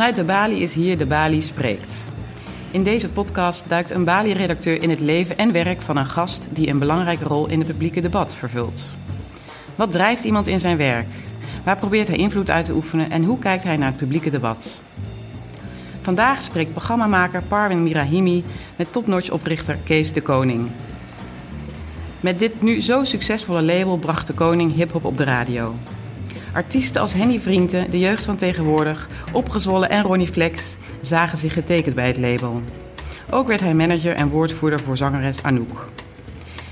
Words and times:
Vanuit 0.00 0.18
de 0.18 0.24
Bali 0.24 0.62
is 0.62 0.74
hier 0.74 0.98
De 0.98 1.06
Bali 1.06 1.42
Spreekt. 1.42 2.10
In 2.70 2.82
deze 2.82 3.08
podcast 3.08 3.68
duikt 3.68 3.90
een 3.90 4.04
Bali-redacteur 4.04 4.82
in 4.82 4.90
het 4.90 5.00
leven 5.00 5.38
en 5.38 5.52
werk 5.52 5.80
van 5.80 5.96
een 5.96 6.06
gast 6.06 6.48
die 6.52 6.68
een 6.68 6.78
belangrijke 6.78 7.24
rol 7.24 7.48
in 7.48 7.58
het 7.58 7.68
publieke 7.68 8.00
debat 8.00 8.34
vervult. 8.34 8.88
Wat 9.74 9.90
drijft 9.90 10.24
iemand 10.24 10.46
in 10.46 10.60
zijn 10.60 10.76
werk? 10.76 11.08
Waar 11.64 11.76
probeert 11.76 12.08
hij 12.08 12.16
invloed 12.16 12.50
uit 12.50 12.64
te 12.64 12.74
oefenen 12.74 13.10
en 13.10 13.24
hoe 13.24 13.38
kijkt 13.38 13.64
hij 13.64 13.76
naar 13.76 13.88
het 13.88 13.96
publieke 13.96 14.30
debat? 14.30 14.82
Vandaag 16.00 16.42
spreekt 16.42 16.72
programmamaker 16.72 17.42
Parwin 17.42 17.82
Mirahimi 17.82 18.44
met 18.76 18.92
topnotch-oprichter 18.92 19.78
Kees 19.84 20.12
de 20.12 20.20
Koning. 20.20 20.70
Met 22.20 22.38
dit 22.38 22.62
nu 22.62 22.80
zo 22.80 23.04
succesvolle 23.04 23.62
label 23.62 23.98
bracht 23.98 24.26
de 24.26 24.34
koning 24.34 24.74
hip-hop 24.74 25.04
op 25.04 25.16
de 25.16 25.24
radio. 25.24 25.74
Artiesten 26.52 27.00
als 27.00 27.12
Henny 27.12 27.40
Vrienden, 27.40 27.90
de 27.90 27.98
jeugd 27.98 28.24
van 28.24 28.36
tegenwoordig, 28.36 29.08
Opgezwollen 29.32 29.90
en 29.90 30.02
Ronnie 30.02 30.26
Flex 30.26 30.78
zagen 31.00 31.38
zich 31.38 31.52
getekend 31.52 31.94
bij 31.94 32.06
het 32.06 32.18
label. 32.18 32.62
Ook 33.30 33.48
werd 33.48 33.60
hij 33.60 33.74
manager 33.74 34.14
en 34.14 34.28
woordvoerder 34.28 34.80
voor 34.80 34.96
zangeres 34.96 35.42
Anouk. 35.42 35.88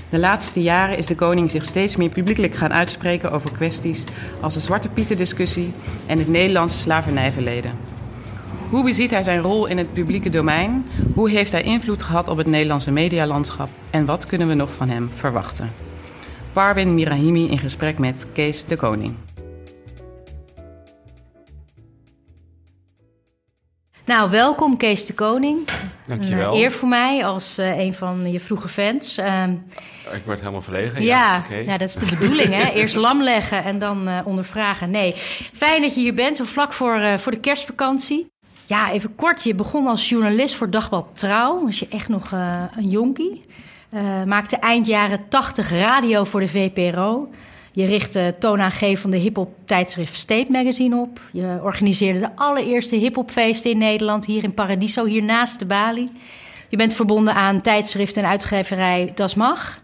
De 0.09 0.19
laatste 0.19 0.61
jaren 0.61 0.97
is 0.97 1.05
de 1.05 1.15
koning 1.15 1.51
zich 1.51 1.65
steeds 1.65 1.95
meer 1.95 2.09
publiekelijk 2.09 2.55
gaan 2.55 2.73
uitspreken 2.73 3.31
over 3.31 3.51
kwesties 3.51 4.03
als 4.41 4.53
de 4.53 4.59
Zwarte 4.59 4.89
Pieten-discussie 4.89 5.73
en 6.05 6.17
het 6.17 6.27
Nederlandse 6.27 6.77
slavernijverleden. 6.77 7.71
Hoe 8.69 8.83
beziet 8.83 9.11
hij 9.11 9.23
zijn 9.23 9.41
rol 9.41 9.65
in 9.65 9.77
het 9.77 9.93
publieke 9.93 10.29
domein? 10.29 10.85
Hoe 11.13 11.29
heeft 11.29 11.51
hij 11.51 11.63
invloed 11.63 12.03
gehad 12.03 12.27
op 12.27 12.37
het 12.37 12.47
Nederlandse 12.47 12.91
medialandschap? 12.91 13.69
En 13.91 14.05
wat 14.05 14.25
kunnen 14.25 14.47
we 14.47 14.53
nog 14.53 14.73
van 14.73 14.89
hem 14.89 15.09
verwachten? 15.13 15.69
Parwin 16.53 16.93
Mirahimi 16.93 17.49
in 17.49 17.57
gesprek 17.57 17.99
met 17.99 18.27
Kees 18.33 18.65
de 18.65 18.75
Koning. 18.75 19.15
Nou, 24.09 24.29
welkom 24.29 24.77
Kees 24.77 25.05
de 25.05 25.13
Koning. 25.13 25.67
Dankjewel. 26.05 26.53
Een 26.53 26.59
eer 26.59 26.71
voor 26.71 26.87
mij 26.87 27.25
als 27.25 27.59
uh, 27.59 27.77
een 27.77 27.93
van 27.93 28.31
je 28.31 28.39
vroege 28.39 28.67
fans. 28.67 29.17
Uh, 29.19 29.43
ik 30.13 30.21
word 30.25 30.39
helemaal 30.39 30.61
verlegen. 30.61 31.03
Ja, 31.03 31.33
ja, 31.35 31.43
okay. 31.45 31.63
ja 31.63 31.77
dat 31.77 31.87
is 31.87 31.93
de 31.93 32.15
bedoeling, 32.15 32.53
hè? 32.53 32.71
Eerst 32.79 32.95
lam 32.95 33.23
leggen 33.23 33.63
en 33.63 33.79
dan 33.79 34.07
uh, 34.07 34.19
ondervragen. 34.23 34.89
Nee, 34.89 35.13
fijn 35.53 35.81
dat 35.81 35.95
je 35.95 36.01
hier 36.01 36.13
bent, 36.13 36.35
zo 36.35 36.43
vlak 36.43 36.73
voor, 36.73 36.97
uh, 36.97 37.17
voor 37.17 37.31
de 37.31 37.39
kerstvakantie. 37.39 38.31
Ja, 38.65 38.91
even 38.91 39.15
kort. 39.15 39.43
Je 39.43 39.55
begon 39.55 39.87
als 39.87 40.09
journalist 40.09 40.55
voor 40.55 40.69
Dagblad 40.69 41.07
Trouw. 41.13 41.63
Was 41.63 41.79
je 41.79 41.87
echt 41.89 42.07
nog 42.07 42.31
een 42.75 42.89
jonkie. 42.89 43.45
maakte 44.25 44.57
eind 44.57 44.87
jaren 44.87 45.27
80 45.27 45.71
radio 45.71 46.23
voor 46.23 46.39
de 46.39 46.47
VPRO. 46.47 47.29
Je 47.71 47.85
richtte 47.85 48.35
toonaangevende 48.39 49.17
hip-hop 49.17 49.55
tijdschrift 49.65 50.17
State 50.17 50.51
Magazine 50.51 50.95
op. 50.95 51.19
Je 51.31 51.59
organiseerde 51.63 52.19
de 52.19 52.35
allereerste 52.35 52.95
hip-hopfeesten 52.95 53.71
in 53.71 53.77
Nederland, 53.77 54.25
hier 54.25 54.43
in 54.43 54.53
Paradiso, 54.53 55.05
hier 55.05 55.23
naast 55.23 55.59
de 55.59 55.65
Bali. 55.65 56.09
Je 56.69 56.77
bent 56.77 56.93
verbonden 56.93 57.33
aan 57.33 57.61
tijdschrift 57.61 58.17
en 58.17 58.25
uitgeverij 58.25 59.11
Das 59.15 59.35
Mag. 59.35 59.81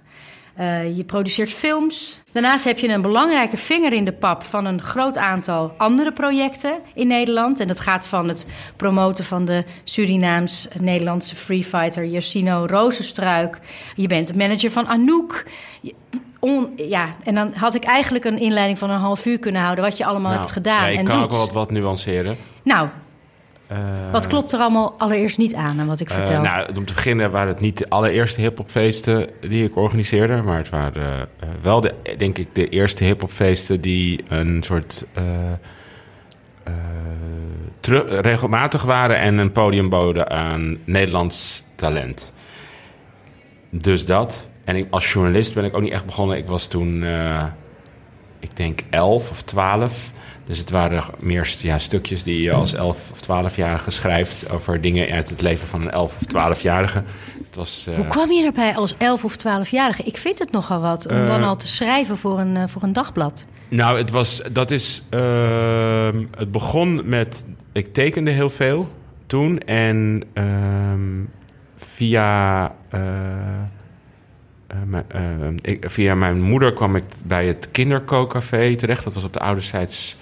Uh, 0.60 0.98
je 0.98 1.04
produceert 1.04 1.54
films. 1.54 2.22
Daarnaast 2.32 2.66
heb 2.66 2.80
je 2.80 2.88
een 2.88 3.02
belangrijke 3.02 3.58
vinger 3.58 3.94
in 3.94 4.06
de 4.06 4.14
pap 4.14 4.44
van 4.44 4.66
een 4.66 4.82
groot 4.82 5.18
aantal 5.18 5.74
andere 5.78 6.12
projecten 6.12 6.80
in 6.94 7.08
Nederland. 7.08 7.60
En 7.60 7.68
dat 7.68 7.80
gaat 7.80 8.08
van 8.08 8.28
het 8.28 8.48
promoten 8.76 9.24
van 9.24 9.46
de 9.46 9.64
Surinaams-Nederlandse 9.84 11.36
freefighter 11.36 12.06
Jersino 12.06 12.66
Rozenstruik. 12.70 13.60
Je 13.96 14.08
bent 14.08 14.36
manager 14.36 14.72
van 14.72 14.88
Anouk. 14.88 15.44
On, 16.40 16.70
ja, 16.76 17.08
en 17.24 17.36
dan 17.36 17.54
had 17.54 17.76
ik 17.76 17.84
eigenlijk 17.84 18.26
een 18.26 18.40
inleiding 18.40 18.80
van 18.80 18.90
een 18.90 19.00
half 19.00 19.26
uur 19.26 19.40
kunnen 19.40 19.62
houden... 19.62 19.84
wat 19.84 19.98
je 19.98 20.06
allemaal 20.06 20.28
nou, 20.28 20.38
hebt 20.38 20.52
gedaan 20.52 20.82
ja, 20.82 20.88
ik 20.88 20.98
en 20.98 21.06
kan 21.06 21.16
doet. 21.16 21.24
ook 21.24 21.32
wel 21.32 21.40
wat, 21.40 21.52
wat 21.52 21.72
nuanceren. 21.72 22.38
Nou, 22.64 22.88
uh, 23.72 23.78
wat 24.12 24.28
klopt 24.28 24.52
er 24.52 24.60
allemaal 24.60 24.96
allereerst 24.98 25.38
niet 25.38 25.56
aan 25.56 25.80
aan 25.80 25.88
wat 25.88 26.00
ik 26.00 26.10
vertel? 26.10 26.36
Uh, 26.36 26.42
nou, 26.42 26.68
om 26.78 26.86
te 26.86 26.94
beginnen 26.94 27.32
waren 27.32 27.48
het 27.48 27.60
niet 27.60 27.78
de 27.78 27.90
allereerste 27.90 28.42
hiphopfeesten 28.42 29.30
die 29.42 29.66
ik 29.66 29.76
organiseerde... 29.76 30.42
maar 30.42 30.58
het 30.58 30.70
waren 30.70 31.28
uh, 31.44 31.50
wel, 31.62 31.82
de, 31.82 31.94
denk 32.18 32.38
ik, 32.38 32.48
de 32.56 32.70
eerste 32.70 33.04
hiphopfeesten 33.04 33.82
die 33.82 34.24
een 34.28 34.64
soort... 34.64 35.08
regelmatig 38.22 38.84
waren 38.84 39.18
en 39.18 39.38
een 39.38 39.52
podium 39.52 39.90
boden 39.90 40.30
aan 40.30 40.78
Nederlands 40.84 41.64
talent. 41.76 42.34
Dus 43.70 44.06
dat... 44.06 44.48
En 44.66 44.76
ik, 44.76 44.88
als 44.90 45.12
journalist 45.12 45.54
ben 45.54 45.64
ik 45.64 45.76
ook 45.76 45.82
niet 45.82 45.92
echt 45.92 46.06
begonnen. 46.06 46.38
Ik 46.38 46.46
was 46.46 46.68
toen, 46.68 47.02
uh, 47.02 47.44
ik 48.40 48.58
denk, 48.58 48.80
elf 48.90 49.30
of 49.30 49.42
twaalf. 49.42 50.14
Dus 50.46 50.58
het 50.58 50.70
waren 50.70 51.04
meer 51.20 51.56
ja, 51.60 51.80
stukjes 51.80 52.24
die 52.24 52.42
je 52.42 52.52
als 52.52 52.74
elf 52.74 53.12
of 53.12 53.22
twaalfjarige 53.22 53.92
schrijft... 53.92 54.50
over 54.50 54.82
dingen 54.82 55.12
uit 55.12 55.30
het 55.30 55.42
leven 55.42 55.68
van 55.68 55.82
een 55.82 55.92
elf 55.92 56.16
of 56.16 56.28
twaalfjarige. 56.28 57.04
Het 57.46 57.56
was, 57.56 57.86
uh, 57.90 57.96
Hoe 57.96 58.08
kwam 58.08 58.32
je 58.32 58.46
erbij 58.46 58.76
als 58.76 58.98
elf 58.98 59.24
of 59.24 59.36
twaalfjarige? 59.36 60.04
Ik 60.04 60.18
vind 60.18 60.40
het 60.40 60.52
nogal 60.52 60.82
wat 60.82 61.08
om 61.08 61.18
uh, 61.18 61.28
dan 61.28 61.44
al 61.44 61.56
te 61.56 61.68
schrijven 61.68 62.18
voor 62.18 62.40
een, 62.40 62.70
voor 62.70 62.84
een 62.84 62.94
dagblad. 62.94 63.46
Nou, 63.68 63.98
het 63.98 64.12
was, 64.12 64.42
dat 64.52 64.72
is... 64.72 65.04
ehm, 65.10 66.24
het 66.38 66.52
begon 66.52 67.02
met... 67.10 67.46
Ik 67.72 67.94
tekende 67.94 68.32
heel 68.32 68.50
veel 68.50 68.92
toen. 69.28 69.60
En 69.60 70.24
ehm, 70.34 71.24
via... 71.78 72.72
Uh, 74.94 75.00
uh, 75.16 75.48
ik, 75.62 75.90
via 75.90 76.16
mijn 76.16 76.42
moeder 76.42 76.74
kwam 76.74 76.96
ik 76.96 77.04
bij 77.26 77.48
het 77.48 77.70
kinderkookcafé 77.72 78.76
terecht. 78.76 79.04
Dat 79.04 79.14
was 79.14 79.24
op 79.24 79.34
de 79.34 79.40
ouderzijds 79.40 80.18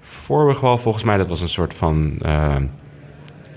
Voorburgwal 0.00 0.78
volgens 0.78 1.04
mij. 1.04 1.16
Dat 1.16 1.28
was 1.28 1.40
een 1.40 1.48
soort 1.48 1.74
van... 1.74 2.18
Uh, 2.22 2.56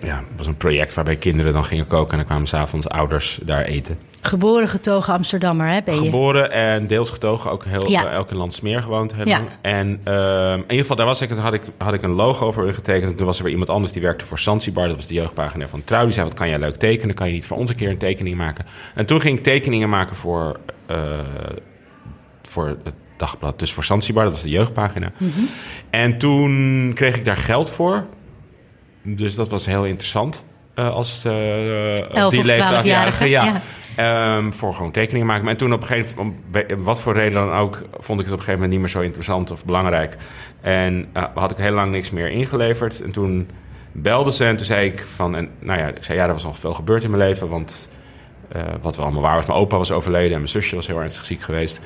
ja, 0.04 0.24
was 0.38 0.48
een 0.48 0.58
project 0.58 0.94
waarbij 0.94 1.16
kinderen 1.16 1.54
dan 1.54 1.64
gingen 1.64 1.88
koken... 1.88 2.12
en 2.12 2.18
dan 2.18 2.26
kwamen 2.26 2.48
s'avonds 2.48 2.88
ouders 2.88 3.40
daar 3.44 3.64
eten. 3.64 3.98
Geboren 4.24 4.68
getogen 4.68 5.14
Amsterdammer, 5.14 5.68
hè, 5.68 5.80
ben 5.86 5.96
je? 5.96 6.02
Geboren 6.02 6.52
en 6.52 6.88
deels 6.88 7.10
getogen, 7.10 7.52
ook 7.52 7.66
heel, 7.66 7.90
Ja. 7.90 8.06
uh, 8.06 8.12
elke 8.12 8.36
landsmeer 8.36 8.82
gewoond. 8.82 9.16
Heel 9.16 9.28
Ja. 9.28 9.38
lang. 9.38 9.50
En 9.62 9.88
uh, 10.08 10.52
in 10.54 10.60
ieder 10.62 10.78
geval, 10.78 10.96
daar 10.96 11.06
was 11.06 11.22
ik, 11.22 11.30
had 11.30 11.54
ik, 11.54 11.62
had 11.78 11.94
ik 11.94 12.02
een 12.02 12.12
logo 12.12 12.52
voor 12.52 12.74
getekend. 12.74 13.12
En 13.12 13.16
toen 13.16 13.26
was 13.26 13.38
er 13.38 13.44
weer 13.44 13.52
iemand 13.52 13.70
anders 13.70 13.94
die 13.94 14.02
werkte 14.02 14.26
voor 14.26 14.40
Zanzibar. 14.40 14.88
Dat 14.88 14.96
was 14.96 15.08
de 15.08 15.14
jeugdpagina 15.14 15.68
van 15.68 15.84
Trouw. 15.84 16.04
Die 16.04 16.14
zei, 16.14 16.26
wat 16.28 16.36
kan 16.36 16.48
jij 16.50 16.60
leuk 16.60 16.76
tekenen? 16.76 17.16
Kan 17.16 17.28
je 17.28 17.34
niet 17.34 17.46
voor 17.46 17.58
ons 17.58 17.70
een 17.70 17.76
keer 17.76 17.90
een 17.90 17.98
tekening 17.98 18.36
maken? 18.38 18.66
En 18.96 19.06
toen 19.06 19.22
ging 19.22 19.38
ik 19.38 19.44
tekeningen 19.44 19.90
maken 19.90 20.16
voor, 20.16 20.60
uh, 20.92 20.98
voor 22.42 22.68
het 22.84 22.94
dagblad. 23.18 23.60
Dus 23.60 23.74
voor 23.74 23.84
Zanzibar, 23.84 24.24
dat 24.24 24.34
was 24.34 24.42
de 24.42 24.50
jeugdpagina. 24.50 25.12
Mhm. 25.18 25.30
En 25.90 26.18
toen 26.18 26.92
kreeg 26.96 27.16
ik 27.16 27.26
daar 27.26 27.38
geld 27.38 27.70
voor. 27.70 28.06
Dus 29.04 29.36
dat 29.36 29.50
was 29.50 29.66
heel 29.66 29.86
interessant. 29.86 30.46
Uh, 30.76 30.90
als 30.90 31.26
uh, 31.26 31.32
die 31.34 32.26
of 32.26 32.34
leeftijd- 32.34 32.58
twaalfjarige, 32.68 33.30
ja. 33.30 33.44
ja. 33.46 33.62
Ehm, 33.96 34.52
voor 34.52 34.74
gewoon 34.74 34.92
tekeningen 34.92 35.28
maken. 35.28 35.48
En 35.48 35.58
toen 35.58 35.74
op 35.74 35.82
een 35.82 35.88
gegeven 35.88 36.16
moment, 36.16 36.74
om 36.74 36.84
wat 36.84 37.02
voor 37.02 37.14
reden 37.14 37.34
dan 37.34 37.52
ook, 37.52 37.82
vond 38.00 38.20
ik 38.20 38.26
het 38.26 38.34
op 38.34 38.40
een 38.40 38.46
gegeven 38.46 38.54
moment 38.54 38.72
niet 38.72 38.80
meer 38.80 38.90
zo 38.90 39.00
interessant 39.00 39.52
of 39.52 39.66
belangrijk. 39.66 40.18
En 40.62 41.08
uh, 41.18 41.24
had 41.36 41.52
ik 41.52 41.58
heel 41.58 41.72
lang 41.72 41.92
niks 41.92 42.12
meer 42.12 42.30
ingeleverd. 42.30 43.02
En 43.02 43.12
toen 43.12 43.50
belde 43.92 44.32
ze 44.32 44.46
en 44.46 44.56
toen 44.56 44.66
zei 44.66 44.88
ik 44.88 45.00
van, 45.00 45.36
en, 45.36 45.50
nou 45.60 45.80
ja, 45.80 45.88
ik 45.88 46.04
zei 46.04 46.18
ja, 46.18 46.26
er 46.26 46.34
was 46.34 46.44
nog 46.44 46.60
veel 46.60 46.74
gebeurd 46.74 47.04
in 47.04 47.10
mijn 47.10 47.24
leven. 47.24 47.50
Want 47.50 47.90
uh, 48.56 48.62
wat 48.82 48.96
wel 48.96 49.06
allemaal 49.06 49.24
waar 49.24 49.36
was, 49.36 49.46
mijn 49.46 49.60
opa 49.60 49.78
was 49.78 49.92
overleden 49.92 50.32
en 50.32 50.38
mijn 50.38 50.48
zusje 50.48 50.76
was 50.76 50.88
heel 50.88 51.00
ernstig 51.00 51.26
ziek 51.26 51.42
geweest. 51.42 51.80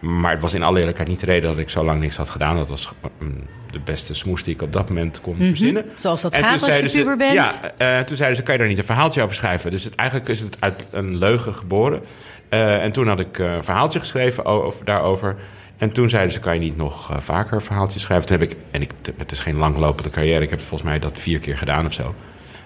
Maar 0.00 0.32
het 0.32 0.40
was 0.42 0.54
in 0.54 0.62
alle 0.62 0.78
eerlijkheid 0.78 1.08
niet 1.08 1.20
de 1.20 1.26
reden 1.26 1.50
dat 1.50 1.58
ik 1.58 1.70
zo 1.70 1.84
lang 1.84 2.00
niks 2.00 2.16
had 2.16 2.30
gedaan. 2.30 2.56
Dat 2.56 2.68
was 2.68 2.92
mm, 3.18 3.42
de 3.70 3.80
beste 3.80 4.14
smoes 4.14 4.42
die 4.42 4.54
ik 4.54 4.62
op 4.62 4.72
dat 4.72 4.88
moment 4.88 5.20
kon 5.20 5.36
Mhm. 5.36 5.46
verzinnen. 5.46 5.84
Zoals 5.98 6.22
dat 6.22 6.34
En 6.34 6.42
gaat 6.44 6.52
als 6.82 6.92
je 6.92 6.98
puber 6.98 7.16
bent. 7.16 7.34
Ja, 7.34 7.72
eh, 7.98 8.04
toen 8.04 8.16
zeiden 8.16 8.36
ze, 8.36 8.42
kan 8.42 8.52
je 8.54 8.60
daar 8.60 8.68
niet 8.68 8.78
een 8.78 8.84
verhaaltje 8.84 9.22
over 9.22 9.34
schrijven? 9.34 9.70
Dus 9.70 9.84
het, 9.84 9.94
eigenlijk 9.94 10.28
is 10.28 10.40
het 10.40 10.56
uit 10.60 10.84
een 10.90 11.16
leugen 11.18 11.54
geboren. 11.54 12.00
Eh, 12.48 12.82
en 12.82 12.92
toen 12.92 13.08
had 13.08 13.20
ik 13.20 13.38
eh, 13.38 13.54
een 13.54 13.64
verhaaltje 13.64 13.98
geschreven 13.98 14.44
over, 14.44 14.84
daarover. 14.84 15.36
En 15.78 15.92
toen 15.92 16.08
zeiden 16.08 16.32
ze, 16.32 16.40
kan 16.40 16.54
je 16.54 16.60
niet 16.60 16.76
nog 16.76 17.10
vaker 17.18 17.62
verhaaltjes 17.62 18.02
schrijven? 18.02 18.26
Toen 18.26 18.38
heb 18.38 18.50
ik, 18.50 18.56
en 18.70 18.80
ik, 18.82 18.90
het 19.16 19.32
is 19.32 19.38
geen 19.40 19.56
langlopende 19.56 20.10
carrière. 20.10 20.42
Ik 20.44 20.50
heb 20.50 20.60
volgens 20.60 20.82
mij 20.82 20.98
dat 20.98 21.18
vier 21.18 21.38
keer 21.38 21.58
gedaan 21.58 21.86
of 21.86 21.92
zo. 21.92 22.14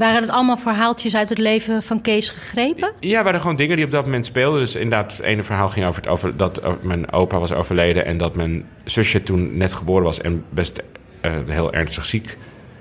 Waren 0.01 0.21
het 0.21 0.31
allemaal 0.31 0.57
verhaaltjes 0.57 1.17
uit 1.17 1.29
het 1.29 1.39
leven 1.39 1.83
van 1.83 2.01
Kees 2.01 2.29
gegrepen? 2.29 2.93
Ja, 3.01 3.23
waren 3.23 3.41
gewoon 3.41 3.57
dingen 3.57 3.77
die 3.77 3.85
op 3.85 3.91
dat 3.91 4.05
moment 4.05 4.27
speelden. 4.27 4.61
Dus 4.61 4.75
inderdaad, 4.75 5.13
het 5.17 5.21
ene 5.21 5.43
verhaal 5.43 5.69
ging 5.69 5.87
over, 5.87 6.01
het 6.01 6.11
over 6.11 6.37
dat 6.37 6.63
uh, 6.63 6.73
mijn 6.83 7.13
opa 7.13 7.39
was 7.39 7.53
overleden... 7.53 8.05
en 8.05 8.17
dat 8.17 8.35
mijn 8.35 8.69
zusje 8.85 9.23
toen 9.23 9.57
net 9.57 9.73
geboren 9.73 10.05
was 10.05 10.21
en 10.21 10.45
best 10.51 10.83
uh, 11.23 11.33
heel 11.47 11.73
ernstig 11.73 12.05
ziek 12.05 12.37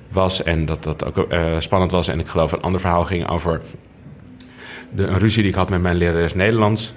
was... 0.09 0.43
en 0.43 0.65
dat 0.65 0.83
dat 0.83 1.05
ook 1.05 1.33
uh, 1.33 1.55
spannend 1.57 1.91
was. 1.91 2.07
En 2.07 2.19
ik 2.19 2.27
geloof 2.27 2.51
een 2.51 2.61
ander 2.61 2.81
verhaal 2.81 3.05
ging 3.05 3.29
over 3.29 3.61
de, 4.91 5.03
een 5.03 5.19
ruzie 5.19 5.41
die 5.41 5.51
ik 5.51 5.57
had 5.57 5.69
met 5.69 5.81
mijn 5.81 5.95
lerares 5.95 6.33
Nederlands... 6.33 6.93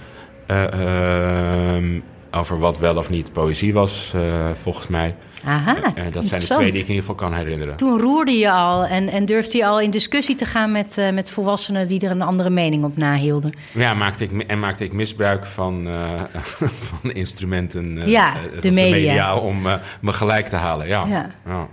Uh, 0.51 2.01
over 2.31 2.59
wat 2.59 2.79
wel 2.79 2.97
of 2.97 3.11
niet 3.11 3.33
poëzie 3.33 3.73
was, 3.73 4.15
volgens 4.63 4.89
mij. 4.89 5.15
Aha, 5.45 5.77
uh, 5.77 6.05
dat 6.13 6.25
zijn 6.25 6.41
de 6.41 6.47
twee 6.47 6.71
die 6.71 6.81
ik 6.81 6.89
in 6.89 6.95
ieder 6.95 6.95
geval 6.95 7.15
kan 7.15 7.35
herinneren. 7.35 7.77
Toen 7.77 8.01
roerde 8.01 8.33
je 8.33 8.51
al 8.51 8.87
en, 8.87 9.09
en 9.09 9.27
durfde 9.27 9.59
je 9.59 9.67
al 9.67 9.81
in 9.81 9.91
discussie 9.91 10.35
te 10.35 10.45
gaan 10.45 10.73
met, 10.73 10.99
uh, 10.99 11.11
met 11.11 11.31
volwassenen 11.31 11.89
die 11.89 12.01
er 12.01 12.11
een 12.11 12.23
andere 12.23 12.51
mening 12.51 12.85
op 12.85 12.97
nahielden. 12.97 13.53
Ja, 13.73 13.95
maakte 13.95 14.25
ik, 14.25 14.43
en 14.43 14.59
maakte 14.59 14.85
ik 14.85 14.93
misbruik 14.93 15.47
van, 15.47 15.87
uh, 15.87 16.23
van 16.91 17.13
instrumenten 17.13 18.09
ja, 18.09 18.33
de 18.61 18.71
media. 18.71 18.91
media 18.91 19.37
om 19.37 19.63
me 20.01 20.13
gelijk 20.13 20.47
te 20.47 20.57
halen. 20.57 20.87
Ja. 20.87 21.07
Ja. 21.07 21.31
ja. 21.47 21.67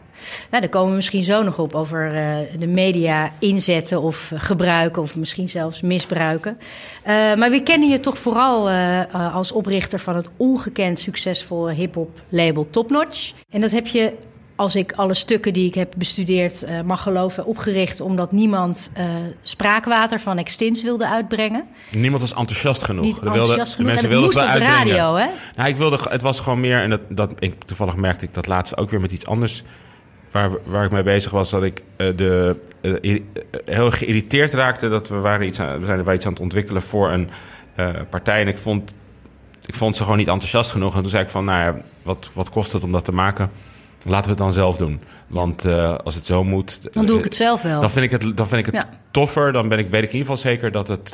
Nou, 0.50 0.62
daar 0.62 0.71
komen 0.71 0.89
we 0.89 0.95
misschien 0.95 1.24
zo 1.24 1.44
nog 1.44 1.57
op 1.57 1.75
over 1.75 2.13
uh, 2.13 2.38
de 2.60 2.68
media 2.68 3.31
inzetten 3.39 4.01
of 4.01 4.31
gebruiken 4.36 5.01
of 5.01 5.16
misschien 5.16 5.50
zelfs 5.50 5.81
misbruiken. 5.81 6.57
Uh, 6.60 7.07
maar 7.36 7.50
we 7.50 7.63
kennen 7.63 7.89
je 7.89 8.00
toch 8.00 8.18
vooral 8.18 8.69
uh, 8.69 9.36
als 9.36 9.51
oprichter 9.51 10.00
van 10.00 10.16
het 10.16 10.30
ongekend 10.38 11.00
succesvolle 11.00 11.74
hip-hop 11.74 12.21
label 12.30 12.69
Topnotch. 12.69 13.31
En 13.50 13.62
dat 13.62 13.71
heb 13.71 13.88
je 13.88 14.13
als 14.60 14.75
ik 14.75 14.92
alle 14.92 15.13
stukken 15.13 15.54
die 15.54 15.68
ik 15.68 15.74
heb 15.74 15.94
bestudeerd 15.98 16.63
uh, 16.63 16.81
mag 16.81 17.01
geloven, 17.01 17.45
opgericht 17.45 18.01
omdat 18.01 18.31
niemand 18.31 18.92
uh, 18.98 19.04
spraakwater 19.42 20.19
van 20.19 20.38
Extins 20.38 20.83
wilde 20.83 21.07
uitbrengen. 21.07 21.63
Niemand 21.92 22.21
was 22.21 22.33
enthousiast 22.33 22.83
genoeg. 22.83 23.06
Niet 23.06 23.19
enthousiast 23.19 23.48
wilde, 23.48 23.66
genoeg. 23.66 23.77
De 23.77 23.83
mensen 23.83 24.10
wilden 24.10 24.30
het 24.30 24.38
wel 24.38 24.48
uitbrengen. 24.48 24.77
radio, 24.77 25.16
hè? 25.16 25.27
Nou, 25.56 25.69
ik 25.69 25.75
wilde, 25.75 26.00
het 26.10 26.21
was 26.21 26.39
gewoon 26.39 26.60
meer, 26.60 26.81
en 26.81 26.89
dat, 26.89 27.01
dat, 27.10 27.31
ik, 27.39 27.63
toevallig 27.63 27.95
merkte 27.95 28.25
ik 28.25 28.33
dat 28.33 28.48
laatst 28.48 28.77
ook 28.77 28.89
weer 28.89 29.00
met 29.00 29.12
iets 29.12 29.25
anders. 29.25 29.63
Waar, 30.31 30.50
waar 30.64 30.86
ik 30.86 30.92
mee 30.92 31.04
bezig 31.04 31.31
was, 31.31 31.50
dat 31.50 31.64
ik 31.64 31.84
uh, 31.98 32.08
de, 32.16 32.56
heel 33.66 33.92
geïrriteerd 33.92 34.54
raakte 34.54 34.90
dat 34.90 35.10
we 35.10 35.16
waren 35.16 35.48
iets 35.48 35.60
aan, 35.60 35.80
we 35.80 35.86
zijn 35.86 36.06
er 36.06 36.14
iets 36.14 36.26
aan 36.26 36.31
het 36.31 36.42
ontwikkelen 36.42 36.81
voor 36.81 37.12
een 37.12 37.30
partij. 38.10 38.42
En 38.42 38.48
ik 38.48 38.58
vond, 38.58 38.94
ik 39.66 39.76
vond 39.76 39.96
ze 39.96 40.02
gewoon 40.04 40.18
niet 40.18 40.28
enthousiast 40.28 40.72
genoeg. 40.72 40.96
En 40.96 41.02
toen 41.02 41.12
zei 41.12 41.24
ik 41.24 41.30
van, 41.30 41.46
nou 41.46 41.60
ja, 41.64 41.81
wat, 42.04 42.30
wat 42.34 42.50
kost 42.50 42.72
het 42.72 42.84
om 42.84 42.92
dat 42.92 43.06
te 43.06 43.12
maken? 43.12 43.52
Laten 44.06 44.24
we 44.24 44.30
het 44.30 44.38
dan 44.38 44.54
zelf 44.54 44.78
doen. 44.78 45.02
Want 45.28 45.66
als 46.04 46.16
het 46.16 46.26
zo 46.26 46.44
moet. 46.44 46.94
Dan 46.94 47.06
doe 47.06 47.18
ik 47.18 47.24
het 47.24 47.36
zelf 47.36 47.62
wel. 47.62 47.81
Dan 47.81 47.90
vind 47.92 48.06
ik 48.06 48.12
het, 48.12 48.38
dan 48.38 48.48
vind 48.48 48.68
ik 48.68 48.74
het 48.74 48.76
Ja. 48.76 48.90
toffer. 49.12 49.52
Dan 49.52 49.68
ben 49.68 49.80
ik, 49.80 49.88
weet 49.88 50.04
ik 50.04 50.12
in 50.12 50.18
ieder 50.18 50.36
geval 50.36 50.52
zeker 50.52 50.72
dat 50.72 50.88
het. 50.88 51.14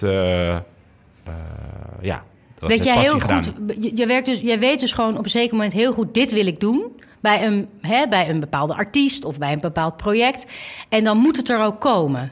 ja. 2.01 2.23
Dat 2.59 2.69
Weet 2.69 2.83
jij 2.83 2.97
heel 2.97 3.19
goed, 3.19 3.51
je, 3.79 3.91
je 3.95 4.05
werkt 4.05 4.25
dus, 4.25 4.39
jij 4.39 4.59
weet 4.59 4.79
dus 4.79 4.91
gewoon 4.93 5.17
op 5.17 5.23
een 5.23 5.29
zeker 5.29 5.55
moment 5.55 5.73
heel 5.73 5.93
goed, 5.93 6.13
dit 6.13 6.31
wil 6.31 6.47
ik 6.47 6.59
doen. 6.59 7.01
Bij 7.25 7.45
een, 7.45 7.69
hè, 7.81 8.07
bij 8.07 8.29
een 8.29 8.39
bepaalde 8.39 8.75
artiest 8.75 9.25
of 9.25 9.37
bij 9.37 9.51
een 9.53 9.59
bepaald 9.59 9.97
project. 9.97 10.45
En 10.89 11.03
dan 11.03 11.17
moet 11.17 11.37
het 11.37 11.49
er 11.49 11.63
ook 11.63 11.79
komen. 11.81 12.31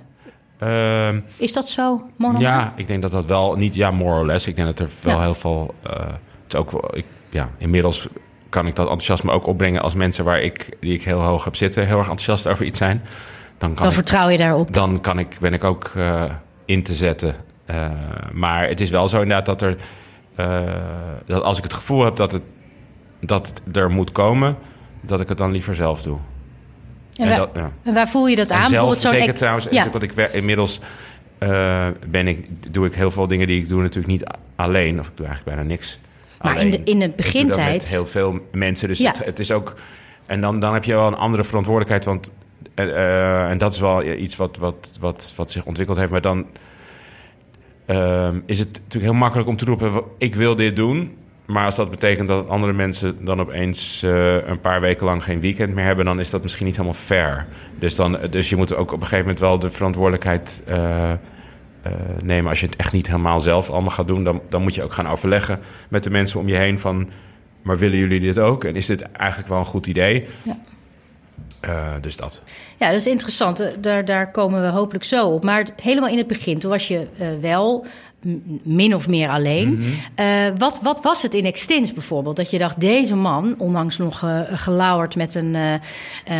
Ehm, 0.59 1.19
Is 1.37 1.53
dat 1.53 1.69
zo, 1.69 2.01
ja, 2.37 2.73
ik 2.75 2.87
denk 2.87 3.01
dat 3.01 3.11
dat 3.11 3.25
wel 3.25 3.55
niet, 3.55 3.75
ja, 3.75 3.91
more 3.91 4.19
or 4.19 4.25
less. 4.25 4.47
Ik 4.47 4.55
denk 4.55 4.67
dat 4.67 4.79
er 4.79 4.89
wel 5.01 5.15
Ja. 5.15 5.21
heel 5.21 5.33
veel. 5.35 5.73
eh, 5.83 5.91
het 5.99 6.53
is 6.53 6.55
ook 6.55 6.71
wel, 6.71 6.97
ik, 6.97 7.05
ja, 7.29 7.49
inmiddels 7.57 8.07
kan 8.49 8.67
ik 8.67 8.75
dat 8.75 8.85
enthousiasme 8.85 9.31
ook 9.31 9.45
opbrengen 9.47 9.81
als 9.81 9.93
mensen 9.93 10.25
waar 10.25 10.41
ik, 10.41 10.69
die 10.79 10.93
ik 10.93 11.01
heel 11.03 11.21
hoog 11.21 11.43
heb 11.43 11.55
zitten, 11.55 11.85
heel 11.87 11.97
erg 11.97 12.07
enthousiast 12.09 12.47
over 12.47 12.65
iets 12.65 12.77
zijn. 12.77 13.01
Dan 13.57 13.69
kan 13.69 13.75
Dan 13.75 13.87
ik 13.87 13.93
vertrouw 13.93 14.29
je 14.29 14.37
daarop. 14.37 14.73
dan 14.73 15.01
kan 15.01 15.19
ik, 15.19 15.37
ben 15.39 15.53
ik 15.53 15.63
ook 15.63 15.91
eh, 15.95 16.23
in 16.65 16.83
te 16.83 16.95
zetten. 16.95 17.35
Eh, 17.65 17.89
maar 18.33 18.67
het 18.67 18.81
is 18.81 18.89
wel 18.89 19.09
zo 19.09 19.21
inderdaad 19.21 19.45
dat 19.45 19.61
er... 19.61 19.75
dat 21.25 21.43
als 21.43 21.57
ik 21.57 21.63
het 21.63 21.73
gevoel 21.73 22.03
heb 22.03 22.15
dat 22.15 22.31
het, 22.31 22.41
dat 23.21 23.47
het 23.47 23.77
er 23.77 23.89
moet 23.91 24.11
komen... 24.11 24.57
dat 25.05 25.19
ik 25.19 25.29
het 25.29 25.37
dan 25.37 25.51
liever 25.51 25.75
zelf 25.75 26.01
doe. 26.01 26.17
En, 27.15 27.27
waar, 27.29 27.37
dat, 27.37 27.49
ja. 27.53 27.71
en 27.83 27.93
waar 27.93 28.07
voel 28.09 28.27
je 28.27 28.35
dat 28.35 28.49
En 28.49 28.57
aan? 28.57 28.67
zelf 28.69 28.95
betekent 29.03 29.29
ex- 29.29 29.37
trouwens... 29.39 29.67
Ja. 29.71 29.85
Dat 29.87 30.01
ik 30.01 30.11
inmiddels 30.31 30.79
eh, 31.37 31.87
ben 32.07 32.27
ik, 32.27 32.47
doe 32.73 32.85
ik 32.85 32.93
heel 32.93 33.11
veel 33.11 33.27
dingen 33.27 33.47
die 33.47 33.59
ik 33.61 33.69
doe 33.69 33.81
natuurlijk 33.81 34.13
niet 34.13 34.23
alleen. 34.55 34.99
Of 34.99 35.07
ik 35.07 35.17
doe 35.17 35.25
eigenlijk 35.25 35.55
bijna 35.57 35.69
niks 35.73 35.99
Maar 36.41 36.51
in 36.51 36.57
alleen. 36.57 36.71
de, 36.71 36.77
in 36.77 36.83
de 36.83 36.91
Ik 36.91 36.97
doe 36.99 37.07
dat 37.07 37.15
begintijd... 37.15 37.71
met 37.81 37.87
heel 37.87 38.07
veel 38.07 38.39
mensen. 38.51 38.87
Dus 38.87 38.99
Ja. 38.99 39.07
het, 39.11 39.25
het 39.25 39.39
is 39.39 39.51
ook. 39.51 39.73
En 40.25 40.41
dan, 40.41 40.59
dan 40.59 40.73
heb 40.73 40.83
je 40.83 40.93
wel 40.93 41.07
een 41.07 41.15
andere 41.15 41.43
verantwoordelijkheid. 41.43 42.05
Want. 42.05 42.31
eh, 42.75 42.89
eh, 42.89 43.49
en 43.49 43.57
dat 43.57 43.73
is 43.73 43.79
wel 43.79 44.03
iets 44.03 44.35
wat, 44.35 44.57
wat, 44.57 44.97
wat, 44.99 45.33
wat 45.35 45.51
zich 45.51 45.65
ontwikkeld 45.65 45.97
heeft. 45.97 46.11
Maar 46.11 46.21
dan. 46.21 46.45
ehm, 47.85 48.39
is 48.45 48.59
het 48.59 48.67
natuurlijk 48.73 49.11
heel 49.11 49.19
makkelijk 49.21 49.49
om 49.49 49.57
te 49.57 49.65
roepen: 49.65 50.01
ik 50.17 50.35
wil 50.35 50.55
dit 50.55 50.75
doen. 50.75 51.17
Maar 51.45 51.65
als 51.65 51.75
dat 51.75 51.89
betekent 51.89 52.27
dat 52.27 52.47
andere 52.47 52.73
mensen 52.73 53.25
dan 53.25 53.39
opeens 53.39 54.03
eh, 54.03 54.47
een 54.47 54.61
paar 54.61 54.81
weken 54.81 55.05
lang 55.05 55.23
geen 55.23 55.39
weekend 55.39 55.73
meer 55.73 55.85
hebben, 55.85 56.05
dan 56.05 56.19
is 56.19 56.29
dat 56.29 56.41
misschien 56.41 56.65
niet 56.65 56.75
helemaal 56.75 56.97
fair. 56.97 57.47
Dus, 57.79 57.95
dan, 57.95 58.17
dus 58.29 58.49
je 58.49 58.55
moet 58.55 58.75
ook 58.75 58.91
op 58.91 59.01
een 59.01 59.07
gegeven 59.07 59.19
moment 59.19 59.39
wel 59.39 59.59
de 59.59 59.69
verantwoordelijkheid 59.69 60.61
eh, 60.65 61.11
eh, 61.11 61.17
nemen. 62.23 62.49
Als 62.49 62.59
je 62.59 62.65
het 62.65 62.75
echt 62.75 62.91
niet 62.91 63.07
helemaal 63.07 63.41
zelf 63.41 63.69
allemaal 63.69 63.89
gaat 63.89 64.07
doen, 64.07 64.23
dan, 64.23 64.41
dan 64.49 64.61
moet 64.61 64.75
je 64.75 64.83
ook 64.83 64.93
gaan 64.93 65.07
overleggen 65.07 65.59
met 65.89 66.03
de 66.03 66.09
mensen 66.09 66.39
om 66.39 66.47
je 66.47 66.55
heen 66.55 66.79
van. 66.79 67.09
Maar 67.61 67.77
willen 67.77 67.97
jullie 67.97 68.19
dit 68.19 68.39
ook? 68.39 68.63
En 68.63 68.75
is 68.75 68.85
dit 68.85 69.01
eigenlijk 69.01 69.49
wel 69.49 69.59
een 69.59 69.65
goed 69.65 69.87
idee? 69.87 70.27
Ja. 70.41 70.57
Dus 72.01 72.17
dat. 72.17 72.41
Ja, 72.79 72.87
dat 72.87 72.99
is 72.99 73.07
interessant. 73.07 73.69
Daar, 73.79 74.05
daar 74.05 74.31
komen 74.31 74.61
we 74.61 74.67
hopelijk 74.67 75.03
zo 75.03 75.27
op. 75.27 75.43
Maar 75.43 75.67
helemaal 75.81 76.09
in 76.09 76.17
het 76.17 76.27
begin, 76.27 76.59
toen 76.59 76.69
was 76.69 76.87
je 76.87 77.07
wel 77.41 77.85
min 78.63 78.95
of 78.95 79.07
meer 79.07 79.29
alleen. 79.29 79.73
Mhm. 79.73 79.83
Eh, 80.15 80.27
wat, 80.57 80.79
wat 80.81 81.01
was 81.01 81.21
het 81.21 81.33
in 81.33 81.45
Extins 81.45 81.93
bijvoorbeeld? 81.93 82.35
Dat 82.35 82.49
je 82.49 82.57
dacht, 82.57 82.79
deze 82.79 83.15
man, 83.15 83.55
onlangs 83.57 83.97
nog 83.97 84.23
eh, 84.23 84.41
gelauwerd 84.47 85.15
met 85.15 85.35
een 85.35 85.55
eh, 85.55 85.73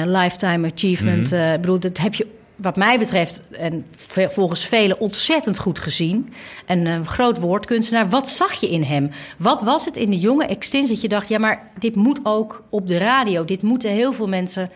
lifetime 0.06 0.72
achievement. 0.74 1.32
Ik 1.32 1.62
bedoel, 1.62 1.80
dat 1.80 1.98
heb 1.98 2.14
je 2.14 2.28
wat 2.56 2.76
mij 2.76 3.00
betreft 3.00 3.42
en 3.52 3.86
volgens 4.30 4.66
velen 4.66 5.00
ontzettend 5.00 5.58
goed 5.58 5.80
gezien. 5.80 6.34
Een 6.66 6.88
eh, 6.88 7.06
groot 7.06 7.40
woordkunstenaar. 7.40 8.10
Wat 8.10 8.30
zag 8.30 8.54
je 8.54 8.70
in 8.70 8.84
hem? 8.84 9.10
Wat 9.38 9.62
was 9.62 9.86
het 9.86 9.98
in 9.98 10.10
de 10.10 10.20
jonge 10.20 10.46
Extins 10.46 10.90
dat 10.90 11.02
je 11.02 11.08
dacht... 11.08 11.30
ja, 11.30 11.40
maar 11.40 11.72
dit 11.80 11.96
moet 11.96 12.20
ook 12.24 12.64
op 12.70 12.88
de 12.88 12.98
radio. 12.98 13.46
Dit 13.46 13.62
moeten 13.62 13.90
heel 13.90 14.14
veel 14.14 14.28
mensen... 14.28 14.70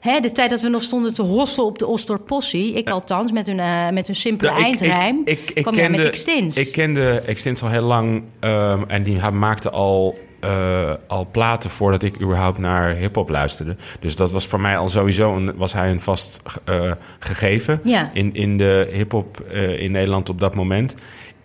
Hè, 0.00 0.20
de 0.20 0.32
tijd 0.32 0.50
dat 0.50 0.60
we 0.60 0.68
nog 0.68 0.82
stonden 0.82 1.14
te 1.14 1.22
hosselen 1.22 1.66
op 1.68 1.78
de 1.78 1.86
Osdorpossie... 1.86 2.72
ik 2.74 2.90
althans, 2.90 3.32
met 3.32 3.46
hun, 3.46 3.60
eh, 3.60 3.88
met 3.90 4.06
hun 4.06 4.16
simpele 4.16 4.50
ik- 4.50 4.56
eindrijm... 4.56 5.20
Ik, 5.24 5.38
ik, 5.38 5.50
ik 5.54 5.62
kwam 5.62 5.74
kende, 5.74 5.96
met 5.98 6.06
Extins. 6.06 6.56
Ik 6.56 6.72
kende 6.72 7.20
Extins 7.26 7.62
al 7.62 7.68
heel 7.68 7.82
lang. 7.82 8.22
ehm, 8.40 8.82
en 8.86 9.02
die 9.02 9.30
maakte 9.30 9.70
al, 9.70 10.16
eh, 10.40 10.92
al 11.06 11.28
platen 11.30 11.70
voordat 11.70 12.02
ik 12.02 12.20
überhaupt 12.20 12.58
naar 12.58 12.90
hip-hop 12.94 13.28
luisterde. 13.28 13.76
Dus 14.00 14.16
dat 14.16 14.30
was 14.32 14.46
voor 14.46 14.60
mij 14.60 14.78
al 14.78 14.88
sowieso 14.88 15.36
een, 15.36 15.56
was 15.56 15.72
hij 15.72 15.90
een 15.90 16.00
vast 16.00 16.42
eh, 16.64 16.92
gegeven 17.18 17.80
Ja. 17.84 18.10
in, 18.14 18.34
in 18.34 18.56
de 18.56 18.88
hip-hop 18.92 19.40
in 19.78 19.90
Nederland 19.90 20.28
op 20.28 20.40
dat 20.40 20.54
moment. 20.54 20.94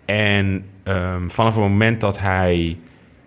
En 0.04 0.64
ehm, 0.82 1.28
vanaf 1.28 1.52
het 1.54 1.62
moment 1.62 2.00
dat 2.00 2.18
hij 2.18 2.76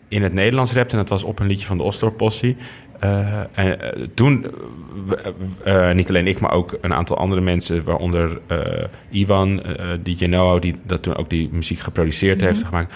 in 0.08 0.24
het 0.24 0.34
Nederlands 0.34 0.74
rapte, 0.74 0.92
en 0.92 0.98
dat 1.02 1.10
was 1.10 1.24
op 1.24 1.40
een 1.40 1.48
liedje 1.48 1.66
van 1.68 1.78
de 1.78 1.84
Osdorp-possie. 1.84 2.58
eh, 3.00 3.40
en, 3.40 3.82
eh, 3.82 4.08
toen, 4.14 4.46
eh, 5.64 5.92
niet 5.92 6.10
alleen 6.10 6.28
ik, 6.28 6.40
maar 6.40 6.52
ook 6.52 6.78
een 6.82 6.94
aantal 6.94 7.18
andere 7.18 7.42
mensen, 7.42 7.84
waaronder 7.84 8.40
Ivan, 9.12 9.64
DJ 10.04 10.26
Noah, 10.26 10.62
die 10.62 10.76
dat 10.84 11.04
toen 11.04 11.16
ook 11.16 11.30
die 11.30 11.50
muziek 11.52 11.80
geproduceerd 11.80 12.42
heeft 12.42 12.64
gemaakt, 12.64 12.94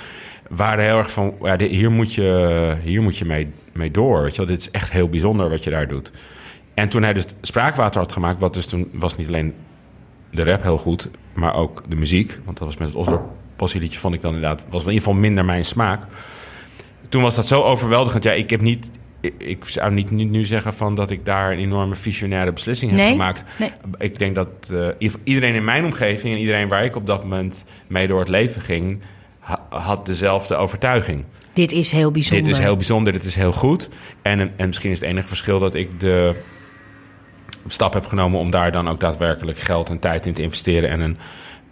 waren 0.50 0.84
heel 0.86 0.98
erg 0.98 1.12
van, 1.12 1.34
ja, 1.42 1.56
dit- 1.56 1.72
hier 1.72 1.92
moet 1.92 2.14
je, 2.14 2.76
hier 2.84 3.02
moet 3.02 3.18
je 3.18 3.26
mee, 3.26 3.48
mee 3.74 3.92
door. 3.92 4.22
Weet 4.22 4.32
je 4.32 4.38
wel? 4.38 4.46
Dit 4.46 4.60
is 4.60 4.72
echt 4.72 4.92
heel 4.92 5.10
bijzonder 5.10 5.50
wat 5.50 5.64
je 5.64 5.70
daar 5.70 5.88
doet. 5.88 6.12
En 6.74 6.90
toen 6.90 7.04
hij 7.04 7.14
dus 7.14 7.26
Spraakwater 7.42 8.02
had 8.02 8.12
gemaakt, 8.12 8.40
wat 8.40 8.54
dus 8.54 8.66
toen 8.66 8.90
was 8.94 9.18
niet 9.18 9.28
alleen 9.28 9.54
de 10.32 10.44
rap 10.44 10.62
heel 10.64 10.78
goed, 10.78 11.10
maar 11.34 11.56
ook 11.56 11.84
de 11.90 11.96
muziek. 11.96 12.40
Want 12.46 12.58
dat 12.58 12.68
was 12.68 12.78
met 12.78 12.88
het 12.88 12.98
Oslo 12.98 13.32
liedje 13.74 14.00
vond 14.00 14.14
ik 14.16 14.22
dan 14.22 14.34
inderdaad, 14.34 14.64
was 14.70 14.82
in 14.82 14.88
ieder 14.88 15.04
geval 15.04 15.20
minder 15.20 15.46
mijn 15.46 15.66
smaak. 15.66 16.04
Toen 17.10 17.22
was 17.22 17.36
dat 17.36 17.48
zo 17.48 17.62
overweldigend. 17.62 18.24
Ja, 18.24 18.32
ik 18.32 18.50
heb 18.50 18.62
niet, 18.62 18.92
ik, 19.22 19.34
ik 19.38 19.66
zou 19.66 19.92
niet 19.92 20.12
nu, 20.12 20.46
zeggen 20.46 20.74
van 20.74 20.96
dat 20.96 21.10
ik 21.12 21.26
daar 21.26 21.52
een 21.52 21.60
enorme 21.60 21.96
visionaire 21.96 22.54
beslissing 22.54 22.92
heb 22.92 23.10
gemaakt. 23.10 23.44
nee. 23.58 23.72
Ik 23.98 24.20
denk 24.20 24.36
dat 24.36 24.48
eh, 25.00 25.10
iedereen 25.24 25.56
in 25.56 25.64
mijn 25.64 25.86
omgeving 25.86 26.34
en 26.34 26.40
iedereen 26.40 26.68
waar 26.68 26.84
ik 26.84 26.96
op 26.96 27.06
dat 27.06 27.24
moment 27.24 27.66
mee 27.88 28.08
door 28.08 28.20
het 28.20 28.30
leven 28.30 28.62
ging, 28.62 29.00
ha- 29.40 29.66
had 29.70 30.06
dezelfde 30.06 30.56
overtuiging. 30.56 31.26
Dit 31.54 31.72
is 31.72 31.92
heel 31.92 32.12
bijzonder. 32.12 32.46
Dit 32.46 32.54
is 32.58 32.62
heel 32.64 32.76
bijzonder, 32.76 33.14
dit 33.14 33.24
is 33.24 33.36
heel 33.36 33.52
goed. 33.52 33.90
En, 34.22 34.40
en 34.58 34.68
misschien 34.68 34.92
is 34.92 35.00
het 35.00 35.10
enige 35.10 35.28
verschil 35.28 35.60
dat 35.60 35.74
ik 35.74 36.00
de 36.00 36.36
stap 37.68 37.94
heb 37.94 38.06
genomen 38.06 38.40
om 38.40 38.52
daar 38.52 38.72
dan 38.72 38.88
ook 38.90 39.00
daadwerkelijk 39.00 39.58
geld 39.58 39.90
en 39.90 40.00
tijd 40.00 40.26
in 40.26 40.34
te 40.34 40.42
investeren 40.42 40.90
en 40.90 41.00
een, 41.00 41.18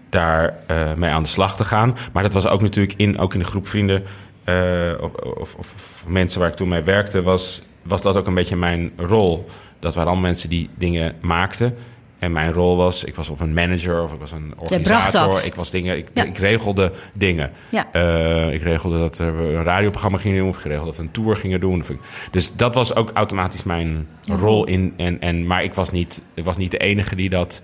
daar 0.10 0.58
eh, 0.68 0.94
mee 0.94 1.10
aan 1.10 1.24
de 1.24 1.30
slag 1.30 1.56
te 1.56 1.64
gaan. 1.64 1.98
Maar 2.14 2.24
dat 2.24 2.34
was 2.34 2.48
ook 2.48 2.62
natuurlijk 2.62 2.98
in, 2.98 3.18
ook 3.20 3.34
in 3.34 3.40
de 3.40 3.46
groep 3.46 3.68
vrienden 3.68 4.04
eh, 4.48 4.94
of, 5.02 5.56
of, 5.56 5.56
of, 5.60 6.04
mensen 6.08 6.40
waar 6.40 6.50
ik 6.50 6.56
toen 6.56 6.68
mee 6.68 6.82
werkte, 6.82 7.22
was, 7.22 7.62
was 7.82 8.02
dat 8.02 8.18
ook 8.18 8.28
een 8.28 8.34
beetje 8.34 8.56
mijn 8.56 8.92
rol. 8.98 9.46
Dat 9.80 9.94
waren 9.94 10.10
allemaal 10.10 10.30
mensen 10.30 10.50
die 10.50 10.70
dingen 10.76 11.16
maakten. 11.22 11.76
En 12.20 12.32
mijn 12.32 12.54
rol 12.54 12.78
was, 12.78 13.04
ik 13.04 13.16
was 13.16 13.30
of 13.30 13.40
een 13.40 13.54
manager 13.54 14.04
of 14.04 14.14
ik 14.14 14.20
was 14.20 14.32
een 14.32 14.54
organisator. 14.58 15.46
Ik 15.46 15.56
was 15.56 15.72
dingen, 15.72 15.98
ik, 15.98 16.08
Ja. 16.14 16.24
ik 16.24 16.38
regelde 16.38 16.92
dingen. 17.14 17.52
Ja. 17.70 17.88
Eh, 17.92 18.54
ik 18.54 18.62
regelde 18.62 18.98
dat 19.00 19.18
we 19.18 19.24
een 19.26 19.64
radioprogramma 19.64 20.18
gingen 20.18 20.38
doen, 20.38 20.48
of 20.50 20.58
ik 20.58 20.64
regelde 20.64 20.86
dat 20.86 20.96
we 20.98 21.02
een 21.04 21.12
tour 21.12 21.36
gingen 21.36 21.60
doen. 21.60 21.80
Ik- 21.90 22.00
dus 22.32 22.56
dat 22.56 22.76
was 22.76 22.96
ook 22.96 23.12
automatisch 23.14 23.64
mijn 23.64 24.08
rol 24.28 24.66
in. 24.66 24.94
En, 24.98 25.22
en, 25.22 25.48
maar 25.48 25.64
ik 25.64 25.74
was, 25.74 25.92
niet, 25.92 26.22
ik 26.34 26.44
was 26.44 26.58
niet 26.58 26.72
de 26.72 26.78
enige 26.78 27.16
die 27.16 27.30
dat 27.30 27.62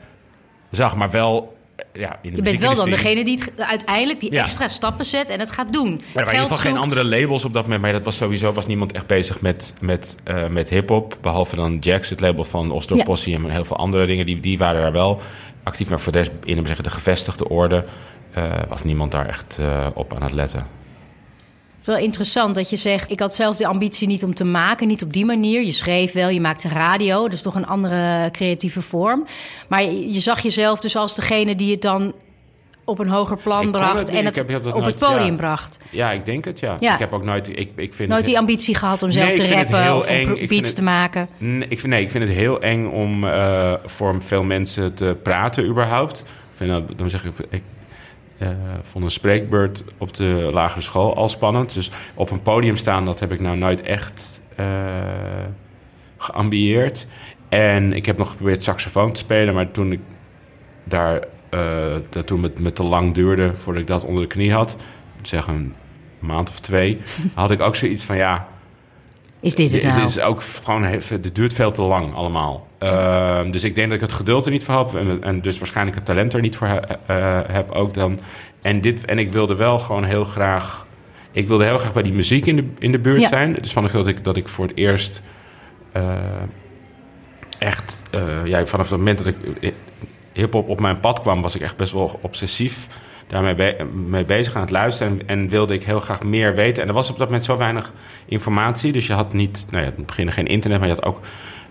zag, 0.71 0.95
maar 0.95 1.11
wel. 1.11 1.52
Ja, 1.93 2.19
in 2.21 2.29
de 2.29 2.35
Je 2.35 2.41
bent 2.41 2.59
wel 2.59 2.75
dan 2.75 2.89
degene 2.89 3.23
die 3.23 3.39
het 3.39 3.61
uiteindelijk 3.67 4.19
die 4.19 4.31
Ja. 4.31 4.41
extra 4.41 4.67
stappen 4.67 5.05
zet 5.05 5.29
en 5.29 5.39
het 5.39 5.51
gaat 5.51 5.73
doen. 5.73 5.89
Maar 5.89 5.93
er 5.97 6.13
waren 6.13 6.27
in 6.33 6.33
ieder 6.41 6.55
geval 6.57 6.71
geen 6.71 6.81
andere 6.81 7.03
labels 7.05 7.45
op 7.45 7.53
dat 7.53 7.63
moment. 7.63 7.81
Maar 7.81 7.91
dat 7.91 8.03
was 8.03 8.17
sowieso 8.17 8.53
was 8.53 8.67
niemand 8.67 8.91
echt 8.91 9.07
bezig 9.07 9.41
met, 9.41 9.73
met, 9.81 10.17
eh, 10.23 10.47
met 10.47 10.69
hip-hop. 10.69 11.17
Behalve 11.21 11.55
dan 11.55 11.77
Jax, 11.77 12.09
het 12.09 12.19
label 12.19 12.43
van 12.43 12.71
Ostro 12.71 12.95
Ja. 12.95 13.03
Possie 13.03 13.35
en 13.35 13.49
heel 13.49 13.65
veel 13.65 13.77
andere 13.77 14.05
dingen. 14.05 14.25
Die, 14.25 14.39
die 14.39 14.57
waren 14.57 14.81
daar 14.81 14.91
wel 14.91 15.21
actief. 15.63 15.89
Maar 15.89 15.99
voor 15.99 16.11
de 16.11 16.17
rest, 16.17 16.31
in 16.43 16.55
hem 16.55 16.65
zeggen, 16.65 16.83
de 16.83 16.89
gevestigde 16.89 17.49
orde, 17.49 17.83
eh, 18.31 18.51
was 18.67 18.83
niemand 18.83 19.11
daar 19.11 19.27
echt 19.27 19.57
eh, 19.59 19.87
op 19.93 20.13
aan 20.15 20.23
het 20.23 20.31
letten. 20.31 20.67
Wel 21.85 21.97
interessant 21.97 22.55
dat 22.55 22.69
je 22.69 22.75
zegt: 22.75 23.11
ik 23.11 23.19
had 23.19 23.35
zelf 23.35 23.57
de 23.57 23.67
ambitie 23.67 24.07
niet 24.07 24.23
om 24.23 24.33
te 24.33 24.43
maken, 24.45 24.87
niet 24.87 25.03
op 25.03 25.13
die 25.13 25.25
manier. 25.25 25.63
Je 25.63 25.71
schreef 25.71 26.11
wel, 26.11 26.29
je 26.29 26.41
maakte 26.41 26.67
radio, 26.67 27.21
dat 27.23 27.33
is 27.33 27.41
toch 27.41 27.55
een 27.55 27.67
andere 27.67 28.29
creatieve 28.31 28.81
vorm. 28.81 29.25
Maar 29.67 29.83
je, 29.83 30.13
je 30.13 30.19
zag 30.19 30.39
jezelf 30.39 30.79
dus 30.79 30.95
als 30.95 31.15
degene 31.15 31.55
die 31.55 31.71
het 31.71 31.81
dan 31.81 32.13
op 32.85 32.99
een 32.99 33.07
hoger 33.07 33.37
plan 33.37 33.63
Ik 33.65 33.71
bracht 33.71 33.99
het 33.99 34.09
en 34.09 34.25
het 34.25 34.35
heb- 34.35 34.49
heb 34.49 34.63
dat 34.63 34.73
op 34.73 34.81
nooit- 34.81 34.99
het 34.99 35.09
podium 35.09 35.29
ja. 35.31 35.35
bracht. 35.35 35.79
Ja, 35.89 36.11
ik 36.11 36.25
denk 36.25 36.45
het, 36.45 36.59
ja. 36.59 36.75
Ja. 36.79 36.93
Ik 36.93 36.99
heb 36.99 37.13
ook 37.13 37.23
nooit... 37.23 37.47
Ik, 37.47 37.69
ik 37.75 37.93
vind 37.93 38.09
Nooit 38.09 38.25
die 38.25 38.37
ambitie 38.37 38.75
gehad 38.75 39.03
om 39.03 39.11
zelf 39.11 39.27
Nee, 39.27 39.35
te 39.35 39.53
rappen 39.53 39.95
of 39.95 40.05
eng. 40.05 40.47
beats 40.47 40.67
het- 40.67 40.75
te 40.75 40.81
maken. 40.83 41.27
Nee, 41.37 41.67
ik 41.69 41.79
vind, 41.79 41.93
nee, 41.93 42.01
ik 42.03 42.11
vind 42.11 42.23
het 42.23 42.33
heel 42.33 42.61
eng 42.61 42.85
om 42.87 43.23
eh, 43.27 43.73
voor 43.85 44.15
veel 44.21 44.43
mensen 44.43 44.93
te 44.93 45.17
praten 45.23 45.65
überhaupt. 45.65 46.19
Ik 46.19 46.25
vind 46.55 46.69
dat, 46.69 46.97
dan 46.97 47.09
zeg 47.09 47.25
ik, 47.25 47.31
ik 47.49 47.63
eh, 48.49 48.57
vond 48.81 49.03
een 49.03 49.11
spreekbeurt 49.11 49.85
op 49.97 50.13
de 50.13 50.49
lagere 50.53 50.81
school 50.81 51.15
al 51.15 51.29
spannend. 51.29 51.73
Dus 51.73 51.91
op 52.13 52.31
een 52.31 52.41
podium 52.41 52.75
staan, 52.75 53.05
dat 53.05 53.19
heb 53.19 53.31
ik 53.31 53.39
nou 53.39 53.57
nooit 53.57 53.81
echt 53.81 54.41
eh 54.55 54.65
geambieerd. 56.23 57.07
En 57.49 57.93
ik 57.93 58.05
heb 58.05 58.17
nog 58.17 58.29
geprobeerd 58.29 58.63
saxofoon 58.63 59.11
te 59.11 59.19
spelen, 59.19 59.53
maar 59.53 59.71
toen 59.71 59.91
ik 59.91 59.99
daar, 60.83 61.23
eh, 61.49 61.95
dat 62.09 62.27
toen 62.27 62.43
het 62.43 62.59
me 62.59 62.73
te 62.73 62.83
lang 62.83 63.13
duurde 63.13 63.55
voordat 63.55 63.81
ik 63.81 63.87
dat 63.87 64.05
onder 64.05 64.21
de 64.21 64.29
knie 64.29 64.53
had, 64.53 64.77
zeg 65.21 65.47
een 65.47 65.73
maand 66.19 66.49
of 66.49 66.59
twee, 66.59 67.01
had 67.33 67.51
ik 67.51 67.61
ook 67.61 67.75
zoiets 67.75 68.03
van 68.03 68.15
ja. 68.15 68.47
Is 69.43 69.55
dit 69.55 69.71
het 69.73 69.83
nou? 69.83 70.01
is 70.03 70.19
ook 70.19 70.41
gewoon, 70.63 70.83
he- 70.83 70.99
het 71.09 71.35
duurt 71.35 71.53
veel 71.53 71.71
te 71.71 71.81
lang 71.81 72.13
allemaal. 72.15 72.67
Ehm, 72.77 73.51
dus 73.51 73.63
ik 73.63 73.75
denk 73.75 73.87
dat 73.87 73.95
ik 73.95 74.01
het 74.01 74.13
geduld 74.13 74.45
er 74.45 74.51
niet 74.51 74.63
voor 74.63 74.75
heb. 74.77 74.95
En, 74.95 75.23
en 75.23 75.41
dus 75.41 75.57
waarschijnlijk 75.57 75.95
het 75.97 76.05
talent 76.05 76.33
er 76.33 76.41
niet 76.41 76.55
voor 76.55 76.67
he- 76.67 76.79
eh, 77.05 77.39
heb 77.51 77.71
ook 77.71 77.93
dan. 77.93 78.19
En, 78.61 78.81
dit, 78.81 79.05
en 79.05 79.19
ik 79.19 79.31
wilde 79.31 79.55
wel 79.55 79.79
gewoon 79.79 80.03
heel 80.03 80.23
graag... 80.23 80.85
Ik 81.31 81.47
wilde 81.47 81.65
heel 81.65 81.77
graag 81.77 81.93
bij 81.93 82.03
die 82.03 82.13
muziek 82.13 82.45
in 82.45 82.55
de, 82.55 82.65
in 82.79 82.91
de 82.91 82.99
buurt 82.99 83.21
Ja. 83.21 83.27
zijn. 83.27 83.53
Dus 83.61 83.71
van 83.73 83.87
dat 83.91 84.07
ik, 84.07 84.23
dat 84.23 84.37
ik 84.37 84.47
voor 84.47 84.65
het 84.67 84.77
eerst... 84.77 85.21
eh, 85.91 86.15
echt... 87.59 88.01
eh, 88.11 88.45
ja, 88.45 88.65
vanaf 88.65 88.89
het 88.89 88.97
moment 88.97 89.17
dat 89.17 89.27
ik 89.27 89.73
hip-hop 90.33 90.69
op 90.69 90.79
mijn 90.79 90.99
pad 90.99 91.19
kwam... 91.21 91.41
was 91.41 91.55
ik 91.55 91.61
echt 91.61 91.77
best 91.77 91.91
wel 91.93 92.19
obsessief 92.21 92.87
daarmee 93.33 93.55
be- 93.55 93.85
mee 94.07 94.25
bezig 94.25 94.55
aan 94.55 94.61
het 94.61 94.71
luisteren. 94.71 95.11
En, 95.19 95.27
en 95.27 95.49
wilde 95.49 95.73
ik 95.73 95.83
heel 95.83 95.99
graag 95.99 96.23
meer 96.23 96.55
weten. 96.55 96.81
En 96.83 96.87
er 96.89 96.93
was 96.93 97.09
op 97.09 97.17
dat 97.17 97.27
moment 97.27 97.45
zo 97.45 97.57
weinig 97.57 97.93
informatie. 98.25 98.91
Dus 98.91 99.07
je 99.07 99.13
had 99.13 99.33
niet... 99.33 99.65
Nou 99.69 99.83
ja, 99.83 99.89
in 99.89 99.95
het 99.97 100.05
begin 100.05 100.31
geen 100.31 100.47
internet, 100.47 100.79
maar 100.79 100.87
je 100.87 100.93
had 100.93 101.05
ook... 101.05 101.19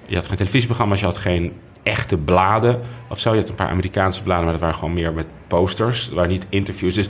Je 0.06 0.14
had 0.14 0.26
geen 0.26 0.36
televisieprogramma's, 0.36 1.00
je 1.00 1.04
had 1.04 1.16
geen 1.16 1.52
echte 1.82 2.16
bladen 2.18 2.80
of 3.08 3.18
zo. 3.20 3.32
Je 3.32 3.38
had 3.40 3.48
een 3.48 3.54
paar 3.54 3.68
Amerikaanse 3.68 4.22
bladen, 4.22 4.42
maar 4.44 4.52
dat 4.52 4.60
waren 4.62 4.76
gewoon 4.76 4.94
meer 4.94 5.12
met 5.12 5.26
posters. 5.46 6.04
Dat 6.04 6.14
waren 6.14 6.30
niet 6.30 6.46
interviews. 6.48 6.94
Dus 6.94 7.06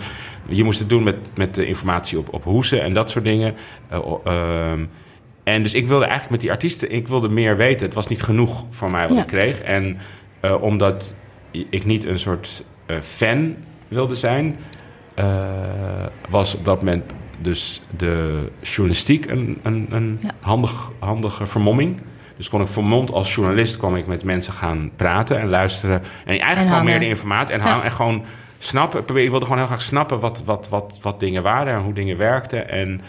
je 0.48 0.64
moest 0.64 0.78
het 0.78 0.88
doen 0.88 1.02
met, 1.02 1.16
met 1.34 1.54
de 1.54 1.66
informatie 1.66 2.18
op, 2.18 2.32
op 2.34 2.44
hoesen 2.44 2.82
en 2.82 2.94
dat 2.94 3.10
soort 3.10 3.24
dingen. 3.24 3.54
Eh, 3.88 3.98
ehm, 4.24 4.84
en 5.44 5.62
dus 5.62 5.74
ik 5.74 5.86
wilde 5.86 6.02
eigenlijk 6.04 6.30
met 6.32 6.40
die 6.40 6.50
artiesten, 6.50 6.90
ik 6.92 7.08
wilde 7.08 7.28
meer 7.28 7.56
weten. 7.56 7.86
Het 7.86 7.94
was 7.94 8.06
niet 8.08 8.22
genoeg 8.22 8.64
voor 8.70 8.90
mij 8.90 9.06
wat 9.08 9.16
Ja. 9.16 9.22
ik 9.22 9.28
kreeg. 9.28 9.60
En 9.60 9.98
eh, 10.40 10.62
omdat 10.62 11.14
ik 11.50 11.84
niet 11.84 12.04
een 12.04 12.18
soort 12.18 12.64
eh, 12.86 12.96
fan 13.00 13.54
wilde 13.92 14.14
zijn, 14.14 14.56
eh, 15.14 15.26
was 16.28 16.54
op 16.54 16.64
dat 16.64 16.78
moment 16.78 17.04
dus 17.40 17.82
de 17.96 18.48
journalistiek 18.60 19.30
een, 19.30 19.58
een, 19.62 19.86
een 19.90 20.18
Ja. 20.22 20.30
handig, 20.40 20.90
handige 20.98 21.46
vermomming. 21.46 22.00
Dus 22.36 22.48
kon 22.48 22.60
ik 22.60 22.68
vermomd 22.68 23.10
als 23.12 23.34
journalist 23.34 23.76
kwam 23.76 23.96
ik 23.96 24.06
met 24.06 24.24
mensen 24.24 24.52
gaan 24.52 24.90
praten 24.96 25.40
en 25.40 25.48
luisteren. 25.48 26.02
En 26.24 26.38
eigenlijk 26.38 26.68
gewoon 26.68 26.84
meer 26.84 26.98
de 26.98 27.08
informatie 27.08 27.54
en, 27.54 27.60
Ja. 27.60 27.66
hangen 27.66 27.84
en 27.84 27.90
gewoon 27.90 28.24
snappen. 28.58 29.04
probeer- 29.04 29.24
Ik 29.24 29.30
wilde 29.30 29.44
gewoon 29.44 29.58
heel 29.60 29.66
graag 29.68 29.82
snappen 29.82 30.20
wat, 30.20 30.42
wat, 30.44 30.68
wat, 30.68 30.98
wat 31.02 31.20
dingen 31.20 31.42
waren 31.42 31.74
en 31.74 31.80
hoe 31.80 31.92
dingen 31.92 32.16
werkten. 32.16 32.68
En, 32.68 33.00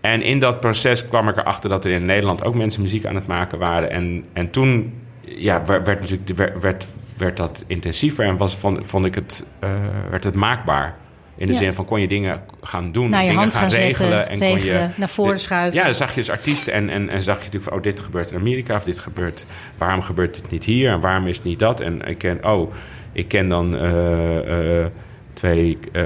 en 0.00 0.22
in 0.22 0.38
dat 0.38 0.60
proces 0.60 1.08
kwam 1.08 1.28
ik 1.28 1.36
erachter 1.36 1.70
dat 1.70 1.84
er 1.84 1.90
in 1.90 2.04
Nederland 2.04 2.44
ook 2.44 2.54
mensen 2.54 2.82
muziek 2.82 3.04
aan 3.06 3.14
het 3.14 3.26
maken 3.26 3.58
waren. 3.58 3.90
En, 3.90 4.24
en 4.32 4.50
toen 4.50 4.92
ja, 5.20 5.64
werd, 5.64 5.86
natuurlijk, 5.86 6.26
de- 6.26 6.34
werd, 6.34 6.60
werd, 6.60 6.86
werd 7.16 7.36
dat 7.36 7.64
intensiever 7.66 8.24
en 8.24 8.36
was, 8.36 8.56
vond, 8.56 8.78
vond 8.86 9.04
ik 9.04 9.14
het, 9.14 9.46
eh, 9.58 9.70
werd 10.10 10.24
het 10.24 10.34
maakbaar. 10.34 10.96
In 11.36 11.46
de 11.46 11.52
Ja. 11.52 11.58
zin 11.58 11.74
van 11.74 11.84
kon 11.84 12.00
je 12.00 12.08
dingen 12.08 12.40
gaan 12.60 12.92
doen, 12.92 13.10
je 13.10 13.28
dingen 13.28 13.50
gaan 13.50 13.68
regelen. 13.68 13.94
zetten, 13.96 14.28
en 14.28 14.38
kon 14.38 14.64
je, 14.64 14.88
naar 14.94 15.08
voren 15.08 15.40
schuiven. 15.40 15.78
Ja, 15.78 15.84
dan 15.84 15.94
zag 15.94 16.08
je 16.08 16.14
dus 16.14 16.30
artiesten 16.30 16.72
en, 16.72 16.88
en, 16.88 17.08
en 17.08 17.22
zag 17.22 17.36
je 17.36 17.44
natuurlijk 17.44 17.64
van... 17.64 17.72
oh, 17.76 17.82
dit 17.82 18.00
gebeurt 18.00 18.30
in 18.30 18.36
Amerika 18.36 18.76
of 18.76 18.84
dit 18.84 18.98
gebeurt... 18.98 19.46
waarom 19.78 20.02
gebeurt 20.02 20.34
dit 20.34 20.50
niet 20.50 20.64
hier 20.64 20.90
en 20.90 21.00
waarom 21.00 21.26
is 21.26 21.36
het 21.36 21.44
niet 21.44 21.58
dat? 21.58 21.80
En 21.80 22.02
ik 22.08 22.18
ken, 22.18 22.46
oh, 22.46 22.72
ik 23.12 23.28
ken 23.28 23.48
dan 23.48 23.76
eh, 23.76 24.80
eh, 24.80 24.86
twee 25.32 25.78
eh 25.92 26.02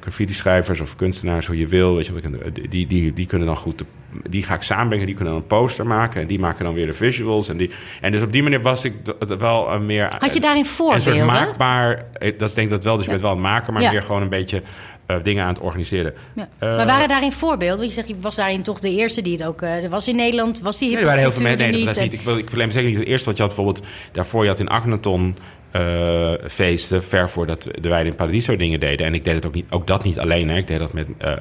graffiti-schrijvers 0.00 0.80
of 0.80 0.96
kunstenaars, 0.96 1.46
hoe 1.46 1.58
je 1.58 1.66
wil. 1.66 1.94
Weet 1.94 2.06
je, 2.06 2.12
ken- 2.20 2.40
die, 2.70 2.86
die, 2.86 3.12
die 3.12 3.26
kunnen 3.26 3.46
dan 3.46 3.56
goed... 3.56 3.78
de- 3.78 3.84
die 4.28 4.42
ga 4.42 4.54
ik 4.54 4.62
samenbrengen, 4.62 5.06
die 5.06 5.14
kunnen 5.14 5.32
dan 5.34 5.42
een 5.42 5.48
poster 5.48 5.86
maken... 5.86 6.20
en 6.20 6.26
die 6.26 6.38
maken 6.38 6.64
dan 6.64 6.74
weer 6.74 6.86
de 6.86 6.94
visuals. 6.94 7.48
En, 7.48 7.56
die, 7.56 7.70
en 8.00 8.12
dus 8.12 8.22
op 8.22 8.32
die 8.32 8.42
manier 8.42 8.62
was 8.62 8.84
ik 8.84 8.92
wel 9.38 9.72
een 9.72 9.86
meer... 9.86 10.16
Had 10.18 10.34
je 10.34 10.40
daarin 10.40 10.60
Een 10.60 10.66
soort 10.66 11.02
voorbeelden? 11.02 11.26
maakbaar... 11.26 12.04
eh, 12.12 12.38
Dat 12.38 12.54
denk 12.54 12.66
ik 12.66 12.72
dat 12.72 12.84
wel, 12.84 12.96
dus 12.96 13.04
je 13.04 13.10
Ja. 13.10 13.16
bent 13.16 13.26
wel 13.28 13.36
een 13.36 13.42
maker... 13.52 13.72
maar 13.72 13.82
Ja. 13.82 13.90
meer 13.90 14.02
gewoon 14.02 14.22
een 14.22 14.28
beetje 14.28 14.62
eh, 15.06 15.16
dingen 15.22 15.42
aan 15.44 15.52
het 15.54 15.62
organiseren. 15.62 16.14
Ja. 16.34 16.48
Eh, 16.58 16.76
maar 16.76 16.86
waren 16.86 17.08
daarin 17.08 17.32
voorbeelden? 17.32 17.76
Want 17.78 17.88
je 17.88 17.94
zegt, 17.94 18.08
je 18.08 18.16
was 18.20 18.34
daarin 18.34 18.62
toch 18.62 18.80
de 18.80 18.90
eerste 18.90 19.22
die 19.22 19.32
het 19.32 19.44
ook... 19.44 19.62
eh, 19.62 19.84
er 19.84 19.90
was 19.90 20.08
in 20.08 20.16
Nederland, 20.16 20.60
was 20.60 20.78
die 20.78 20.88
Nee, 20.90 20.98
er 20.98 21.04
waren 21.04 21.20
heel 21.20 21.32
veel 21.32 21.42
mensen. 21.42 21.70
Nee, 21.70 21.84
dat 21.84 21.98
niet. 22.00 22.12
Ik, 22.12 22.20
wil, 22.20 22.38
ik 22.38 22.48
verleem 22.48 22.70
zeker 22.70 22.88
niet 22.88 22.98
het 22.98 23.06
eerste 23.08 23.26
wat 23.26 23.36
je 23.36 23.42
had. 23.42 23.54
Bijvoorbeeld 23.54 23.86
daarvoor 24.12 24.42
je 24.42 24.48
had 24.50 24.60
in 24.60 24.68
Agnaton 24.68 25.36
eh, 25.70 26.32
feesten. 26.48 27.04
Ver 27.04 27.30
voordat 27.30 27.68
de 27.80 27.88
Weide 27.88 28.10
in 28.10 28.14
Paradiso 28.14 28.56
dingen 28.56 28.80
deden. 28.80 29.06
En 29.06 29.14
ik 29.14 29.24
deed 29.24 29.34
het 29.34 29.46
ook, 29.46 29.54
niet, 29.54 29.70
ook 29.70 29.86
dat 29.86 30.04
niet 30.04 30.18
alleen. 30.18 30.48
Hè. 30.48 30.56
Ik 30.56 30.66
deed 30.66 30.78
dat 30.78 30.92
met 30.92 31.08
eh, 31.18 31.32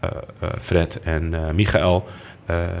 eh, 0.00 0.48
Fred 0.60 1.00
en 1.02 1.54
Michael. 1.54 2.04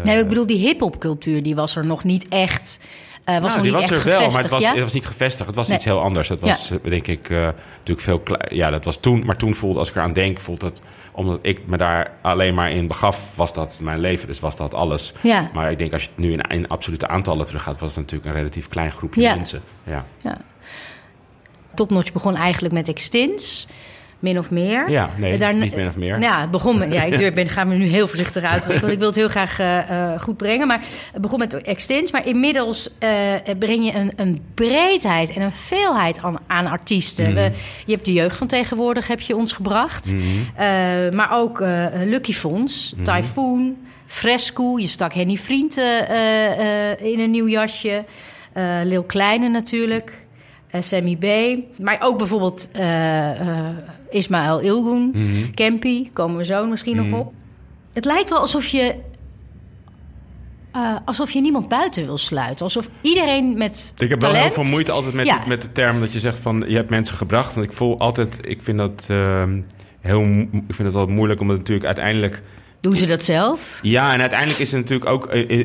Nee, 0.04 0.18
ik 0.18 0.28
bedoel, 0.28 0.46
die 0.46 0.58
hiphopcultuur, 0.58 1.42
die 1.42 1.54
was 1.54 1.76
er 1.76 1.86
nog 1.86 2.04
niet 2.04 2.28
echt... 2.28 2.80
eh, 3.24 3.38
was 3.38 3.42
nou, 3.42 3.42
nog 3.42 3.62
die 3.62 3.62
niet 3.62 3.72
was 3.72 3.90
echt 3.90 3.98
er 3.98 4.18
wel, 4.18 4.30
maar 4.30 4.42
het 4.42 4.50
was, 4.50 4.62
ja? 4.62 4.72
het 4.72 4.80
was 4.82 4.92
niet 4.92 5.06
gevestigd. 5.06 5.46
Het 5.46 5.54
was 5.56 5.66
Nee. 5.68 5.76
iets 5.76 5.84
heel 5.84 6.00
anders. 6.00 6.28
Dat 6.28 6.40
was, 6.40 6.70
eh, 6.70 6.78
denk 6.82 7.06
ik, 7.06 7.30
eh, 7.30 7.40
natuurlijk 7.40 8.00
veel 8.00 8.18
klein. 8.18 8.56
Ja, 8.56 8.70
dat 8.70 8.84
was 8.84 8.96
toen. 8.96 9.24
Maar 9.24 9.36
toen 9.36 9.54
voelde, 9.54 9.78
als 9.78 9.88
ik 9.88 9.94
eraan 9.94 10.12
denk, 10.12 10.40
voelt 10.40 10.62
het... 10.62 10.82
Omdat 11.12 11.38
ik 11.42 11.66
me 11.66 11.76
daar 11.76 12.10
alleen 12.22 12.54
maar 12.54 12.70
in 12.70 12.86
begaf, 12.86 13.36
was 13.36 13.52
dat 13.52 13.78
mijn 13.80 14.00
leven. 14.00 14.26
Dus 14.26 14.40
was 14.40 14.56
dat 14.56 14.74
alles. 14.74 15.12
Ja. 15.20 15.50
Maar 15.52 15.70
ik 15.70 15.78
denk, 15.78 15.92
als 15.92 16.02
je 16.02 16.08
het 16.08 16.18
nu 16.18 16.32
in, 16.32 16.40
in 16.40 16.68
absolute 16.68 17.08
aantallen 17.08 17.46
teruggaat... 17.46 17.80
was 17.80 17.90
het 17.90 17.98
natuurlijk 17.98 18.30
een 18.30 18.36
relatief 18.36 18.68
klein 18.68 18.92
groepje 18.92 19.34
mensen. 19.34 19.62
Ja. 19.84 20.04
Ja. 20.22 20.36
Topnotch 21.74 22.12
begon 22.12 22.36
eigenlijk 22.36 22.74
met 22.74 22.88
Extins, 22.88 23.66
min 24.22 24.38
of 24.38 24.50
meer. 24.50 24.90
Ja, 24.90 25.10
nee, 25.16 25.38
Daarna- 25.38 25.62
niet 25.62 25.76
min 25.76 25.86
of 25.86 25.96
meer. 25.96 26.18
Nou, 26.18 26.22
ja, 26.32 26.40
het 26.40 26.50
begon 26.50 26.78
met, 26.78 26.92
ja, 26.92 27.02
ik 27.02 27.34
ben, 27.34 27.48
ga 27.48 27.64
me 27.64 27.74
nu 27.74 27.84
heel 27.86 28.06
voorzichtig 28.08 28.44
uit, 28.44 28.66
want 28.66 28.92
ik 28.92 28.98
wil 28.98 29.06
het 29.06 29.16
heel 29.16 29.28
graag 29.28 29.58
eh, 29.58 29.78
eh, 29.78 30.20
goed 30.20 30.36
brengen. 30.36 30.66
Maar 30.66 30.84
het 31.12 31.22
begon 31.22 31.38
met 31.38 31.54
Extins, 31.54 32.12
maar 32.12 32.26
inmiddels 32.26 32.88
eh, 32.98 33.08
breng 33.58 33.84
je 33.84 33.94
een, 33.94 34.12
een 34.16 34.40
breedheid 34.54 35.32
en 35.32 35.42
een 35.42 35.52
veelheid 35.52 36.18
aan, 36.22 36.36
aan 36.46 36.66
artiesten. 36.66 37.24
Mhm. 37.24 37.34
We, 37.34 37.50
je 37.86 37.92
hebt 37.92 38.04
de 38.04 38.12
jeugd 38.12 38.36
van 38.36 38.46
tegenwoordig, 38.46 39.06
heb 39.06 39.20
je 39.20 39.36
ons 39.36 39.52
gebracht. 39.52 40.12
Mhm. 40.12 41.14
Maar 41.14 41.32
ook 41.32 41.64
Lucky 42.04 42.32
Fonds, 42.32 42.94
Typhoon, 43.02 43.76
Fresco. 44.06 44.78
Je 44.78 44.88
stak 44.88 45.12
Henny 45.14 45.36
Vriend 45.36 45.76
eh, 45.76 47.00
in 47.12 47.20
een 47.20 47.30
nieuw 47.30 47.48
jasje. 47.48 48.04
Lil 48.84 49.02
Kleine 49.02 49.48
natuurlijk. 49.48 50.20
Sammy 50.80 51.16
B. 51.16 51.26
Maar 51.80 51.98
ook 52.02 52.18
bijvoorbeeld 52.18 52.68
Ismaël 54.12 54.60
Ilgun. 54.60 55.10
Mhm. 55.14 55.50
Campy, 55.54 56.10
komen 56.12 56.36
we 56.36 56.44
zo 56.44 56.66
misschien 56.66 56.96
nog 56.96 57.20
op. 57.20 57.32
Het 57.92 58.04
lijkt 58.04 58.28
wel 58.28 58.38
alsof 58.38 58.66
je... 58.66 58.94
eh, 60.72 60.96
alsof 61.04 61.30
je 61.30 61.40
niemand 61.40 61.68
buiten 61.68 62.04
wil 62.04 62.18
sluiten. 62.18 62.64
Alsof 62.64 62.88
iedereen 63.00 63.58
met 63.58 63.92
Ik 63.98 64.08
heb 64.08 64.20
wel 64.20 64.32
heel 64.34 64.50
veel 64.50 64.64
moeite 64.64 64.92
altijd 64.92 65.14
met, 65.14 65.26
Ja. 65.26 65.38
met 65.46 65.62
de 65.62 65.72
term 65.72 66.00
dat 66.00 66.12
je 66.12 66.20
zegt 66.20 66.38
van 66.38 66.64
je 66.68 66.74
hebt 66.76 66.90
mensen 66.90 67.16
gebracht. 67.16 67.54
Want 67.54 67.66
ik 67.66 67.72
voel 67.72 67.98
altijd, 67.98 68.38
ik 68.48 68.62
vind 68.62 68.78
dat 68.78 69.06
ehm, 69.08 69.60
heel, 70.00 70.22
ik 70.68 70.74
vind 70.74 70.78
het 70.78 70.92
wel 70.92 71.06
moeilijk 71.06 71.40
omdat 71.40 71.56
natuurlijk 71.56 71.86
uiteindelijk. 71.86 72.40
Doen 72.80 72.94
ze 72.96 73.06
dat 73.06 73.22
zelf? 73.22 73.78
Ja, 73.82 74.12
en 74.12 74.20
uiteindelijk 74.20 74.58
is 74.60 74.72
het 74.72 74.80
natuurlijk 74.80 75.10
ook, 75.10 75.26
eh, 75.26 75.60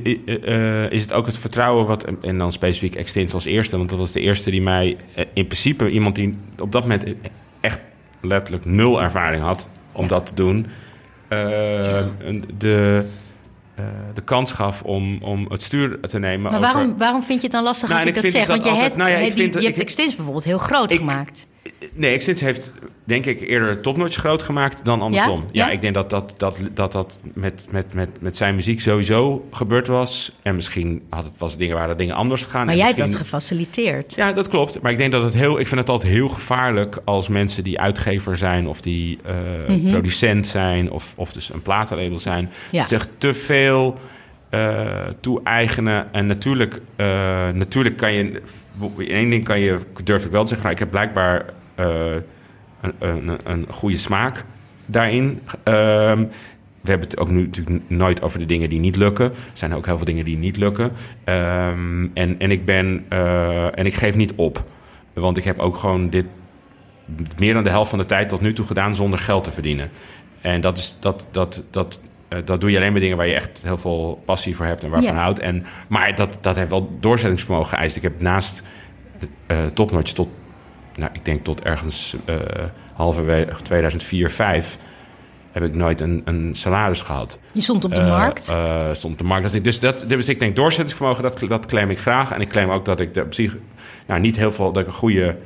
eh, 0.85 0.91
is 0.91 1.01
het 1.01 1.13
ook 1.13 1.25
het 1.25 1.37
vertrouwen 1.37 1.85
wat, 1.85 2.05
en 2.21 2.37
dan 2.37 2.51
specifiek 2.51 2.95
Extins 2.95 3.33
als 3.33 3.45
eerste, 3.45 3.77
want 3.77 3.89
dat 3.89 3.99
was 3.99 4.11
de 4.11 4.19
eerste 4.19 4.51
die 4.51 4.61
mij, 4.61 4.97
in 5.33 5.45
principe 5.47 5.89
iemand 5.89 6.15
die 6.15 6.33
op 6.59 6.71
dat 6.71 6.81
moment 6.81 7.03
echt 7.59 7.79
letterlijk 8.21 8.65
nul 8.65 9.01
ervaring 9.01 9.43
had 9.43 9.69
om 9.91 10.07
dat 10.07 10.25
te 10.25 10.33
doen, 10.33 10.65
eh, 11.27 11.37
de, 12.57 13.05
eh, 13.75 13.85
de 14.13 14.21
kans 14.21 14.51
gaf 14.51 14.81
om, 14.81 15.17
om 15.21 15.45
het 15.49 15.61
stuur 15.61 15.99
te 16.01 16.19
nemen. 16.19 16.51
Maar 16.51 16.59
over- 16.59 16.73
waarom, 16.73 16.97
waarom 16.97 17.23
vind 17.23 17.39
je 17.39 17.43
het 17.47 17.55
dan 17.55 17.63
lastig 17.63 17.89
Nou, 17.89 17.99
als 18.01 18.09
ik 18.09 18.15
ik 18.15 18.21
dat 18.21 18.31
zeg? 18.31 18.41
dus 18.41 18.49
Want 18.51 18.63
je 18.63 18.69
altijd- 18.69 18.87
hebt, 18.87 18.97
nou 18.97 19.09
ja, 19.11 19.17
ik 19.17 19.35
die- 19.35 19.61
je 19.61 19.67
hebt 19.67 19.79
Extins 19.81 20.15
bijvoorbeeld 20.15 20.45
heel 20.45 20.57
groot 20.57 20.91
Ik- 20.91 20.97
gemaakt. 20.97 21.47
Nee, 21.93 22.13
Extins 22.13 22.41
heeft 22.41 22.73
denk 23.03 23.25
ik 23.25 23.41
eerder 23.41 23.81
topnotch 23.81 24.15
groot 24.15 24.41
gemaakt 24.41 24.85
dan 24.85 25.01
andersom. 25.01 25.39
Ja, 25.51 25.65
Ja? 25.65 25.69
ik 25.71 25.81
denk 25.81 25.93
dat 25.93 26.09
dat, 26.09 26.33
dat, 26.37 26.59
dat, 26.73 26.91
dat 26.91 27.19
met, 27.33 27.65
met, 27.71 27.93
met, 27.93 28.09
met 28.21 28.37
zijn 28.37 28.55
muziek 28.55 28.81
sowieso 28.81 29.47
gebeurd 29.51 29.87
was. 29.87 30.31
En 30.41 30.55
misschien 30.55 31.01
had 31.09 31.23
het, 31.25 31.33
was 31.37 31.57
dingen, 31.57 31.75
waren 31.75 31.97
dingen 31.97 32.15
anders 32.15 32.43
gegaan. 32.43 32.61
Maar 32.65 32.73
En 32.73 32.79
jij 32.79 32.87
hebt 32.87 32.99
dat 32.99 33.15
gefaciliteerd. 33.15 34.15
Ja, 34.15 34.33
dat 34.33 34.47
klopt. 34.47 34.81
Maar 34.81 34.91
ik 34.91 34.97
denk 34.97 35.11
dat 35.11 35.23
het 35.23 35.33
heel. 35.33 35.59
Ik 35.59 35.67
vind 35.67 35.79
het 35.79 35.89
altijd 35.89 36.11
heel 36.11 36.29
gevaarlijk 36.29 36.99
als 37.05 37.27
mensen 37.27 37.63
die 37.63 37.79
uitgever 37.79 38.37
zijn 38.37 38.67
of 38.67 38.81
die 38.81 39.19
eh, 39.25 39.89
producent 39.89 40.47
zijn 40.47 40.91
of, 40.91 41.13
of 41.15 41.31
dus 41.31 41.53
een 41.53 41.61
platenlabel 41.61 42.19
zijn, 42.19 42.43
Mhm. 42.43 42.75
Ja. 42.75 42.83
zich 42.85 43.07
te 43.17 43.33
veel 43.33 43.95
eh, 44.49 45.05
toe-eigenen. 45.19 46.13
En 46.13 46.25
natuurlijk, 46.25 46.81
eh, 46.95 47.49
natuurlijk 47.49 47.97
kan 47.97 48.13
je. 48.13 48.41
In 48.97 49.07
één 49.07 49.29
ding 49.29 49.43
kan 49.43 49.59
je, 49.59 49.79
durf 50.03 50.25
ik 50.25 50.31
wel 50.31 50.41
te 50.41 50.47
zeggen, 50.47 50.65
nou, 50.65 50.73
ik 50.73 50.79
heb 50.79 50.89
blijkbaar 50.89 51.45
eh, 51.75 52.15
een, 52.81 52.93
een, 52.99 53.39
een 53.43 53.65
goede 53.69 53.97
smaak 53.97 54.43
daarin. 54.85 55.41
Ehm, 55.63 56.25
we 56.81 56.89
hebben 56.93 57.07
het 57.07 57.19
ook 57.19 57.29
nu 57.29 57.45
natuurlijk 57.45 57.89
nooit 57.89 58.21
over 58.21 58.39
de 58.39 58.45
dingen 58.45 58.69
die 58.69 58.79
niet 58.79 58.95
lukken. 58.95 59.25
Er 59.25 59.35
zijn 59.53 59.73
ook 59.73 59.85
heel 59.85 59.97
veel 59.97 60.05
dingen 60.05 60.25
die 60.25 60.37
niet 60.37 60.57
lukken. 60.57 60.91
Ehm, 61.23 62.07
en, 62.13 62.39
en, 62.39 62.51
ik 62.51 62.65
ben, 62.65 63.05
en 63.75 63.85
ik 63.85 63.93
geef 63.93 64.15
niet 64.15 64.33
op. 64.35 64.63
Want 65.13 65.37
ik 65.37 65.43
heb 65.43 65.59
ook 65.59 65.75
gewoon 65.75 66.09
dit 66.09 66.25
meer 67.37 67.53
dan 67.53 67.63
de 67.63 67.69
helft 67.69 67.89
van 67.89 67.99
de 67.99 68.05
tijd 68.05 68.29
tot 68.29 68.41
nu 68.41 68.53
toe 68.53 68.65
gedaan 68.65 68.95
zonder 68.95 69.19
geld 69.19 69.43
te 69.43 69.51
verdienen. 69.51 69.89
En 70.41 70.61
dat, 70.61 70.77
is, 70.77 70.97
dat, 70.99 71.27
dat, 71.31 71.63
dat, 71.71 72.01
eh, 72.27 72.39
dat 72.45 72.61
doe 72.61 72.71
je 72.71 72.77
alleen 72.77 72.93
met 72.93 73.01
dingen 73.01 73.17
waar 73.17 73.27
je 73.27 73.33
echt 73.35 73.61
heel 73.63 73.77
veel 73.77 74.21
passie 74.25 74.55
voor 74.55 74.65
hebt 74.65 74.83
en 74.83 74.89
waarvan 74.89 75.13
Ja. 75.13 75.19
houdt. 75.21 75.39
En, 75.39 75.65
maar 75.87 76.15
dat, 76.15 76.37
dat 76.41 76.55
heeft 76.55 76.69
wel 76.69 76.89
doorzettingsvermogen 76.99 77.77
geëist. 77.77 77.95
Ik 77.95 78.01
heb 78.01 78.21
naast 78.21 78.63
topnotch 79.73 80.11
tot, 80.11 80.27
nou, 80.95 81.09
ik 81.13 81.25
denk 81.25 81.43
tot 81.43 81.61
ergens 81.63 82.15
eh 82.25 82.35
halverwege 82.93 83.61
2004, 83.63 84.29
5 84.31 84.77
heb 85.51 85.63
ik 85.63 85.75
nooit 85.75 86.01
een, 86.01 86.21
een 86.25 86.55
salaris 86.55 87.01
gehad. 87.01 87.39
Je 87.51 87.61
stond 87.61 87.85
op 87.85 87.95
de 87.95 88.01
markt. 88.01 88.43
stond 88.97 89.13
op 89.13 89.17
de 89.17 89.23
markt. 89.23 89.43
Dat 89.43 89.53
ik- 89.53 89.63
Dus, 89.63 89.79
dat, 89.79 90.03
dus 90.07 90.29
ik 90.29 90.39
denk 90.39 90.55
doorzettingsvermogen, 90.55 91.23
dat, 91.23 91.39
dat 91.47 91.65
claim 91.65 91.89
ik 91.89 91.99
graag. 91.99 92.31
En 92.31 92.41
ik 92.41 92.47
claim 92.49 92.69
ook 92.69 92.85
dat 92.85 92.99
ik 92.99 93.13
de, 93.13 93.21
op 93.21 93.33
zich 93.33 93.55
nou, 94.07 94.19
niet 94.19 94.35
heel 94.35 94.51
veel, 94.51 94.71
dat 94.71 94.81
ik 94.81 94.87
een 94.87 94.93
goede, 94.93 95.37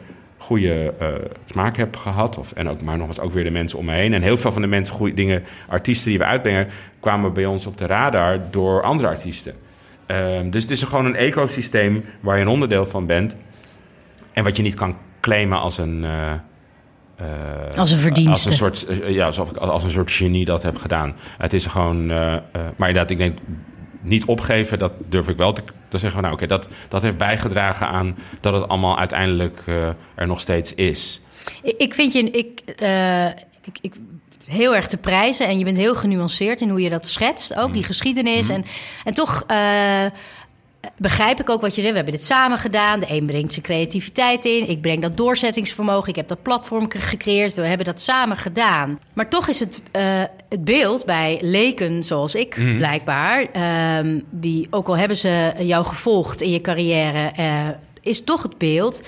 goede 0.51 0.93
eh, 0.99 1.07
smaak 1.45 1.77
heb 1.77 1.95
gehad. 1.95 2.37
Of, 2.37 2.51
en 2.51 2.67
ook, 2.69 2.81
maar 2.81 2.97
nogmaals 2.97 3.19
ook 3.19 3.31
weer 3.31 3.43
de 3.43 3.49
mensen 3.51 3.77
om 3.79 3.85
me 3.85 3.93
heen. 3.93 4.13
En 4.13 4.21
heel 4.21 4.37
veel 4.37 4.51
van 4.51 4.61
de 4.61 4.67
mensen, 4.67 4.95
goede 4.95 5.13
dingen, 5.13 5.43
artiesten 5.67 6.09
die 6.09 6.17
we 6.17 6.23
uitbrengen, 6.25 6.67
kwamen 6.99 7.33
bij 7.33 7.45
ons 7.45 7.65
op 7.65 7.77
de 7.77 7.85
radar 7.85 8.39
door 8.51 8.81
andere 8.83 9.09
artiesten. 9.09 9.53
Ehm, 10.05 10.49
dus 10.49 10.61
het 10.61 10.71
is 10.71 10.83
gewoon 10.83 11.05
een 11.05 11.15
ecosysteem 11.15 12.05
waar 12.19 12.35
je 12.35 12.41
een 12.41 12.47
onderdeel 12.47 12.85
van 12.85 13.05
bent. 13.05 13.35
En 14.33 14.43
wat 14.43 14.55
je 14.57 14.63
niet 14.63 14.75
kan 14.75 14.95
claimen 15.21 15.59
als 15.59 15.77
een. 15.77 16.03
eh, 16.05 17.77
Als 17.77 17.91
een 17.91 17.97
verdienste. 17.99 18.29
Als 18.31 18.45
een 18.45 18.53
soort, 18.53 18.87
ja, 19.07 19.25
alsof 19.25 19.49
ik 19.49 19.55
als 19.57 19.83
een 19.83 19.89
soort 19.91 20.11
genie 20.11 20.45
dat 20.45 20.63
heb 20.63 20.77
gedaan. 20.77 21.15
Het 21.37 21.53
is 21.53 21.65
gewoon. 21.65 22.05
maar 22.05 22.43
inderdaad, 22.77 23.09
ik 23.09 23.17
denk 23.17 23.37
niet 24.01 24.25
opgeven, 24.25 24.79
dat 24.79 24.91
durf 25.09 25.27
ik 25.27 25.37
wel 25.37 25.53
te, 25.53 25.61
te 25.87 25.97
zeggen. 25.97 26.21
Nou, 26.21 26.33
oké, 26.33 26.47
dat, 26.47 26.69
dat 26.89 27.01
heeft 27.01 27.17
bijgedragen 27.17 27.87
aan 27.87 28.17
dat 28.39 28.53
het 28.53 28.67
allemaal 28.67 28.97
uiteindelijk 28.99 29.59
eh, 29.65 29.87
er 30.15 30.27
nog 30.27 30.39
steeds 30.39 30.73
is. 30.73 31.21
Ik- 31.77 31.93
vind 31.93 32.13
je 32.13 32.23
ik, 32.31 32.59
eh, 32.77 33.25
ik, 33.61 33.77
ik, 33.81 33.93
heel 34.45 34.75
erg 34.75 34.87
te 34.87 34.97
prijzen 34.97 35.47
en 35.47 35.57
je 35.57 35.63
bent 35.63 35.77
heel 35.77 35.95
genuanceerd 35.95 36.61
in 36.61 36.69
hoe 36.69 36.81
je 36.81 36.89
dat 36.89 37.07
schetst, 37.07 37.55
ook 37.57 37.67
Mm. 37.67 37.73
die 37.73 37.83
geschiedenis. 37.83 38.49
En, 38.49 38.65
en 39.03 39.13
toch 39.13 39.43
eh, 39.47 40.05
begrijp 40.97 41.39
ik 41.39 41.49
ook 41.49 41.61
wat 41.61 41.75
je 41.75 41.81
zegt. 41.81 41.93
We 41.93 41.99
hebben 41.99 42.15
dit 42.17 42.25
samen 42.25 42.57
gedaan. 42.57 42.99
De 42.99 43.05
een 43.09 43.25
brengt 43.25 43.51
zijn 43.53 43.65
creativiteit 43.65 44.45
in. 44.45 44.69
Ik 44.69 44.81
breng 44.81 45.01
dat 45.01 45.17
doorzettingsvermogen. 45.17 46.09
Ik 46.09 46.15
heb 46.15 46.27
dat 46.27 46.41
platform 46.41 46.91
ge- 46.91 46.99
gecreëerd. 46.99 47.53
We 47.53 47.61
hebben 47.61 47.85
dat 47.85 48.01
samen 48.01 48.37
gedaan. 48.37 48.99
Maar 49.13 49.29
toch 49.29 49.47
is 49.47 49.59
het, 49.59 49.81
eh, 49.91 50.03
het 50.49 50.63
beeld 50.63 51.05
bij 51.05 51.37
leken 51.41 52.03
zoals 52.03 52.35
ik 52.35 52.57
Mhm. 52.57 52.75
blijkbaar, 52.77 53.45
ehm, 53.51 54.19
die 54.29 54.67
ook 54.69 54.87
al 54.87 54.97
hebben 54.97 55.17
ze 55.17 55.53
jou 55.59 55.85
gevolgd 55.85 56.41
in 56.41 56.51
je 56.51 56.61
carrière, 56.61 57.31
eh, 57.35 57.67
is 58.01 58.23
toch 58.23 58.43
het 58.43 58.57
beeld. 58.57 59.01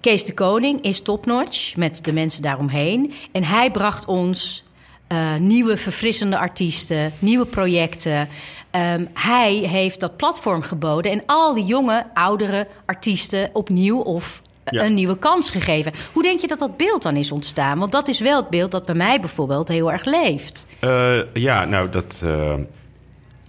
Kees 0.00 0.24
de 0.24 0.34
Koning 0.34 0.80
is 0.82 1.00
topnotch 1.02 1.76
met 1.76 1.98
de 2.02 2.12
mensen 2.12 2.42
daaromheen. 2.42 3.12
En 3.32 3.44
hij 3.44 3.70
bracht 3.70 4.04
ons 4.06 4.64
eh, 5.08 5.36
nieuwe 5.36 5.76
verfrissende 5.76 6.38
artiesten, 6.38 7.12
nieuwe 7.18 7.44
projecten. 7.46 8.28
Ehm, 8.76 9.04
hij 9.14 9.54
heeft 9.54 10.00
dat 10.00 10.16
platform 10.16 10.62
geboden 10.62 11.12
en 11.12 11.22
al 11.26 11.54
die 11.54 11.64
jonge, 11.64 12.06
oudere 12.14 12.66
artiesten 12.86 13.50
opnieuw 13.52 14.00
of 14.00 14.42
Ja. 14.70 14.84
een 14.84 14.94
nieuwe 14.94 15.18
kans 15.18 15.50
gegeven. 15.50 15.92
Hoe 16.12 16.22
denk 16.22 16.40
je 16.40 16.46
dat 16.46 16.58
dat 16.58 16.76
beeld 16.76 17.02
dan 17.02 17.16
is 17.16 17.32
ontstaan? 17.32 17.78
Want 17.78 17.92
dat 17.92 18.08
is 18.08 18.20
wel 18.20 18.36
het 18.36 18.50
beeld 18.50 18.70
dat 18.70 18.84
bij 18.86 18.94
mij 18.94 19.20
bijvoorbeeld 19.20 19.68
heel 19.68 19.92
erg 19.92 20.04
leeft. 20.04 20.66
Eh, 20.80 21.18
ja, 21.32 21.64
nou, 21.64 21.90
dat, 21.90 22.22
eh, 22.24 22.54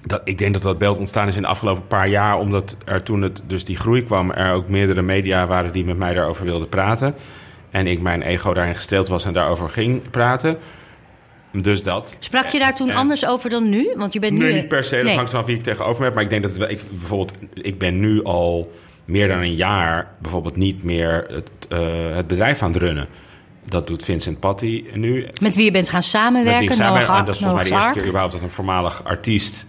dat, 0.06 0.22
ik 0.24 0.38
denk 0.38 0.54
dat 0.54 0.62
dat 0.62 0.78
beeld 0.78 0.98
ontstaan 0.98 1.28
is 1.28 1.36
in 1.36 1.42
de 1.42 1.48
afgelopen 1.48 1.88
paar 1.88 2.08
jaar. 2.08 2.38
Omdat 2.38 2.78
er 2.86 3.04
toen 3.04 3.22
het, 3.22 3.42
dus 3.48 3.66
die 3.66 3.78
groei 3.78 4.04
kwam, 4.04 4.32
er 4.32 4.54
ook 4.54 4.68
meerdere 4.68 5.02
media 5.02 5.48
waren 5.48 5.72
die 5.72 5.86
met 5.86 5.98
mij 5.98 6.14
daarover 6.14 6.46
wilden 6.46 6.70
praten. 6.70 7.16
En 7.72 7.88
ik 7.88 8.02
mijn 8.02 8.22
ego 8.22 8.54
daarin 8.54 8.76
gestreeld 8.76 9.08
was 9.08 9.26
en 9.26 9.34
daarover 9.34 9.70
ging 9.70 10.10
praten. 10.10 10.58
Dus 11.52 11.84
dat. 11.84 12.16
Sprak 12.20 12.48
je 12.48 12.60
daar 12.60 12.76
toen 12.76 12.90
En- 12.90 12.96
anders 12.96 13.26
over 13.26 13.50
dan 13.50 13.70
nu? 13.70 13.90
Want 13.96 14.14
je 14.14 14.20
bent 14.20 14.34
nu. 14.34 14.40
Nee, 14.40 14.54
niet 14.54 14.68
per 14.68 14.84
se. 14.84 14.96
Dat 14.96 15.04
Nee. 15.04 15.16
hangt 15.16 15.30
vanaf 15.30 15.46
wie 15.46 15.56
ik 15.58 15.64
tegenover 15.64 16.00
me 16.00 16.06
heb. 16.06 16.14
Maar 16.14 16.24
ik 16.24 16.30
denk 16.30 16.44
dat 16.44 16.58
wel... 16.58 16.70
Ik, 16.70 16.82
bijvoorbeeld, 16.90 17.34
ik 17.54 17.78
ben 17.78 18.00
nu 18.00 18.24
al 18.24 18.72
meer 19.06 19.28
dan 19.28 19.40
een 19.42 19.56
jaar... 19.56 20.12
bijvoorbeeld 20.22 20.56
niet 20.56 20.84
meer 20.84 21.26
het, 21.30 21.50
eh, 21.70 22.16
het 22.16 22.28
bedrijf 22.28 22.62
aan 22.62 22.72
het 22.72 22.82
runnen. 22.82 23.08
Dat 23.66 23.88
doet 23.88 24.04
Vincent 24.04 24.40
Patty 24.40 24.84
nu. 24.94 25.28
Met 25.42 25.56
wie 25.56 25.66
je 25.66 25.72
bent 25.72 25.90
gaan 25.90 26.00
Met 26.00 26.08
samenwerken. 26.08 26.60
wie 26.62 26.70
ik 26.70 26.76
samen, 26.76 27.02
Noah 27.02 27.18
en 27.20 27.26
dat 27.26 27.36
is 27.36 27.42
volgens 27.42 27.62
mij 27.70 27.80
de 27.80 27.84
eerste 27.86 28.00
keer 28.00 28.08
überhaupt 28.08 28.34
dat 28.34 28.42
een 28.42 28.50
voormalig 28.52 29.04
artiest... 29.04 29.66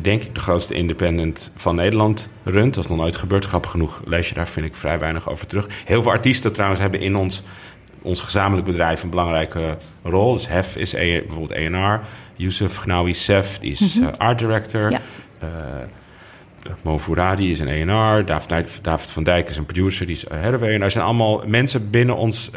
denk 0.00 0.22
ik 0.22 0.34
de 0.34 0.40
grootste 0.40 0.74
independent 0.74 1.52
van 1.56 1.74
Nederland 1.74 2.32
runt. 2.44 2.74
Dat 2.74 2.84
is 2.84 2.90
nog 2.90 2.98
nooit 2.98 3.16
gebeurd. 3.16 3.44
Grappig 3.44 3.70
genoeg 3.70 4.02
lees 4.04 4.28
je 4.28 4.34
daar, 4.34 4.48
vind 4.48 4.66
ik, 4.66 4.76
vrij 4.76 4.98
weinig 4.98 5.28
over 5.30 5.46
terug. 5.46 5.66
Heel 5.84 6.02
veel 6.02 6.10
artiesten 6.12 6.52
trouwens 6.52 6.80
hebben 6.80 7.00
in 7.00 7.16
ons, 7.16 7.42
ons 8.02 8.20
gezamenlijk 8.20 8.66
bedrijf... 8.66 9.02
een 9.02 9.10
belangrijke 9.10 9.78
rol. 10.02 10.32
Dus 10.32 10.48
Hef 10.48 10.76
is 10.76 10.92
E- 10.92 11.20
bijvoorbeeld 11.20 11.50
ENR. 11.52 12.00
Yusuf 12.36 12.76
Gnawi 12.76 13.14
Sef, 13.14 13.58
die 13.58 13.70
is 13.70 13.98
eh, 14.00 14.06
art 14.18 14.38
director. 14.38 14.90
Ja. 14.90 15.00
Eh, 15.38 15.48
Mo 16.82 16.98
Fouradi 16.98 17.52
is 17.52 17.60
een 17.60 17.68
ENR. 17.68 18.24
David, 18.24 18.78
David 18.84 19.10
van 19.10 19.22
Dijk 19.22 19.48
is 19.48 19.56
een 19.56 19.66
producer, 19.66 20.06
die 20.06 20.16
is 20.16 20.24
eh, 20.26 20.40
head 20.40 20.54
of 20.54 20.60
ENR. 20.62 20.82
Er 20.82 20.90
zijn 20.90 21.04
allemaal 21.04 21.42
mensen 21.46 21.90
binnen 21.90 22.16
ons 22.16 22.50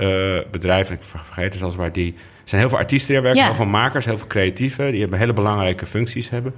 bedrijf, 0.52 0.90
en 0.90 0.96
ik 0.96 1.04
ver- 1.04 1.22
vergeet 1.26 1.54
er 1.54 1.60
zelfs 1.60 1.76
waar 1.76 1.92
die... 1.92 2.14
Er 2.18 2.50
zijn 2.50 2.62
heel 2.62 2.70
veel 2.70 2.80
artiesten 2.80 3.08
die 3.08 3.18
er 3.18 3.24
werken, 3.24 3.42
Ja. 3.42 3.48
heel 3.48 3.56
veel 3.58 3.66
makers, 3.66 4.06
heel 4.06 4.18
veel 4.18 4.28
creatieven... 4.28 4.92
die 4.92 5.02
hebben 5.02 5.20
hele 5.20 5.34
belangrijke 5.34 5.86
functies 5.86 6.30
hebben. 6.30 6.54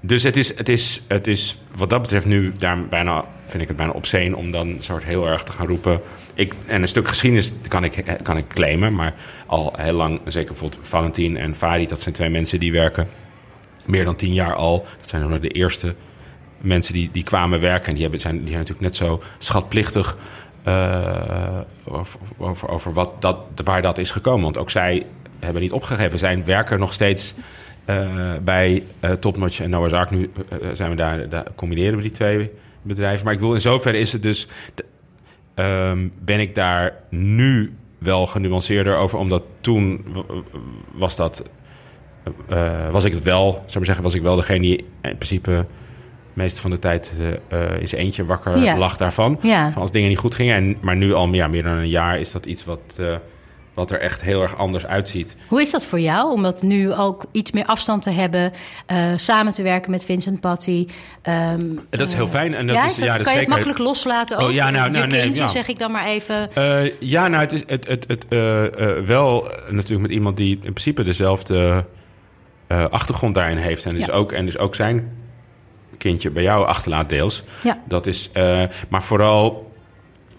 Dus 0.00 0.22
het 0.22 0.36
is, 0.36 0.56
het 0.56 0.68
is, 0.68 1.02
het 1.08 1.26
is 1.26 1.62
wat 1.76 1.90
dat 1.90 2.02
betreft 2.02 2.26
nu 2.26 2.52
daar 2.58 2.80
bijna, 2.88 3.24
vind 3.46 3.62
ik 3.62 3.68
het 3.68 3.76
bijna 3.76 3.92
obscene... 3.92 4.36
om 4.36 4.50
dan 4.50 4.76
soort 4.80 5.04
heel 5.04 5.26
erg 5.26 5.42
te 5.42 5.52
gaan 5.52 5.66
roepen... 5.66 6.00
Ik, 6.40 6.54
en 6.66 6.82
een 6.82 6.88
stuk 6.88 7.08
geschiedenis 7.08 7.52
kan 7.68 7.84
ik, 7.84 8.18
kan 8.22 8.36
ik 8.36 8.48
claimen, 8.48 8.94
maar 8.94 9.14
al 9.46 9.74
heel 9.76 9.92
lang... 9.92 10.20
zeker 10.26 10.48
bijvoorbeeld 10.48 10.86
Valentin 10.86 11.36
en 11.36 11.56
Fadi, 11.56 11.86
dat 11.86 12.00
zijn 12.00 12.14
twee 12.14 12.30
mensen 12.30 12.60
die 12.60 12.72
werken 12.72 13.08
meer 13.86 14.04
dan 14.04 14.16
tien 14.16 14.32
jaar 14.32 14.54
al. 14.54 14.86
Dat 15.00 15.08
zijn 15.08 15.28
nog 15.28 15.40
de 15.40 15.48
eerste 15.48 15.94
mensen 16.58 16.94
die, 16.94 17.08
die 17.12 17.22
kwamen 17.22 17.60
werken. 17.60 17.86
En 17.86 17.92
die, 17.92 18.02
hebben, 18.02 18.20
zijn, 18.20 18.36
die 18.36 18.48
zijn 18.48 18.58
natuurlijk 18.58 18.86
net 18.86 18.96
zo 18.96 19.22
schatplichtig 19.38 20.16
eh, 20.62 21.60
over, 22.66 22.92
wat 22.92 23.22
dat, 23.22 23.38
waar 23.64 23.82
dat 23.82 23.98
is 23.98 24.10
gekomen. 24.10 24.42
Want 24.42 24.58
ook 24.58 24.70
zij 24.70 25.06
hebben 25.38 25.62
niet 25.62 25.72
opgegeven. 25.72 26.18
Zijn 26.18 26.44
werken 26.44 26.78
nog 26.78 26.92
steeds 26.92 27.34
eh, 27.84 28.34
bij 28.42 28.84
eh 29.00 29.12
Topnotch 29.12 29.60
en 29.60 29.70
Noah's 29.70 29.92
Ark. 29.92 30.10
Nu 30.10 30.30
zijn 30.72 30.90
we 30.90 30.96
daar, 30.96 31.28
daar 31.28 31.46
combineren 31.54 31.96
we 31.96 32.02
die 32.02 32.10
twee 32.10 32.50
bedrijven. 32.82 33.24
Maar 33.24 33.34
ik 33.34 33.40
wil 33.40 33.54
in 33.54 33.60
zoverre 33.60 33.98
is 33.98 34.12
het 34.12 34.22
dus... 34.22 34.48
ehm, 35.60 36.08
ben 36.18 36.40
ik 36.40 36.54
daar 36.54 36.94
nu 37.08 37.72
wel 37.98 38.26
genuanceerder 38.26 38.96
over. 38.96 39.18
Omdat 39.18 39.42
toen 39.60 40.04
was 40.92 41.16
dat 41.16 41.48
eh, 42.48 42.90
was 42.90 43.04
ik 43.04 43.12
het 43.12 43.24
wel, 43.24 43.52
zou 43.52 43.66
ik 43.66 43.74
maar 43.74 43.84
zeggen, 43.84 44.04
was 44.04 44.14
ik 44.14 44.22
wel 44.22 44.36
degene 44.36 44.60
die 44.60 44.76
in 45.02 45.16
principe 45.16 45.66
meeste 46.32 46.60
van 46.60 46.70
de 46.70 46.78
tijd 46.78 47.12
eh, 47.48 47.58
zijn 47.84 48.02
eentje 48.02 48.24
wakker 48.24 48.58
Ja. 48.58 48.78
lag 48.78 48.96
daarvan. 48.96 49.38
Ja. 49.42 49.72
Van 49.72 49.82
als 49.82 49.90
dingen 49.90 50.08
niet 50.08 50.18
goed 50.18 50.34
gingen. 50.34 50.54
En, 50.54 50.76
maar 50.80 50.96
nu 50.96 51.14
al 51.14 51.32
ja, 51.32 51.48
meer 51.48 51.62
dan 51.62 51.76
een 51.76 51.88
jaar 51.88 52.20
is 52.20 52.32
dat 52.32 52.46
iets 52.46 52.64
wat, 52.64 52.96
eh, 52.98 53.14
wat 53.80 53.90
er 53.90 54.00
echt 54.00 54.20
heel 54.20 54.42
erg 54.42 54.56
anders 54.56 54.86
uitziet. 54.86 55.36
Hoe 55.48 55.60
is 55.60 55.70
dat 55.70 55.86
voor 55.86 56.00
jou? 56.00 56.32
Om 56.32 56.42
dat 56.42 56.62
nu 56.62 56.92
ook 56.92 57.24
iets 57.32 57.50
meer 57.52 57.64
afstand 57.64 58.02
te 58.02 58.10
hebben, 58.10 58.52
eh, 58.86 58.96
samen 59.16 59.52
te 59.52 59.62
werken 59.62 59.90
met 59.90 60.04
Vincent 60.04 60.40
Patty. 60.40 60.86
ehm, 61.22 61.36
En 61.40 61.80
dat 61.90 62.08
is 62.08 62.14
heel 62.14 62.28
fijn. 62.28 62.54
En 62.54 62.66
dat 62.66 62.76
ja, 62.76 62.84
is, 62.84 62.90
is 62.90 62.96
dat, 62.96 63.06
ja, 63.06 63.12
dat 63.12 63.22
kan 63.22 63.32
je 63.32 63.38
het 63.40 63.48
makkelijk 63.48 63.78
loslaten 63.78 64.38
ook? 64.38 64.48
Oh, 64.48 64.52
ja, 64.54 64.70
nou, 64.70 64.90
nou, 64.90 65.04
Je 65.04 65.10
nee, 65.10 65.20
kindje, 65.22 65.42
ja. 65.42 65.48
zeg 65.48 65.68
ik 65.68 65.78
dan 65.78 65.90
maar 65.90 66.06
even. 66.06 66.54
Eh, 66.54 66.98
ja, 67.00 67.28
nou, 67.28 67.42
het 67.42 67.52
is 67.52 67.62
het, 67.66 67.86
het, 67.86 68.04
het, 68.08 68.26
eh, 68.28 68.64
eh, 68.98 69.04
wel 69.04 69.50
eh, 69.50 69.72
natuurlijk 69.72 70.00
met 70.00 70.10
iemand 70.10 70.36
die 70.36 70.54
in 70.54 70.60
principe 70.60 71.02
dezelfde 71.02 71.84
eh, 72.66 72.84
achtergrond 72.90 73.34
daarin 73.34 73.56
heeft. 73.56 73.84
En 73.84 73.90
dus, 73.96 74.06
Ja. 74.06 74.12
ook, 74.12 74.32
en 74.32 74.44
dus 74.44 74.58
ook 74.58 74.74
zijn 74.74 75.16
kindje 75.98 76.30
bij 76.30 76.42
jou 76.42 76.66
achterlaat 76.66 77.08
deels. 77.08 77.42
Ja. 77.62 77.78
Dat 77.88 78.06
is, 78.06 78.30
eh, 78.32 78.62
maar 78.88 79.02
vooral 79.02 79.69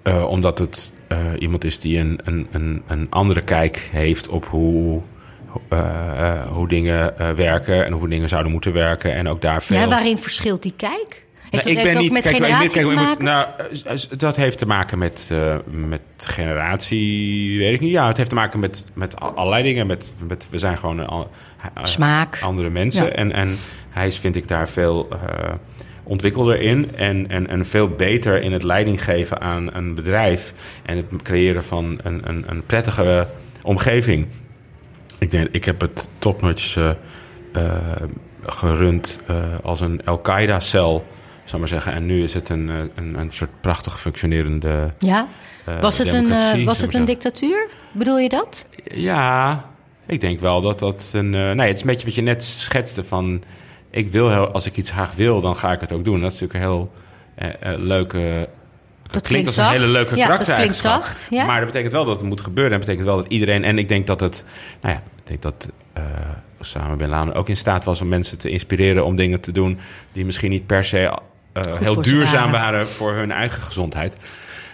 Eh, 0.04 0.24
omdat 0.30 0.58
het 0.58 0.94
eh, 1.08 1.32
iemand 1.40 1.64
is 1.64 1.80
die 1.80 1.98
een, 2.00 2.20
een, 2.24 2.82
een, 2.88 3.08
andere 3.10 3.42
kijk 3.42 3.90
heeft 3.92 4.28
op 4.30 4.46
hoe, 4.46 5.02
eh, 5.70 6.48
hoe 6.48 6.68
dingen 6.68 7.14
werken 7.36 7.86
en 7.86 7.92
hoe 7.94 8.08
dingen 8.10 8.30
zouden 8.30 8.52
moeten 8.52 8.74
werken. 8.74 9.14
En 9.14 9.28
ook 9.28 9.42
daar 9.42 9.64
veel. 9.64 9.78
Ja, 9.78 9.88
waarin 9.88 10.18
verschilt 10.18 10.64
die 10.64 10.74
kijk? 10.78 11.26
Heeft 11.50 11.64
Nou, 11.66 11.76
dat 11.76 11.86
heeft 11.86 12.06
ook 12.06 12.12
met 12.12 12.22
kijk, 12.22 12.36
generatie 12.36 12.70
kijk, 12.72 12.86
te 12.86 12.92
moet- 12.92 13.04
maken? 13.04 13.24
nou, 13.26 13.48
dat 14.18 14.36
heeft 14.36 14.58
te 14.58 14.66
maken 14.66 14.98
met, 15.00 15.30
met 15.66 16.02
generatie, 16.18 17.58
weet 17.58 17.74
ik 17.74 17.80
niet. 17.80 17.92
Ja, 17.92 18.08
het 18.08 18.18
heeft 18.18 18.30
te 18.30 18.36
maken 18.36 18.60
met, 18.60 18.92
met 18.94 19.20
al- 19.20 19.30
allerlei 19.36 19.64
dingen. 19.64 19.88
Met, 19.88 20.12
met, 20.28 20.48
we 20.52 20.58
zijn 20.58 20.78
gewoon 20.78 20.98
een, 21.00 21.08
al- 21.08 21.30
Smaak. 21.84 22.40
andere 22.42 22.70
mensen. 22.70 23.06
Ja. 23.06 23.12
En, 23.12 23.32
en 23.32 23.58
hij 23.90 24.08
is, 24.08 24.20
vind 24.20 24.36
ik, 24.36 24.48
daar 24.48 24.70
veel 24.70 25.08
ontwikkelder 26.12 26.62
in. 26.62 26.96
En, 26.96 27.30
en, 27.30 27.48
en 27.48 27.66
veel 27.66 27.90
beter 27.90 28.42
in 28.42 28.52
het 28.52 28.64
leiding 28.64 29.04
geven 29.04 29.42
aan 29.42 29.74
een 29.74 29.94
bedrijf. 29.94 30.54
En 30.86 30.98
het 30.98 31.06
creëren 31.24 31.64
van 31.64 32.00
een, 32.04 32.22
een, 32.30 32.44
een 32.48 32.66
prettige 32.66 33.28
omgeving. 33.62 34.28
Ik, 35.18 35.32
denk, 35.32 35.48
ik 35.52 35.66
heb 35.66 35.82
het 35.82 36.10
topnotch 36.20 36.78
eh, 37.54 37.72
gerund 38.46 39.20
eh, 39.28 39.44
als 39.64 39.82
een 39.82 40.06
Al-Qaeda-cel, 40.06 41.06
zou 41.44 41.60
maar 41.60 41.70
zeggen. 41.70 41.94
En 41.94 42.06
nu 42.06 42.24
is 42.24 42.34
het 42.34 42.50
een, 42.50 42.68
een, 42.68 43.20
een 43.20 43.32
soort 43.32 43.62
prachtig 43.62 44.00
functionerende 44.00 44.94
Ja? 45.00 45.28
Was 45.82 45.98
het, 45.98 46.14
een, 46.14 46.66
was 46.66 46.82
het 46.82 46.94
een 46.94 47.06
dictatuur? 47.06 47.68
Bedoel 47.92 48.20
je 48.20 48.30
dat? 48.30 48.66
Ja, 48.84 49.66
ik 50.06 50.22
denk 50.22 50.40
wel 50.40 50.62
dat 50.62 50.80
dat 50.80 51.12
een... 51.14 51.30
nee, 51.30 51.68
het 51.68 51.76
is 51.76 51.82
een 51.82 51.88
beetje 51.88 52.06
wat 52.06 52.16
je 52.16 52.22
net 52.22 52.44
schetste 52.44 53.04
van... 53.04 53.44
Ik 53.92 54.12
wil 54.12 54.30
heel, 54.30 54.52
als 54.52 54.66
ik 54.66 54.78
iets 54.78 54.92
graag 54.92 55.16
wil, 55.16 55.42
dan 55.42 55.56
ga 55.56 55.72
ik 55.72 55.82
het 55.82 55.92
ook 55.92 56.06
doen. 56.06 56.22
Dat 56.22 56.32
is 56.32 56.40
natuurlijk 56.40 56.66
een 56.66 56.72
heel 56.72 56.92
eh, 57.36 57.74
eh, 57.74 57.80
leuke... 57.80 58.50
Dat 59.12 59.28
klinkt 59.28 59.48
als 59.48 59.58
een 59.58 59.64
zacht. 59.64 59.78
hele 59.78 59.92
leuke 59.92 60.16
Ja, 60.16 60.38
dat 60.38 60.54
klinkt 60.54 60.76
zacht. 60.76 61.28
Ja? 61.30 61.46
Maar 61.46 61.58
dat 61.58 61.66
betekent 61.66 61.94
wel 61.94 62.06
dat 62.06 62.20
het 62.20 62.30
moet 62.30 62.42
gebeuren. 62.42 62.74
En 62.74 62.78
dat 62.80 62.88
betekent 62.88 63.08
wel 63.08 63.18
dat 63.24 63.32
iedereen... 63.32 63.64
En 63.64 63.78
ik 63.78 63.90
denk 63.90 64.08
dat 64.08 64.20
het... 64.20 64.46
Nou 64.82 64.94
ja, 64.94 65.02
ik 65.18 65.28
denk 65.28 65.42
dat 65.42 65.72
eh 65.94 66.04
Osama 66.60 66.96
Bin 66.96 67.10
Laden 67.10 67.34
ook 67.34 67.50
in 67.50 67.58
staat 67.58 67.84
was 67.84 68.02
om 68.02 68.08
mensen 68.08 68.38
te 68.38 68.50
inspireren... 68.50 69.06
om 69.06 69.16
dingen 69.16 69.40
te 69.40 69.52
doen 69.52 69.80
die 70.12 70.26
misschien 70.26 70.50
niet 70.50 70.66
per 70.66 70.84
se 70.84 71.18
eh, 71.54 71.64
heel 71.78 72.02
duurzaam 72.02 72.52
waren. 72.52 72.72
waren. 72.72 72.88
voor 72.88 73.14
hun 73.14 73.32
eigen 73.32 73.62
gezondheid. 73.62 74.18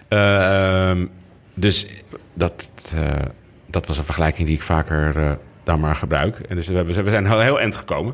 Ehm, 0.07 1.05
dus 1.53 1.87
dat, 2.33 2.71
dat 3.65 3.87
was 3.87 3.97
een 3.97 4.03
vergelijking 4.03 4.47
die 4.47 4.55
ik 4.55 4.63
vaker 4.63 5.37
dan 5.63 5.79
maar 5.79 5.95
gebruik. 5.95 6.39
En 6.39 6.55
dus 6.55 6.67
we, 6.67 6.75
hebben, 6.75 7.03
we 7.03 7.09
zijn 7.09 7.27
heel, 7.27 7.39
heel 7.39 7.59
eind 7.59 7.75
gekomen 7.75 8.13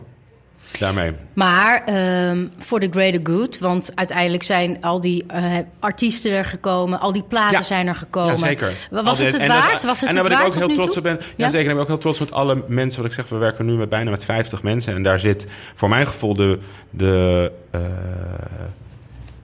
daarmee. 0.80 1.12
Maar 1.34 1.84
ehm, 1.86 2.46
voor 2.58 2.80
de 2.80 2.88
greater 2.92 3.20
good, 3.24 3.60
want 3.60 3.92
uiteindelijk 3.96 4.44
zijn 4.44 4.78
al 4.82 5.02
die 5.02 5.24
eh, 5.28 5.44
artiesten 5.80 6.32
er 6.32 6.46
gekomen, 6.46 7.00
al 7.00 7.12
die 7.14 7.24
platen 7.24 7.58
Ja. 7.58 7.64
zijn 7.64 7.88
er 7.88 7.96
gekomen. 7.96 8.32
Ja, 8.32 8.38
zeker. 8.38 8.72
Was 8.90 9.20
het 9.20 9.34
het 9.34 9.42
en 9.42 9.48
waard? 9.48 9.84
Was 9.84 10.00
het 10.00 10.10
en 10.10 10.16
daar 10.16 10.24
ben 10.24 10.40
ik 10.40 10.46
ook 10.46 10.56
heel 10.56 10.74
trots 10.74 10.98
op 10.98 11.04
ben. 11.04 11.18
Ja, 11.20 11.26
Ja? 11.36 11.50
zeker. 11.50 11.60
En 11.66 11.70
ik 11.70 11.74
ben 11.74 11.82
ook 11.82 11.88
heel 11.88 11.98
trots 11.98 12.20
met 12.20 12.32
alle 12.32 12.64
mensen. 12.68 13.02
Wat 13.02 13.10
ik 13.12 13.18
zeg, 13.18 13.30
we 13.30 13.38
werken 13.38 13.66
nu 13.66 13.74
met 13.74 13.90
bijna 13.90 14.10
met 14.10 14.26
50 14.26 14.64
mensen. 14.64 14.94
En 14.96 15.04
daar 15.04 15.20
zit 15.20 15.48
voor 15.76 15.90
mijn 15.90 16.08
gevoel 16.08 16.36
de. 16.36 16.60
de 16.90 17.52
eh, 17.72 17.82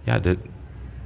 ja, 0.04 0.20
de, 0.20 0.38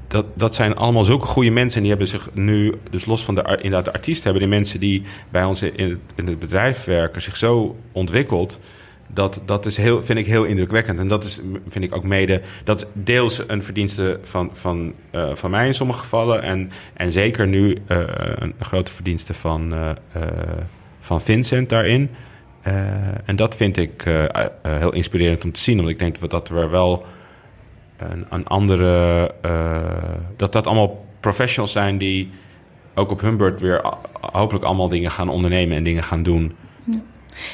dat, 0.07 0.25
dat 0.33 0.55
zijn 0.55 0.75
allemaal 0.75 1.03
zulke 1.03 1.25
goede 1.25 1.49
mensen. 1.49 1.75
En 1.75 1.81
die 1.81 1.89
hebben 1.89 2.07
zich 2.07 2.29
nu, 2.33 2.73
dus 2.89 3.05
los 3.05 3.23
van 3.25 3.35
de, 3.35 3.41
inderdaad 3.41 3.85
de 3.85 3.93
artiesten, 3.93 4.23
hebben 4.23 4.41
die 4.41 4.57
mensen 4.57 4.79
die 4.79 5.03
bij 5.29 5.43
ons 5.43 5.61
in 5.61 5.89
het, 5.89 5.99
in 6.15 6.27
het 6.27 6.39
bedrijf 6.39 6.83
werken, 6.83 7.21
zich 7.21 7.35
zo 7.35 7.75
ontwikkeld. 7.91 8.59
Dat, 9.13 9.41
dat 9.45 9.65
is 9.65 9.77
heel, 9.77 10.03
vind 10.03 10.19
ik 10.19 10.25
heel 10.25 10.43
indrukwekkend. 10.43 10.99
En 10.99 11.07
dat 11.07 11.23
is, 11.23 11.39
vind 11.67 11.85
ik 11.85 11.95
ook 11.95 12.03
mede, 12.03 12.41
dat 12.63 12.81
is 12.81 12.87
deels 12.93 13.41
een 13.47 13.63
verdienste 13.63 14.19
van, 14.23 14.49
van, 14.53 14.93
eh, 15.11 15.35
van 15.35 15.51
mij 15.51 15.67
in 15.67 15.73
sommige 15.73 15.99
gevallen. 15.99 16.43
En, 16.43 16.71
en 16.93 17.11
zeker 17.11 17.47
nu 17.47 17.77
eh, 17.87 18.03
een 18.35 18.53
grote 18.59 18.91
verdienste 18.91 19.33
van, 19.33 19.73
eh, 19.73 19.91
van 20.99 21.21
Vincent 21.21 21.69
daarin. 21.69 22.09
En 23.25 23.35
dat 23.35 23.55
vind 23.55 23.77
ik 23.77 24.03
heel 24.61 24.93
inspirerend 24.93 25.45
om 25.45 25.51
te 25.51 25.61
zien. 25.61 25.77
Omdat 25.77 25.93
ik 25.93 25.99
denk 25.99 26.29
dat 26.29 26.49
we 26.49 26.67
wel 26.67 27.05
een, 27.97 28.25
een 28.29 28.47
andere. 28.47 29.31
dat 30.37 30.51
dat 30.51 30.67
allemaal 30.67 31.05
professionals 31.19 31.71
zijn 31.71 31.97
die 31.97 32.29
ook 32.95 33.11
op 33.11 33.21
hun 33.21 33.37
beurt 33.37 33.61
weer 33.61 33.81
hopelijk 34.31 34.65
allemaal 34.65 34.89
dingen 34.89 35.11
gaan 35.11 35.29
ondernemen 35.29 35.77
en 35.77 35.83
dingen 35.83 36.03
gaan 36.03 36.23
doen. 36.23 36.53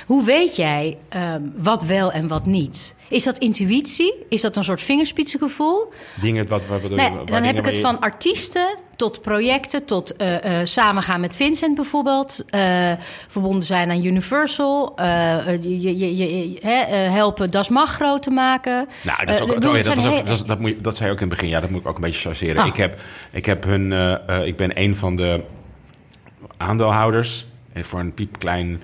Hoe 0.06 0.24
weet 0.26 0.56
jij 0.56 0.98
ehm, 1.10 1.42
wat 1.56 1.84
wel 1.84 2.12
en 2.12 2.28
wat 2.28 2.46
niet? 2.46 2.96
Is 3.10 3.24
dat 3.24 3.38
intuïtie? 3.38 4.14
Is 4.30 4.42
dat 4.42 4.56
een 4.56 4.64
soort 4.64 4.82
vingerspitsengevoel? 4.82 5.92
Dingen 6.22 6.48
wat 6.48 6.68
we 6.68 6.78
bedoel, 6.82 6.98
Nee, 6.98 7.12
dan 7.26 7.44
heb 7.44 7.58
ik 7.58 7.66
het 7.66 7.78
van 7.78 8.00
artiesten 8.00 8.68
tot 8.96 9.22
projecten, 9.22 9.86
tot 9.86 10.16
eh, 10.16 10.60
eh, 10.62 10.66
samengaan 10.66 11.20
met 11.22 11.36
Vincent 11.36 11.76
bijvoorbeeld. 11.76 12.44
eh, 12.50 12.92
verbonden 13.28 13.64
zijn 13.64 13.90
aan 13.92 14.06
Universal. 14.06 14.94
je, 15.62 15.98
je, 15.98 16.18
je, 16.18 16.58
helpen 17.12 17.52
Das 17.52 17.70
Mag 17.70 17.90
groot 17.94 18.22
te 18.22 18.30
maken. 18.30 18.88
Nou, 19.04 19.26
dat, 19.26 19.30
is 19.30 19.36
Eh, 19.36 19.42
ook, 19.48 19.62
dat, 19.62 19.86
was 19.96 20.06
ook, 20.06 20.14
he- 20.14 20.24
dat, 20.24 20.38
is- 20.38 20.44
dat, 20.44 20.60
moet 20.60 20.70
je- 20.70 20.82
dat 20.82 20.96
zei 20.98 21.08
je 21.10 21.14
ook 21.16 21.22
in 21.22 21.28
het 21.28 21.36
begin. 21.38 21.50
Ja, 21.54 21.60
dat 21.60 21.70
moet 21.70 21.82
ik 21.82 21.88
ook 21.88 21.96
een 21.96 22.02
beetje 22.02 22.22
chargeren. 22.22 22.62
Ah. 22.62 22.68
Ik, 22.68 22.76
heb, 22.76 23.02
ik 23.32 23.46
heb 23.46 23.64
hun. 23.64 23.92
ik 24.46 24.58
ben 24.58 24.80
een 24.82 24.96
van 24.96 25.16
de 25.16 25.44
aandeelhouders. 26.58 27.46
En 27.74 27.86
voor 27.86 28.00
een 28.00 28.14
piepklein. 28.14 28.82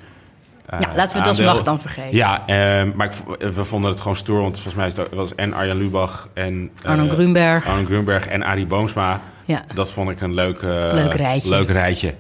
Eh, 0.66 0.80
Ja, 0.80 0.92
laten 0.96 1.18
we 1.18 1.24
Das 1.24 1.28
aandeel. 1.38 1.54
Mag 1.54 1.64
dan 1.64 1.80
vergeten. 1.80 2.16
Ja, 2.16 2.44
ehm, 2.48 2.92
maar 2.96 3.08
ik 3.08 3.14
v- 3.14 3.54
we 3.56 3.66
vonden 3.66 3.90
het 3.92 4.00
gewoon 4.00 4.16
stoer. 4.18 4.42
Want 4.42 4.54
volgens 4.54 4.76
mij 4.76 4.88
is 4.88 4.94
dat, 4.94 5.08
was 5.12 5.36
en 5.36 5.54
Arjan 5.54 5.78
Lubach 5.78 6.30
en... 6.34 6.70
eh, 6.82 6.90
Arno 6.90 7.08
Grunberg. 7.10 7.68
Arno 7.68 7.86
Grunberg 7.86 8.28
en 8.28 8.44
Arie 8.44 8.66
Boomsma. 8.66 9.22
Ja. 9.46 9.62
Dat 9.74 9.92
vond 9.92 10.10
ik 10.10 10.22
een 10.22 10.34
leuk, 10.34 10.62
eh, 10.62 10.70
Leuk 10.92 11.14
rijtje. 11.14 11.50
leuk 11.50 11.70
rijtje. 11.70 12.14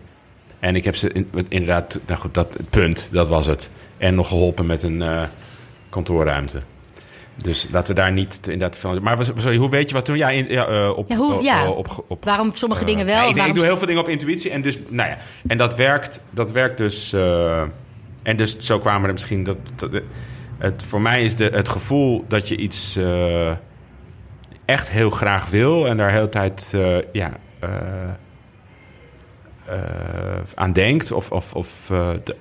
En 0.59 0.75
ik 0.75 0.83
heb 0.83 0.95
ze 0.95 1.11
in- 1.11 1.29
inderdaad... 1.49 1.99
Nou 2.07 2.19
goed, 2.19 2.33
dat 2.33 2.53
het 2.53 2.69
punt, 2.69 3.09
dat 3.11 3.27
was 3.27 3.45
het. 3.45 3.71
En 3.97 4.15
nog 4.15 4.27
geholpen 4.27 4.65
met 4.65 4.83
een 4.83 5.01
eh, 5.01 5.21
kantoorruimte. 5.89 6.59
Dus 7.35 7.67
laten 7.71 7.95
we 7.95 8.01
daar 8.01 8.11
niet 8.11 8.39
inderdaad 8.43 8.77
veel... 8.77 8.99
Maar 9.01 9.17
sorry, 9.37 9.57
hoe 9.57 9.69
weet 9.69 9.87
je 9.89 9.95
wat 9.95 10.05
toen? 10.05 10.17
Ja, 10.17 10.29
in, 10.29 10.45
ja, 10.49 10.65
eh, 10.67 10.89
op, 10.97 11.09
Ja, 11.09 11.15
hoe- 11.15 11.43
ja. 11.43 11.69
op, 11.69 12.03
op, 12.07 12.25
Waarom 12.25 12.51
sommige 12.53 12.81
eh, 12.81 12.87
dingen 12.87 13.05
wel? 13.05 13.29
ik, 13.29 13.35
waarom 13.35 13.47
ik 13.47 13.55
doe 13.55 13.63
heel 13.63 13.77
veel 13.77 13.87
dingen 13.87 14.01
op 14.01 14.07
intuïtie. 14.09 14.51
En, 14.51 14.61
dus, 14.61 14.77
nou 14.89 15.09
ja, 15.09 15.17
en 15.47 15.57
dat 15.57 15.75
werkt, 15.75 16.21
dat 16.29 16.51
werkt 16.51 16.77
dus... 16.77 17.13
eh, 18.25 18.31
en 18.31 18.37
dus 18.37 18.57
zo 18.59 18.79
kwamen 18.79 19.07
er 19.07 19.13
misschien... 19.13 19.43
Dat, 19.43 19.57
dat- 19.75 20.07
het, 20.57 20.83
voor 20.83 21.01
mij 21.01 21.23
is 21.23 21.35
de, 21.35 21.49
het 21.53 21.69
gevoel 21.69 22.25
dat 22.27 22.47
je 22.47 22.55
iets 22.55 22.95
eh, 22.95 23.51
echt 24.65 24.89
heel 24.89 25.09
graag 25.09 25.49
wil... 25.49 25.87
en 25.87 25.97
daar 25.97 26.11
heel 26.11 26.23
de 26.23 26.29
tijd 26.29 26.71
eh, 26.75 26.97
ja, 27.11 27.31
eh, 27.59 27.69
eh, 29.65 29.79
aan 30.55 30.73
denkt. 30.73 31.11
Of, 31.11 31.31
of, 31.31 31.53
of 31.53 31.89
eh, 31.89 32.09
de- 32.23 32.35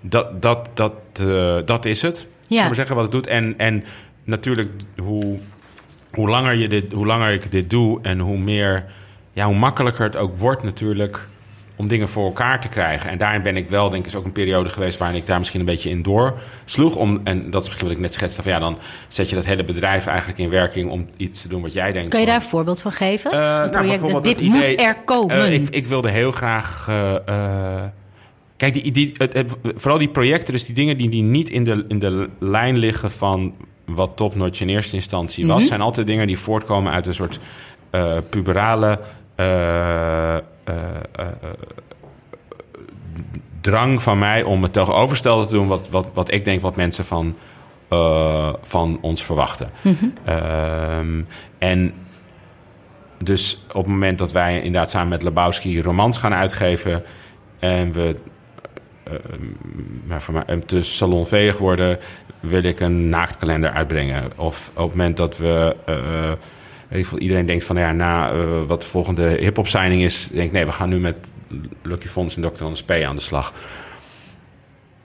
dat, 0.00 0.42
dat, 0.42 0.68
dat, 0.74 0.92
eh, 1.20 1.56
dat 1.64 1.84
is 1.84 2.02
het. 2.02 2.26
Ja. 2.48 2.56
Ja. 2.60 2.64
maar 2.66 2.74
zeggen 2.74 2.94
wat 2.94 3.04
het 3.04 3.12
doet. 3.12 3.26
En, 3.26 3.54
en 3.58 3.84
natuurlijk, 4.24 4.70
hoe, 4.98 5.38
hoe, 6.12 6.28
langer 6.28 6.54
je 6.54 6.68
dit, 6.68 6.92
hoe 6.92 7.06
langer 7.06 7.30
ik 7.32 7.50
dit 7.50 7.70
doe 7.70 7.98
en 8.02 8.18
hoe 8.18 8.38
meer, 8.38 8.84
ja, 9.32 9.46
hoe 9.46 9.54
makkelijker 9.56 10.04
het 10.04 10.16
ook 10.16 10.36
wordt 10.36 10.62
natuurlijk 10.62 11.26
om 11.80 11.88
dingen 11.88 12.08
voor 12.08 12.24
elkaar 12.24 12.60
te 12.60 12.68
krijgen. 12.68 13.10
En 13.10 13.18
daarin 13.18 13.42
ben 13.42 13.56
ik 13.56 13.68
wel, 13.68 13.90
denk 13.90 14.02
ik, 14.02 14.08
is 14.08 14.16
ook 14.16 14.24
een 14.24 14.32
periode 14.32 14.68
geweest 14.68 14.98
waarin 14.98 15.16
ik 15.16 15.26
daar 15.26 15.38
misschien 15.38 15.60
een 15.60 15.66
beetje 15.66 15.90
in 15.90 16.02
doorsloeg. 16.02 16.96
Om, 16.96 17.20
en 17.24 17.50
dat 17.50 17.62
is 17.62 17.66
misschien 17.68 17.86
wat 17.88 17.96
ik 17.96 18.02
net 18.02 18.12
schetste. 18.12 18.42
Van 18.42 18.52
ja, 18.52 18.58
dan 18.58 18.78
zet 19.08 19.28
je 19.28 19.34
dat 19.34 19.44
hele 19.44 19.64
bedrijf 19.64 20.06
eigenlijk 20.06 20.38
in 20.38 20.50
werking 20.50 20.90
om 20.90 21.08
iets 21.16 21.42
te 21.42 21.48
doen 21.48 21.62
wat 21.62 21.72
jij 21.72 21.92
denkt. 21.92 22.08
Kan 22.10 22.20
je 22.20 22.26
van- 22.26 22.34
daar 22.34 22.44
een 22.44 22.50
voorbeeld 22.50 22.80
van 22.80 22.92
geven? 22.92 23.30
nou, 23.30 23.70
project, 23.70 23.88
bijvoorbeeld 23.88 24.24
dit 24.38 24.40
moet 24.48 24.80
er 24.80 24.96
komen. 25.04 25.36
Eh, 25.36 25.52
ik, 25.54 25.68
ik 25.68 25.86
wilde 25.86 26.10
heel 26.10 26.32
graag. 26.32 26.86
eh, 26.88 27.82
kijk, 28.56 28.72
die, 28.72 28.92
die, 28.92 29.12
het, 29.16 29.32
het- 29.32 29.56
vooral 29.74 29.98
die 29.98 30.08
projecten, 30.08 30.52
dus 30.52 30.64
die 30.66 30.74
dingen 30.74 30.96
die, 30.96 31.08
die 31.08 31.22
niet 31.22 31.50
in 31.50 31.64
de, 31.64 31.84
in 31.88 31.98
de 31.98 32.28
lijn 32.38 32.78
liggen 32.78 33.10
van 33.10 33.54
wat 33.86 34.10
topnotch 34.16 34.60
in 34.60 34.68
eerste 34.68 34.96
instantie 34.96 35.46
was, 35.46 35.56
Mhm. 35.58 35.66
zijn 35.66 35.80
altijd 35.80 36.06
dingen 36.06 36.26
die 36.26 36.38
voortkomen 36.38 36.92
uit 36.92 37.06
een 37.06 37.14
soort 37.14 37.38
puberale. 38.30 38.98
Eh, 40.64 40.74
eh, 41.12 41.26
eh, 41.26 41.50
drang 43.60 44.02
van 44.02 44.18
mij 44.18 44.42
om 44.42 44.62
het 44.62 44.72
tegenovergestelde 44.72 45.46
te 45.46 45.54
doen 45.54 45.68
wat, 45.68 45.88
wat, 45.88 46.06
wat 46.12 46.32
ik 46.32 46.44
denk 46.44 46.60
wat 46.60 46.76
mensen 46.76 47.04
van, 47.04 47.36
van 48.62 48.98
ons 49.00 49.24
verwachten. 49.24 49.70
Ehm, 50.24 51.22
en 51.58 51.94
dus 53.18 53.64
op 53.68 53.84
het 53.84 53.92
moment 53.92 54.18
dat 54.18 54.32
wij 54.32 54.56
inderdaad 54.56 54.90
samen 54.90 55.08
met 55.08 55.22
Lebowski 55.22 55.82
romans 55.82 56.18
gaan 56.18 56.34
uitgeven 56.34 57.02
en 57.58 57.92
we 57.92 58.16
eh, 59.10 59.38
maar 60.06 60.22
voor 60.22 60.34
mij, 60.34 60.58
te 60.66 60.82
salonveeg 60.82 61.58
worden, 61.58 61.98
wil 62.40 62.62
ik 62.62 62.80
een 62.80 63.08
naaktkalender 63.08 63.70
uitbrengen. 63.70 64.30
Of 64.36 64.70
op 64.74 64.88
het 64.88 64.96
moment 64.96 65.16
dat 65.16 65.36
we 65.36 65.76
iedereen 67.18 67.46
denkt 67.46 67.64
van 67.64 67.76
ja, 67.76 67.92
na 67.92 68.30
eh, 68.30 68.62
wat 68.66 68.80
de 68.80 68.88
volgende 68.88 69.22
hip-hop 69.22 69.66
signing 69.66 70.02
is, 70.02 70.28
denk 70.28 70.46
ik 70.46 70.52
nee, 70.52 70.64
we 70.64 70.72
gaan 70.72 70.88
nu 70.88 71.00
met 71.00 71.16
Lucky 71.82 72.06
Fons 72.06 72.36
en 72.36 72.42
Dr. 72.42 72.62
Anders 72.62 72.82
P 72.82 72.90
aan 72.90 73.16
de 73.16 73.22
slag. 73.22 73.52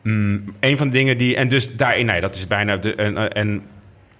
Mm, 0.01 0.43
een 0.59 0.77
van 0.77 0.87
de 0.87 0.93
dingen 0.93 1.17
die. 1.17 1.35
En 1.35 1.47
dus 1.47 1.75
daarin, 1.75 2.05
nee, 2.05 2.21
dat 2.21 2.35
is 2.35 2.47
bijna. 2.47 2.77
De, 2.77 2.95
en, 2.95 3.33
en, 3.33 3.63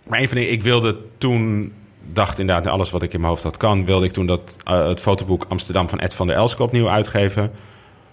maar 0.04 0.20
een 0.20 0.28
van 0.28 0.36
de 0.36 0.42
dingen, 0.42 0.58
ik 0.58 0.64
wilde 0.64 0.98
toen 1.18 1.74
dacht 2.14 2.40
inderdaad, 2.40 2.68
alles 2.68 2.92
wat 2.92 3.04
ik 3.04 3.14
in 3.14 3.20
mijn 3.20 3.32
hoofd 3.32 3.44
had 3.44 3.58
kan, 3.58 3.86
wilde 3.86 4.06
ik 4.06 4.12
toen 4.12 4.26
dat, 4.26 4.58
eh, 4.64 4.88
het 4.88 5.00
fotoboek 5.00 5.46
Amsterdam 5.50 5.90
van 5.90 6.00
Ed 6.00 6.14
van 6.14 6.28
der 6.28 6.36
Elske 6.36 6.64
opnieuw 6.64 6.90
uitgeven. 6.90 7.52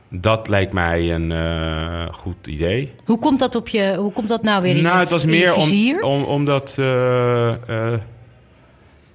Dat 0.08 0.48
leek 0.48 0.72
mij 0.72 1.14
een 1.14 1.32
eh, 1.32 2.14
goed 2.14 2.46
idee. 2.46 2.92
Hoe 3.04 3.18
komt 3.18 3.38
dat 3.38 3.54
op 3.54 3.68
je? 3.68 3.94
Hoe 3.98 4.12
komt 4.12 4.28
dat 4.28 4.42
nou 4.42 4.62
weer 4.62 4.76
in 4.76 4.82
nou, 4.82 4.94
je, 4.94 5.00
het 5.00 5.10
was 5.10 5.24
meer 5.24 5.54
om, 5.54 6.02
om, 6.02 6.22
omdat 6.22 6.78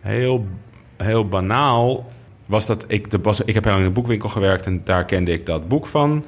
heel, 0.07 0.47
heel 0.97 1.27
banaal 1.27 2.05
was 2.45 2.65
dat 2.65 2.85
ik, 2.87 3.11
de, 3.11 3.19
was, 3.21 3.41
ik 3.41 3.53
heb 3.53 3.63
heel 3.63 3.71
lang 3.71 3.83
in 3.83 3.89
een 3.89 3.95
boekwinkel 3.95 4.29
gewerkt 4.29 4.65
en 4.65 4.81
daar 4.83 5.05
kende 5.05 5.31
ik 5.31 5.45
dat 5.45 5.67
boek 5.67 5.85
van. 5.85 6.25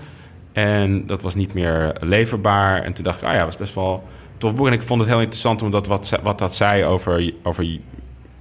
En 0.51 1.05
dat 1.05 1.21
was 1.21 1.35
niet 1.35 1.53
meer 1.53 1.95
leverbaar. 1.99 2.83
En 2.83 2.93
toen 2.93 3.03
dacht 3.03 3.21
ik, 3.21 3.27
ah 3.27 3.33
ja, 3.33 3.45
was 3.45 3.57
best 3.57 3.75
wel 3.75 3.93
een 3.93 4.37
tof 4.37 4.55
boek. 4.55 4.67
En 4.67 4.73
ik 4.73 4.81
vond 4.81 4.99
het 4.99 5.09
heel 5.09 5.19
interessant 5.19 5.61
omdat 5.61 5.87
wat, 5.87 6.19
wat 6.23 6.39
dat 6.39 6.55
zei 6.55 6.85
over, 6.85 7.33
over 7.43 7.79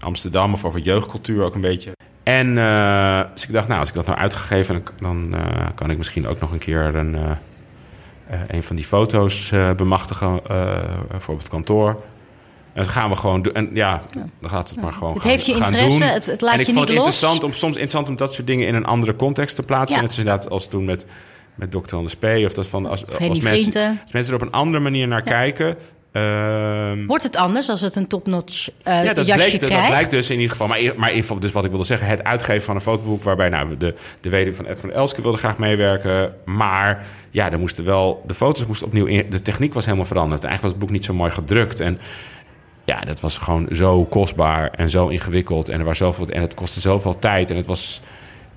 Amsterdam 0.01 0.53
of 0.53 0.65
over 0.65 0.81
jeugdcultuur 0.81 1.45
ook 1.45 1.55
een 1.55 1.61
beetje. 1.61 1.93
En 2.23 2.59
eh, 2.59 3.21
dus 3.33 3.47
ik 3.47 3.53
dacht, 3.53 3.69
nou, 3.69 3.81
als 3.81 3.89
ik 3.89 3.95
dat 3.95 4.07
nou 4.07 4.19
uitgegeven, 4.19 4.83
dan, 5.01 5.35
eh, 5.35 5.67
kan 5.75 5.91
ik 5.91 5.97
misschien 5.97 6.27
ook 6.27 6.41
nog 6.41 6.53
een 6.53 6.59
keer 6.59 6.95
een, 6.95 7.15
eh, 7.15 8.41
een 8.49 8.63
van 8.63 8.77
die 8.77 8.85
foto's 8.85 9.53
bemachtigen 9.77 10.41
voor 11.19 11.35
op 11.35 11.41
het 11.41 11.49
kantoor. 11.49 12.03
En 12.73 12.85
dat 12.85 12.89
gaan 12.93 13.11
we 13.11 13.17
gewoon 13.17 13.43
doen. 13.43 13.53
En 13.55 13.71
ja, 13.73 14.03
dan 14.41 14.51
gaat 14.51 14.69
het 14.71 14.81
maar 14.81 14.93
gewoon 14.93 15.13
Het 15.13 15.23
gaan, 15.23 15.31
heeft 15.31 15.47
je 15.47 15.55
gaan 15.55 15.63
interesse, 15.71 15.99
doen. 15.99 16.09
het- 16.09 16.27
het 16.27 16.41
laat 16.41 16.55
en 16.55 16.61
ik 16.61 16.67
je 16.67 16.73
vond 16.73 16.89
niet 16.89 16.97
het 16.97 17.07
los. 17.07 17.15
interessant 17.15 17.45
om 17.45 17.53
soms 17.53 17.73
interessant 17.75 18.09
om 18.09 18.17
dat 18.17 18.33
soort 18.35 18.47
dingen 18.47 18.67
in 18.67 18.75
een 18.75 18.85
andere 18.85 19.17
context 19.17 19.55
te 19.55 19.63
plaatsen. 19.63 19.99
Net 20.01 20.09
als 20.09 20.19
inderdaad 20.19 20.51
als 20.51 20.69
toen 20.69 20.85
met, 20.85 21.05
met 21.55 21.71
Dr. 21.71 21.95
Anders 21.97 22.17
P. 22.17 22.25
Of 22.25 22.53
dat 22.53 22.67
van 22.67 22.87
als, 22.87 23.05
als, 23.07 23.41
mensen, 23.41 23.99
als 24.03 24.13
mensen 24.13 24.35
er 24.35 24.41
op 24.41 24.47
een 24.47 24.53
andere 24.53 24.83
manier 24.83 25.09
naar 25.09 25.23
kijken. 25.23 25.77
ehm, 26.13 27.07
Wordt 27.07 27.23
het 27.23 27.37
anders 27.37 27.69
als 27.69 27.81
het 27.81 27.97
een 27.97 28.07
topnotch 28.07 28.69
eh 28.83 29.05
ja, 29.05 29.15
dat 29.15 29.27
jasje 29.27 29.57
bleek, 29.59 29.61
dat 29.73 29.87
blijkt 29.87 30.11
dus 30.11 30.29
in 30.31 30.35
ieder 30.37 30.51
geval. 30.51 30.67
Maar, 30.67 30.79
in- 30.79 30.85
maar 30.97 31.09
in 31.09 31.15
ieder 31.15 31.21
geval, 31.21 31.39
dus 31.41 31.53
wat 31.53 31.65
ik 31.65 31.71
wilde 31.71 31.85
zeggen, 31.85 32.07
het 32.09 32.25
uitgeven 32.25 32.63
van 32.65 32.75
een 32.75 32.81
fotoboek... 32.81 33.23
waarbij 33.23 33.49
nou, 33.49 33.77
de, 33.77 33.95
de 34.21 34.29
weduwe 34.29 34.57
van 34.57 34.67
Ed 34.67 34.81
van 34.81 34.93
Elske 34.93 35.23
wilde 35.23 35.37
graag 35.39 35.59
meewerken. 35.59 36.35
Maar 36.45 37.07
ja, 37.31 37.53
er 37.53 37.59
moesten 37.59 37.85
wel, 37.85 38.23
de 38.27 38.35
foto's 38.35 38.67
moesten 38.67 38.87
opnieuw 38.87 39.07
in. 39.07 39.27
De 39.31 39.43
techniek 39.43 39.75
was 39.75 39.85
helemaal 39.85 40.07
veranderd. 40.07 40.43
En 40.43 40.49
eigenlijk 40.49 40.63
was 40.63 40.73
het 40.73 40.81
boek 40.81 40.99
niet 40.99 41.05
zo 41.09 41.15
mooi 41.15 41.31
gedrukt. 41.31 41.81
En 41.81 41.99
ja, 42.89 43.01
dat 43.01 43.21
was 43.21 43.37
gewoon 43.37 43.69
zo 43.73 44.05
kostbaar 44.05 44.71
en 44.71 44.91
zo 44.91 45.09
ingewikkeld. 45.09 45.69
En, 45.69 45.79
er 45.79 45.85
was 45.85 45.99
zoveel, 45.99 46.29
en 46.29 46.41
het 46.41 46.55
kostte 46.55 46.81
zoveel 46.81 47.19
tijd. 47.19 47.51
En 47.51 47.57
het 47.57 47.67
was, 47.67 48.01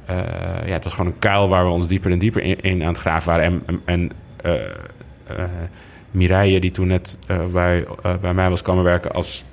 eh, 0.05 0.17
ja, 0.65 0.73
het 0.73 0.83
was 0.83 0.93
gewoon 0.93 1.11
een 1.11 1.19
kuil 1.19 1.49
waar 1.49 1.65
we 1.65 1.71
ons 1.71 1.87
dieper 1.87 2.11
en 2.11 2.19
dieper 2.19 2.63
in, 2.63 2.81
aan 2.81 2.87
het 2.87 2.97
graven 2.97 3.29
waren. 3.31 3.63
En, 3.65 3.81
en, 3.85 4.11
eh, 4.41 4.53
eh, 5.27 5.43
Mireille, 6.11 6.59
die 6.59 6.71
toen 6.71 6.87
net 6.87 7.19
bij, 7.51 7.87
bij 8.21 8.33
mij 8.33 8.49
was 8.49 8.61
komen 8.61 8.83
werken 8.83 9.11
als... 9.11 9.45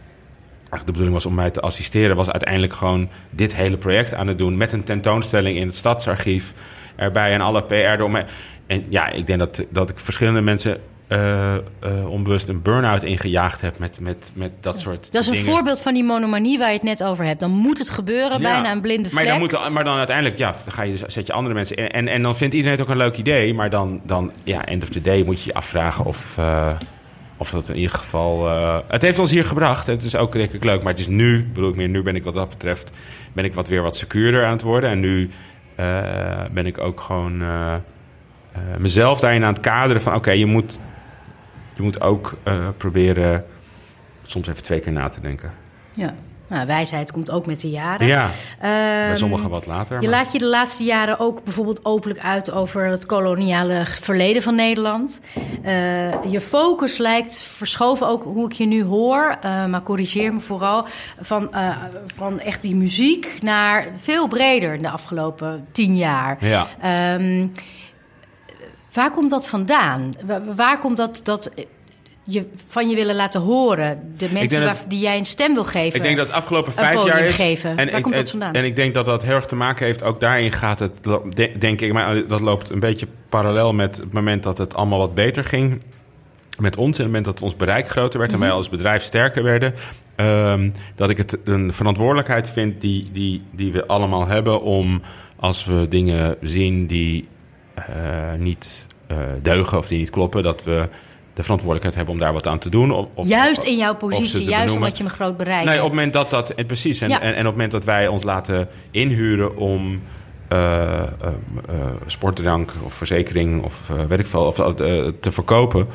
De 0.70 0.78
bedoeling 0.84 1.12
was 1.12 1.26
om 1.26 1.34
mij 1.34 1.50
te 1.50 1.60
assisteren... 1.60 2.16
was 2.16 2.30
uiteindelijk 2.30 2.72
gewoon 2.72 3.08
dit 3.30 3.54
hele 3.54 3.76
project 3.76 4.14
aan 4.14 4.26
het 4.26 4.38
doen... 4.38 4.56
met 4.56 4.72
een 4.72 4.84
tentoonstelling 4.84 5.58
in 5.58 5.66
het 5.66 5.76
Stadsarchief 5.76 6.54
erbij 6.96 7.32
en 7.32 7.40
alle 7.40 7.62
PR 7.62 7.74
eromheen. 7.74 8.26
En 8.66 8.84
ja, 8.88 9.10
ik 9.10 9.26
denk 9.26 9.38
dat, 9.38 9.64
dat 9.70 9.90
ik 9.90 9.98
verschillende 9.98 10.40
mensen... 10.40 10.80
eh, 11.08 11.54
eh, 11.54 11.60
onbewust 12.08 12.48
een 12.48 12.62
burn-out 12.62 13.02
ingejaagd 13.02 13.60
heb 13.60 13.78
met, 13.78 14.00
met, 14.00 14.32
met 14.34 14.50
dat 14.60 14.80
soort 14.80 15.12
Dat 15.12 15.22
is 15.22 15.28
een 15.28 15.44
voorbeeld 15.44 15.80
van 15.80 15.94
die 15.94 16.04
monomanie 16.04 16.58
waar 16.58 16.68
je 16.68 16.74
het 16.74 16.82
net 16.82 17.04
over 17.04 17.24
hebt. 17.24 17.40
Dan 17.40 17.50
moet 17.50 17.78
het 17.78 17.90
gebeuren, 17.90 18.40
Ja, 18.40 18.52
bijna 18.52 18.72
een 18.72 18.80
blinde 18.80 19.08
maar 19.12 19.22
vlek. 19.22 19.26
dan, 19.26 19.38
moet, 19.38 19.72
maar 19.72 19.84
dan 19.84 19.96
uiteindelijk 19.96 20.38
ja, 20.38 20.54
ga 20.66 20.82
je, 20.82 20.92
dus- 20.92 21.14
zet 21.14 21.26
je 21.26 21.32
andere 21.32 21.54
mensen. 21.54 21.90
En, 21.90 22.08
en 22.08 22.22
dan 22.22 22.36
vindt 22.36 22.54
iedereen 22.54 22.78
het 22.78 22.86
ook 22.86 22.92
een 22.92 23.00
leuk 23.00 23.16
idee. 23.16 23.54
Maar 23.54 23.70
dan, 23.70 24.00
dan 24.04 24.32
ja, 24.44 24.64
end 24.64 24.82
of 24.82 24.88
the 24.88 25.00
day 25.00 25.22
moet 25.24 25.42
je 25.42 25.46
je 25.46 25.54
afvragen 25.54 26.04
of, 26.04 26.38
eh, 26.38 26.70
of 27.36 27.50
dat 27.50 27.68
in 27.68 27.76
ieder 27.76 27.96
geval... 27.96 28.48
het 28.88 29.02
heeft 29.02 29.18
ons 29.18 29.30
hier 29.30 29.44
gebracht. 29.44 29.86
Het 29.86 30.02
is 30.02 30.16
ook 30.16 30.32
denk 30.32 30.52
ik 30.52 30.64
leuk. 30.64 30.82
Maar 30.82 30.92
het 30.92 31.00
is 31.00 31.08
nu, 31.08 31.44
bedoel 31.44 31.70
ik 31.70 31.76
meer, 31.76 31.88
nu 31.88 32.02
ben 32.02 32.16
ik 32.16 32.24
wat 32.24 32.34
dat 32.34 32.48
betreft... 32.48 32.90
ben 33.32 33.44
ik 33.44 33.54
wat 33.54 33.68
weer 33.68 33.82
wat 33.82 33.96
secuurder 33.96 34.44
aan 34.44 34.52
het 34.52 34.62
worden. 34.62 34.90
En 34.90 35.00
nu 35.00 35.30
ben 36.50 36.66
ik 36.66 36.78
ook 36.78 37.00
gewoon 37.00 37.42
mezelf 38.78 39.20
daarin 39.20 39.44
aan 39.44 39.52
het 39.52 39.62
kaderen 39.62 40.02
van... 40.02 40.14
oké, 40.14 40.30
je, 40.30 40.46
moet, 40.46 40.80
je 41.78 41.84
moet 41.84 42.00
ook 42.00 42.32
eh, 42.42 42.68
proberen 42.76 43.44
soms 44.22 44.46
even 44.48 44.62
twee 44.62 44.80
keer 44.80 44.92
na 44.92 45.08
te 45.08 45.20
denken. 45.20 45.52
Ja. 45.92 46.14
Nou, 46.48 46.66
wijsheid 46.66 47.12
komt 47.12 47.30
ook 47.30 47.46
met 47.46 47.60
de 47.60 47.70
jaren. 47.70 48.06
Ja, 48.06 48.28
bij 48.60 49.06
Ehm, 49.08 49.16
sommigen 49.16 49.50
wat 49.50 49.66
later. 49.66 50.00
Je 50.00 50.08
maar- 50.08 50.18
laat 50.18 50.32
je 50.32 50.38
de 50.38 50.46
laatste 50.46 50.84
jaren 50.84 51.18
ook 51.20 51.44
bijvoorbeeld 51.44 51.84
openlijk 51.84 52.20
uit 52.20 52.50
over 52.52 52.84
het 52.84 53.06
koloniale 53.06 53.82
verleden 53.86 54.42
van 54.42 54.54
Nederland. 54.54 55.20
Eh, 55.62 56.24
je 56.32 56.40
focus 56.40 56.98
lijkt 56.98 57.42
verschoven, 57.42 58.06
ook 58.08 58.22
hoe 58.22 58.44
ik 58.46 58.52
je 58.52 58.66
nu 58.66 58.82
hoor, 58.84 59.36
eh, 59.40 59.66
maar 59.66 59.82
corrigeer 59.82 60.32
me 60.32 60.40
vooral, 60.40 60.86
van, 61.20 61.50
van 62.06 62.40
echt 62.40 62.62
die 62.62 62.76
muziek 62.76 63.38
naar 63.40 63.86
veel 63.96 64.28
breder 64.28 64.74
in 64.74 64.82
de 64.82 64.90
afgelopen 64.90 65.66
tien 65.72 65.96
jaar. 65.96 66.46
Ja. 66.46 66.66
Ehm, 66.80 67.46
waar 68.98 69.10
komt 69.10 69.30
dat 69.30 69.48
vandaan? 69.48 70.14
Waar, 70.24 70.54
waar 70.54 70.78
komt 70.78 70.96
dat, 70.96 71.20
dat 71.24 71.50
je 72.24 72.44
van 72.66 72.88
je 72.88 72.94
willen 72.96 73.14
laten 73.14 73.40
horen? 73.40 74.12
De 74.16 74.28
mensen 74.32 74.60
dat- 74.60 74.76
waar, 74.78 74.88
die 74.88 74.98
jij 75.00 75.18
een 75.18 75.24
stem 75.24 75.54
wil 75.54 75.64
geven. 75.64 75.96
Ik 75.96 76.02
denk 76.02 76.16
dat 76.16 76.26
het 76.26 76.36
afgelopen 76.36 76.72
vijf 76.72 77.04
jaar 77.04 77.20
is. 77.24 77.34
geven. 77.34 77.76
Waar 77.76 77.88
ik, 77.88 78.02
komt 78.02 78.14
dat 78.14 78.24
en- 78.24 78.30
vandaan? 78.30 78.52
En 78.52 78.64
ik 78.64 78.76
denk 78.76 78.94
dat 78.94 79.06
dat 79.06 79.22
heel 79.22 79.34
erg 79.34 79.46
te 79.46 79.56
maken 79.56 79.86
heeft. 79.86 80.02
Ook 80.02 80.20
daarin 80.20 80.52
gaat 80.52 80.78
het, 80.78 81.00
denk 81.60 81.80
ik, 81.80 81.92
maar 81.92 82.26
dat 82.26 82.40
loopt 82.40 82.70
een 82.70 82.80
beetje 82.80 83.06
parallel 83.28 83.72
met 83.74 83.96
het 83.96 84.12
moment 84.12 84.42
dat 84.42 84.58
het 84.58 84.74
allemaal 84.74 84.98
wat 84.98 85.14
beter 85.14 85.44
ging. 85.44 85.82
Met 86.58 86.76
ons, 86.76 86.96
en 86.98 87.04
het 87.04 87.06
moment 87.12 87.24
dat 87.24 87.42
ons 87.42 87.56
bereik 87.56 87.88
groter 87.88 88.18
werd 88.18 88.32
en 88.32 88.38
Mhm. 88.38 88.46
wij 88.46 88.56
als 88.56 88.68
bedrijf 88.68 89.02
sterker 89.02 89.42
werden. 89.42 89.74
ehm, 90.16 90.70
dat 90.94 91.10
ik 91.10 91.16
het 91.16 91.38
een 91.44 91.72
verantwoordelijkheid 91.72 92.48
vind 92.48 92.80
die, 92.80 93.10
die, 93.12 93.42
die 93.50 93.72
we 93.72 93.86
allemaal 93.86 94.26
hebben 94.26 94.62
om 94.62 95.02
als 95.36 95.64
we 95.64 95.86
dingen 95.88 96.36
zien 96.42 96.86
die 96.86 97.28
niet 98.38 98.86
eh, 99.06 99.18
deugen 99.42 99.78
of 99.78 99.86
die 99.88 99.98
niet 99.98 100.10
kloppen, 100.10 100.42
dat 100.42 100.62
we 100.64 100.88
de 101.34 101.42
verantwoordelijkheid 101.42 101.94
hebben 101.94 102.14
om 102.14 102.20
daar 102.20 102.32
wat 102.32 102.46
aan 102.46 102.58
te 102.58 102.70
doen. 102.70 102.90
Of, 102.90 103.06
of- 103.14 103.28
juist 103.28 103.62
in 103.64 103.76
jouw 103.76 103.94
positie, 103.94 104.24
juist 104.42 104.50
benoemen. 104.50 104.74
omdat 104.74 104.98
je 104.98 105.04
een 105.04 105.10
groot 105.10 105.36
bereik 105.36 105.64
Nee, 105.64 105.76
op 105.76 105.82
het 105.84 105.92
moment 105.92 106.12
dat 106.12 106.30
dat... 106.30 106.50
en 106.50 106.66
Precies. 106.66 107.00
En, 107.00 107.08
Ja. 107.08 107.20
en, 107.20 107.26
en 107.34 107.38
op 107.40 107.44
het 107.44 107.52
moment 107.52 107.70
dat 107.70 107.84
wij 107.84 108.08
ons 108.08 108.22
laten 108.22 108.68
inhuren 108.90 109.56
om... 109.56 110.02
eh, 110.48 111.02
eh, 111.02 111.06
eh, 111.68 111.86
sportdrank 112.06 112.72
of 112.82 112.92
verzekering 112.94 113.62
of 113.64 113.90
eh, 113.90 114.04
weet 114.04 114.18
ik 114.18 114.26
veel, 114.26 114.44
of, 114.46 114.58
eh, 114.58 115.06
te 115.20 115.32
verkopen... 115.32 115.86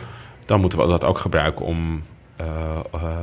dan 0.45 0.59
moeten 0.61 0.79
we 0.79 0.87
dat 0.87 1.03
ook 1.03 1.17
gebruiken 1.17 1.65
om, 1.65 2.03
eh, 2.35 2.45
eh, 2.93 3.19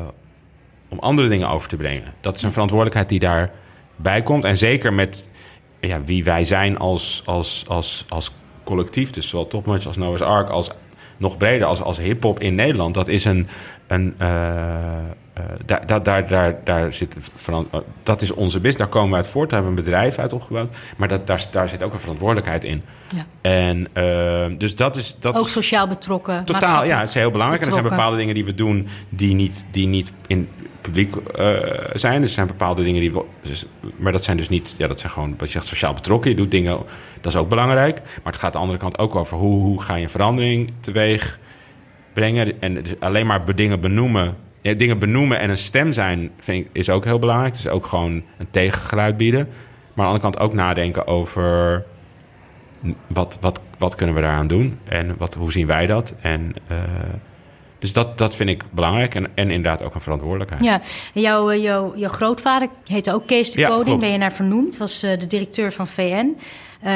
om 0.89 0.99
andere 0.99 1.29
dingen 1.29 1.49
over 1.49 1.69
te 1.69 1.77
brengen. 1.77 2.15
Dat 2.21 2.37
is 2.37 2.43
een 2.43 2.53
verantwoordelijkheid 2.53 3.09
die 3.09 3.19
daarbij 3.19 4.23
komt. 4.23 4.45
En 4.45 4.57
zeker 4.57 4.93
met 4.93 5.29
ja, 5.81 6.03
wie 6.03 6.25
wij 6.25 6.45
zijn 6.45 6.79
als, 6.79 7.23
als, 7.25 7.65
als, 7.69 8.05
als 8.09 8.33
collectief. 8.71 9.11
Dus 9.11 9.29
zowel 9.29 9.47
Topmatch 9.47 9.87
als 9.87 9.97
Noah's 9.97 10.21
Ark 10.21 10.49
als 10.49 10.71
nog 11.17 11.37
breder 11.37 11.67
als, 11.67 11.83
als 11.83 11.99
hip-hop 11.99 12.41
in 12.41 12.55
Nederland. 12.55 12.95
Dat 12.95 13.09
is 13.09 13.25
een. 13.25 13.49
een 13.87 14.15
eh, 14.19 14.89
eh, 15.41 15.45
daar, 15.67 15.87
daar, 15.87 16.03
daar, 16.03 16.27
daar, 16.27 16.61
daar 16.65 16.93
zit 16.93 17.17
eh, 17.47 17.59
dat 18.03 18.23
is 18.23 18.31
onze 18.31 18.57
business. 18.57 18.77
Daar 18.77 18.89
komen 18.89 19.11
we 19.11 19.17
uit 19.17 19.27
voort. 19.27 19.51
Daar 19.51 19.63
hebben 19.63 19.77
we 19.77 19.83
een 19.83 19.91
bedrijf 19.91 20.19
uit 20.19 20.33
opgebouwd. 20.33 20.75
Maar 20.97 21.09
dat, 21.09 21.27
daar, 21.27 21.47
daar 21.51 21.69
zit 21.69 21.83
ook 21.83 21.93
een 21.93 22.01
verantwoordelijkheid 22.01 22.65
in. 22.65 22.83
Ja. 23.15 23.27
En 23.41 23.89
eh, 23.93 24.59
dus 24.59 24.77
dat 24.77 24.97
is. 24.97 25.17
Dat 25.21 25.37
Ook 25.37 25.49
sociaal 25.49 25.87
betrokken. 25.87 26.45
Totaal, 26.45 26.85
ja, 26.85 26.99
het 26.99 27.09
is 27.09 27.15
heel 27.15 27.31
belangrijk. 27.31 27.63
En 27.63 27.69
er 27.69 27.73
zijn 27.73 27.89
bepaalde 27.89 28.17
dingen 28.17 28.35
die 28.35 28.45
we 28.45 28.55
doen 28.55 28.89
die 29.09 29.35
niet, 29.35 29.65
die 29.71 29.87
niet 29.87 30.13
in 30.27 30.49
publiek 30.81 31.17
eh, 31.17 31.57
zijn. 31.95 32.23
Er 32.23 32.29
zijn 32.29 32.47
bepaalde 32.47 32.83
dingen 32.83 33.01
die. 33.01 33.13
Dus, 33.43 33.67
maar 33.97 34.13
dat 34.13 34.25
zijn 34.25 34.37
dus 34.37 34.49
niet. 34.49 34.75
Ja, 34.79 34.87
dat 34.87 35.01
zijn 35.01 35.13
gewoon. 35.13 35.35
Wat 35.39 35.47
je 35.47 35.53
zegt, 35.53 35.67
sociaal 35.67 35.95
betrokken. 35.95 36.31
Je 36.31 36.37
doet 36.37 36.51
dingen. 36.51 36.79
Dat 37.21 37.33
is 37.33 37.39
ook 37.39 37.49
belangrijk. 37.49 38.01
Maar 38.03 38.33
het 38.33 38.37
gaat 38.37 38.45
aan 38.45 38.51
de 38.53 38.59
andere 38.59 38.79
kant 38.79 38.99
ook 38.99 39.15
over 39.15 39.37
hoe, 39.37 39.63
hoe 39.63 39.83
ga 39.83 39.95
je 39.95 40.09
verandering 40.09 40.73
teweeg 40.81 41.39
brengen. 42.13 42.61
En 42.61 42.85
alleen 42.99 43.27
maar 43.27 43.55
dingen 43.55 43.81
benoemen. 43.81 44.37
Dingen 44.63 44.99
benoemen 44.99 45.39
en 45.39 45.51
een 45.51 45.57
stem 45.57 45.93
zijn 45.93 46.31
vind 46.39 46.65
ik, 46.65 46.71
is 46.73 46.91
ook 46.91 47.05
heel 47.05 47.19
belangrijk. 47.19 47.53
Dus 47.53 47.69
ook 47.69 47.87
gewoon 47.87 48.13
een 48.13 48.51
tegengeluid 48.51 49.17
bieden. 49.17 49.49
Maar 49.95 50.07
aan 50.07 50.13
de 50.13 50.21
andere 50.21 50.23
kant 50.23 50.39
ook 50.39 50.55
nadenken 50.55 51.07
over 51.07 51.85
wat, 53.07 53.39
wat, 53.41 53.61
wat 53.79 53.95
kunnen 53.95 54.15
we 54.15 54.21
daaraan 54.21 54.47
doen 54.47 54.79
en 54.85 55.15
wat, 55.19 55.35
hoe 55.35 55.53
zien 55.53 55.67
wij 55.67 55.87
dat? 55.87 56.17
En, 56.21 56.53
eh, 56.67 56.79
dus 57.81 57.93
dat, 57.93 58.19
dat 58.19 58.37
vind 58.37 58.51
ik 58.51 58.63
belangrijk 58.71 59.15
en, 59.15 59.25
en 59.35 59.51
inderdaad 59.51 59.83
ook 59.83 59.95
een 59.95 60.01
verantwoordelijkheid. 60.01 60.65
Ja, 60.65 60.81
jouw, 61.15 61.51
eh, 61.51 61.63
jouw, 61.63 61.93
jouw 61.97 62.11
grootvader 62.11 62.69
heette 62.87 63.15
ook 63.15 63.27
Kees 63.27 63.51
de 63.53 63.61
Ja, 63.61 63.67
Koning, 63.69 63.85
klopt. 63.87 64.01
ben 64.01 64.13
je 64.13 64.19
naar 64.19 64.33
vernoemd. 64.33 64.77
Was 64.77 65.03
eh, 65.03 65.19
de 65.19 65.27
directeur 65.27 65.73
van 65.73 65.89
VN. 65.89 66.37
Eh, 66.83 66.93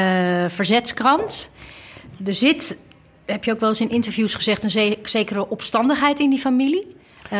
Verzetskrant. 0.47 1.51
Er 2.25 2.33
zit, 2.33 2.77
heb 3.25 3.43
je 3.43 3.51
ook 3.51 3.59
wel 3.59 3.69
eens 3.69 3.81
in 3.81 3.89
interviews 3.89 4.33
gezegd, 4.33 4.63
een 4.63 4.71
ze- 4.71 4.97
zekere 5.03 5.49
opstandigheid 5.49 6.19
in 6.19 6.29
die 6.29 6.39
familie. 6.39 6.93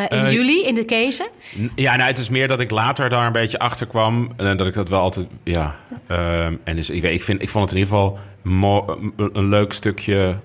In 0.09 0.31
jullie, 0.31 0.65
in 0.65 0.75
de 0.75 0.83
Kezen. 0.85 1.27
Ja, 1.75 1.95
nou, 1.95 2.09
het 2.09 2.17
is 2.17 2.29
meer 2.29 2.47
dat 2.47 2.59
ik 2.59 2.71
later 2.71 3.09
daar 3.09 3.25
een 3.25 3.31
beetje 3.31 3.59
achter 3.59 3.87
kwam. 3.87 4.31
En 4.37 4.57
dat 4.57 4.67
ik 4.67 4.73
dat 4.73 4.89
wel 4.89 4.99
altijd, 5.01 5.27
ja. 5.43 5.75
ehm, 6.07 6.55
en 6.63 6.75
dus 6.75 6.89
ik, 6.89 7.01
weet, 7.01 7.13
ik, 7.13 7.23
vind, 7.23 7.41
ik 7.41 7.49
vond 7.49 7.69
het 7.69 7.73
in 7.79 7.83
ieder 7.85 7.95
geval 7.97 8.19
een 9.33 9.49
leuk 9.49 9.73
stukje 9.73 10.35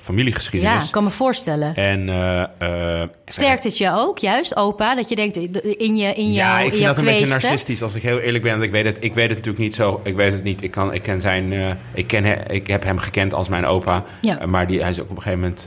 familiegeschiedenis. 0.00 0.78
Ja, 0.78 0.84
ik 0.84 0.92
kan 0.92 1.04
me 1.04 1.10
voorstellen. 1.10 1.74
En, 1.74 2.08
uh, 2.08 3.02
Sterkt 3.26 3.64
het 3.64 3.78
je 3.78 3.90
ook, 3.92 4.18
juist, 4.18 4.56
opa? 4.56 4.94
Dat 4.94 5.08
je 5.08 5.16
denkt 5.16 5.36
in 5.36 5.96
je 5.96 6.14
in 6.14 6.32
Ja, 6.32 6.52
jou, 6.52 6.64
ik 6.64 6.68
vind 6.68 6.80
in 6.80 6.86
dat 6.86 6.98
een 6.98 7.04
beetje 7.04 7.26
narcistisch, 7.26 7.82
als 7.82 7.94
ik 7.94 8.02
heel 8.02 8.18
eerlijk 8.18 8.42
ben. 8.42 8.52
Want 8.52 8.64
ik 8.64 8.70
weet 8.70 8.84
het, 8.84 8.98
ik 9.00 9.14
weet 9.14 9.28
het 9.28 9.36
natuurlijk 9.36 9.64
niet 9.64 9.74
zo. 9.74 10.00
Ik 10.04 10.14
weet 10.14 10.32
het 10.32 10.42
niet. 10.42 10.62
Ik, 10.62 10.70
kan, 10.70 10.94
ik, 10.94 11.02
ken 11.02 11.20
zijn, 11.20 11.52
ik, 11.94 12.06
ken 12.06 12.50
ik 12.50 12.66
heb 12.66 12.84
hem 12.84 12.98
gekend 12.98 13.34
als 13.34 13.48
mijn 13.48 13.66
opa. 13.66 14.04
Ja. 14.20 14.46
maar 14.46 14.66
die, 14.66 14.80
hij 14.80 14.90
is 14.90 15.00
ook 15.00 15.10
op 15.10 15.16
een 15.16 15.22
gegeven 15.22 15.40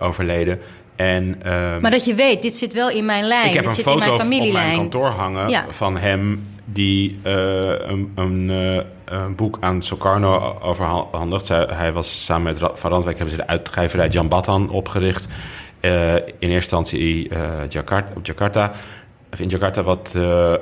overleden. 0.00 0.60
En, 0.96 1.40
uh, 1.46 1.78
maar 1.78 1.90
dat 1.90 2.04
je 2.04 2.14
weet, 2.14 2.42
dit 2.42 2.56
zit 2.56 2.72
wel 2.72 2.90
in 2.90 3.04
mijn 3.04 3.24
lijn. 3.24 3.46
Ik 3.46 3.52
heb 3.52 3.64
dit 3.64 3.70
een 3.70 3.76
zit 3.76 3.84
foto 3.84 4.18
in 4.18 4.28
mijn 4.28 4.42
op 4.42 4.52
mijn 4.52 4.76
kantoor 4.76 5.06
hangen 5.06 5.48
Ja. 5.48 5.64
van 5.68 5.96
hem 5.96 6.42
die 6.64 7.18
uh, 7.26 7.32
een, 7.64 8.12
een, 8.14 8.48
uh, 8.48 8.80
een, 9.04 9.34
boek 9.34 9.56
aan 9.60 9.82
Sokarno 9.82 10.58
overhandigt. 10.60 11.46
Zij, 11.46 11.66
hij 11.70 11.92
was 11.92 12.24
samen 12.24 12.42
met 12.42 12.70
Van 12.74 12.90
Randwijk 12.90 13.18
hebben 13.18 13.36
ze 13.36 13.42
de 13.42 13.48
uitgeverij 13.48 14.08
Jan 14.08 14.28
Batan 14.28 14.70
opgericht. 14.70 15.28
Uh, 15.80 16.14
in 16.14 16.22
eerste 16.38 16.76
instantie 16.76 17.30
Jakarta, 17.68 18.12
op 18.16 18.26
Jakarta, 18.26 18.72
in 19.36 19.48
Jakarta, 19.48 19.82
wat 19.82 20.14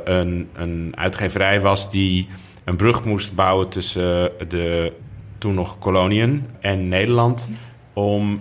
een, 0.04 0.48
een 0.54 0.92
uitgeverij 0.94 1.60
was 1.60 1.90
die 1.90 2.28
een 2.64 2.76
brug 2.76 3.04
moest 3.04 3.34
bouwen 3.34 3.68
tussen 3.68 4.30
de 4.48 4.92
toen 5.38 5.54
nog 5.54 5.78
koloniën 5.78 6.46
en 6.60 6.88
Nederland. 6.88 7.48
Om 7.92 8.40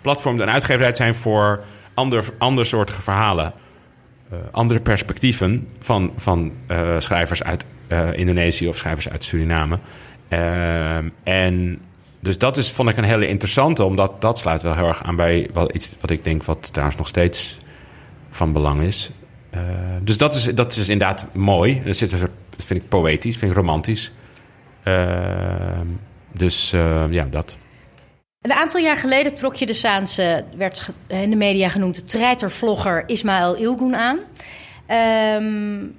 platform 0.00 0.40
en 0.40 0.50
uitgeverij 0.50 0.90
te 0.90 0.96
zijn 0.96 1.14
voor 1.14 1.60
ander, 1.94 2.24
andersoortige 2.38 3.02
verhalen. 3.02 3.52
Uh, 4.32 4.38
andere 4.50 4.80
perspectieven 4.80 5.68
van, 5.80 6.12
van 6.16 6.52
uh, 6.68 7.00
schrijvers 7.00 7.42
uit 7.42 7.64
uh, 7.88 8.12
Indonesië 8.12 8.68
of 8.68 8.76
schrijvers 8.76 9.08
uit 9.08 9.24
Suriname. 9.24 9.78
en 11.22 11.80
dus 12.20 12.38
dat 12.38 12.56
is, 12.56 12.70
vond 12.70 12.88
ik 12.88 12.96
een 12.96 13.04
hele 13.04 13.28
interessante, 13.28 13.84
omdat 13.84 14.20
dat 14.20 14.38
sluit 14.38 14.62
wel 14.62 14.74
heel 14.74 14.88
erg 14.88 15.02
aan 15.02 15.16
bij 15.16 15.48
wat, 15.52 15.72
iets 15.72 15.96
wat 16.00 16.10
ik 16.10 16.24
denk 16.24 16.44
wat 16.44 16.68
trouwens 16.72 16.98
nog 16.98 17.08
steeds 17.08 17.58
van 18.30 18.52
belang 18.52 18.80
is. 18.80 19.10
dus 20.02 20.18
dat 20.18 20.34
is, 20.34 20.44
dat 20.44 20.76
is 20.76 20.88
inderdaad 20.88 21.26
mooi. 21.32 21.82
Dat, 21.84 21.96
zit, 21.96 22.10
dat 22.10 22.30
vind 22.56 22.82
ik 22.82 22.88
poëtisch, 22.88 23.36
vind 23.36 23.50
ik 23.50 23.56
romantisch. 23.56 24.12
dus 26.32 26.70
ja, 27.10 27.26
dat. 27.30 27.56
Een 28.40 28.52
aantal 28.52 28.80
jaar 28.80 28.96
geleden 28.96 29.34
trok 29.34 29.54
je 29.54 29.66
de 29.66 29.72
Saanse, 29.72 30.44
werd 30.56 30.90
in 31.06 31.30
de 31.30 31.36
media 31.36 31.68
genoemd, 31.68 31.94
de 31.94 32.04
treitervlogger 32.04 33.02
Ismaël 33.06 33.56
Ilgun 33.56 33.96
aan. 33.96 34.18
Um, 35.42 35.96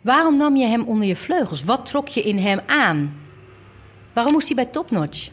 waarom 0.00 0.36
nam 0.36 0.56
je 0.56 0.66
hem 0.66 0.82
onder 0.82 1.08
je 1.08 1.16
vleugels? 1.16 1.64
Wat 1.64 1.86
trok 1.86 2.08
je 2.08 2.22
in 2.22 2.38
hem 2.38 2.60
aan? 2.66 3.20
Waarom 4.12 4.32
moest 4.32 4.46
hij 4.46 4.56
bij 4.56 4.66
Topnotch? 4.66 5.30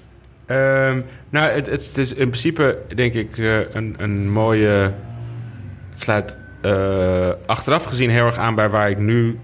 Um, 0.48 1.06
nou, 1.30 1.50
het, 1.50 1.66
het, 1.66 1.98
is 1.98 2.14
in 2.14 2.30
principe 2.30 2.78
denk 2.96 3.14
ik 3.14 3.38
uh, 3.38 3.74
een, 3.74 3.96
een 3.98 4.32
mooie. 4.32 4.94
Het 5.90 6.04
sluit 6.04 6.38
uh, 6.62 7.30
achteraf 7.46 7.84
gezien 7.84 8.10
heel 8.10 8.26
erg 8.26 8.38
aan 8.38 8.56
bij 8.56 8.70
waar 8.70 8.90
ik 8.90 8.98
nu 8.98 9.40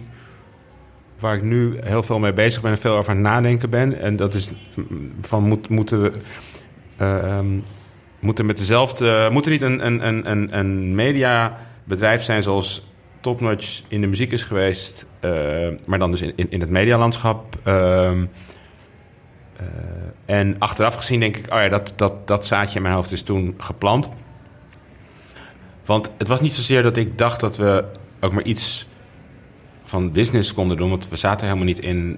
waar 1.20 1.36
ik 1.36 1.44
nu 1.44 1.78
heel 1.84 2.04
veel 2.04 2.20
mee 2.20 2.34
bezig 2.34 2.62
ben 2.62 2.72
en 2.72 2.78
veel 2.78 2.96
over 2.96 3.10
aan 3.10 3.18
het 3.18 3.26
nadenken 3.26 3.70
ben. 3.70 4.00
En 4.00 4.16
dat 4.16 4.34
is 4.34 4.52
van 5.22 5.44
moet, 5.44 5.70
moeten 5.70 6.02
we. 6.02 6.12
Um, 7.02 7.64
moeten 8.20 8.46
met 8.46 8.58
dezelfde. 8.58 9.30
Moet 9.32 9.46
er 9.46 9.52
niet 9.52 9.62
een, 9.62 9.86
een, 9.86 10.30
een, 10.32 10.58
een 10.58 10.96
mediabedrijf 10.96 12.24
zijn 12.24 12.44
zoals 12.44 12.88
Topnotch 13.20 13.82
in 13.88 14.02
de 14.02 14.08
muziek 14.08 14.32
is 14.32 14.44
geweest, 14.44 15.06
uh, 15.22 15.68
maar 15.86 16.00
dan 16.00 16.12
dus 16.12 16.22
in, 16.22 16.34
in, 16.36 16.52
in 16.52 16.60
het 16.60 16.70
medialandschap. 16.70 17.60
Uh, 17.68 18.12
en 20.26 20.56
achteraf 20.60 20.96
gezien 20.96 21.20
denk 21.20 21.38
ik, 21.38 21.54
oh 21.54 21.60
ja, 21.60 21.70
dat, 21.70 21.94
dat, 21.96 22.28
dat 22.28 22.46
zaadje 22.46 22.76
in 22.76 22.82
mijn 22.82 22.96
hoofd 22.96 23.12
is 23.12 23.22
toen 23.22 23.56
geplant. 23.58 24.10
Want 25.86 26.12
het 26.18 26.28
was 26.28 26.42
niet 26.42 26.54
zozeer 26.54 26.84
dat 26.84 26.98
ik 26.98 27.18
dacht 27.18 27.40
dat 27.40 27.58
we 27.58 27.86
ook 28.20 28.32
maar 28.34 28.44
iets 28.44 28.88
van 29.84 30.12
business 30.12 30.54
konden 30.54 30.78
doen, 30.78 30.90
want 30.90 31.10
we 31.10 31.16
zaten 31.16 31.48
helemaal 31.48 31.68
niet 31.68 31.80
in 31.80 32.18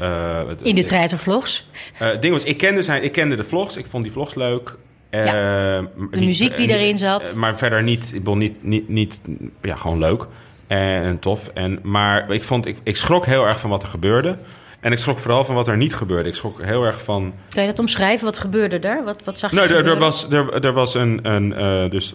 uh, 0.00 0.40
in 0.62 0.74
de 0.74 0.82
treitervlogs? 0.82 1.68
Uh, 2.02 2.08
ding 2.20 2.32
was, 2.32 2.44
ik 2.44 2.56
kende, 2.56 2.82
zijn, 2.82 3.02
ik 3.02 3.12
kende 3.12 3.36
de 3.36 3.44
vlogs, 3.44 3.76
ik 3.76 3.86
vond 3.86 4.02
die 4.02 4.12
vlogs 4.12 4.34
leuk. 4.34 4.74
Ja, 5.10 5.22
de 5.22 5.88
niet, 6.10 6.24
muziek 6.24 6.56
die 6.56 6.68
erin 6.68 6.98
zat. 6.98 7.34
maar 7.34 7.58
verder 7.58 7.82
niet, 7.82 8.06
ik 8.06 8.18
bedoel, 8.18 8.36
niet, 8.36 8.64
niet, 8.64 8.88
niet, 8.88 9.20
ja, 9.62 9.76
gewoon 9.76 9.98
leuk 9.98 10.26
en, 10.66 11.18
tof. 11.18 11.50
En, 11.54 11.78
maar 11.82 12.30
ik, 12.30 12.42
vond, 12.42 12.66
ik, 12.66 12.76
ik 12.82 12.96
schrok 12.96 13.26
heel 13.26 13.46
erg 13.46 13.60
van 13.60 13.70
wat 13.70 13.82
er 13.82 13.88
gebeurde. 13.88 14.36
En 14.80 14.92
ik 14.92 14.98
schrok 14.98 15.18
vooral 15.18 15.44
van 15.44 15.54
wat 15.54 15.68
er 15.68 15.76
niet 15.76 15.94
gebeurde. 15.94 16.28
Ik 16.28 16.34
schrok 16.34 16.62
heel 16.62 16.84
erg 16.84 17.02
van... 17.02 17.34
Kan 17.48 17.62
je 17.62 17.68
dat 17.68 17.78
omschrijven? 17.78 18.24
Wat 18.24 18.38
gebeurde 18.38 18.78
er? 18.78 19.04
Wat, 19.04 19.24
wat 19.24 19.38
zag 19.38 19.50
je 19.50 19.56
nou, 19.56 19.68
er, 19.68 19.88
er, 19.88 19.98
was, 19.98 20.30
er, 20.30 20.64
er 20.64 20.72
was 20.72 20.94
een... 20.94 21.18
een 21.22 21.50
uh, 21.50 21.90
dus 21.90 22.14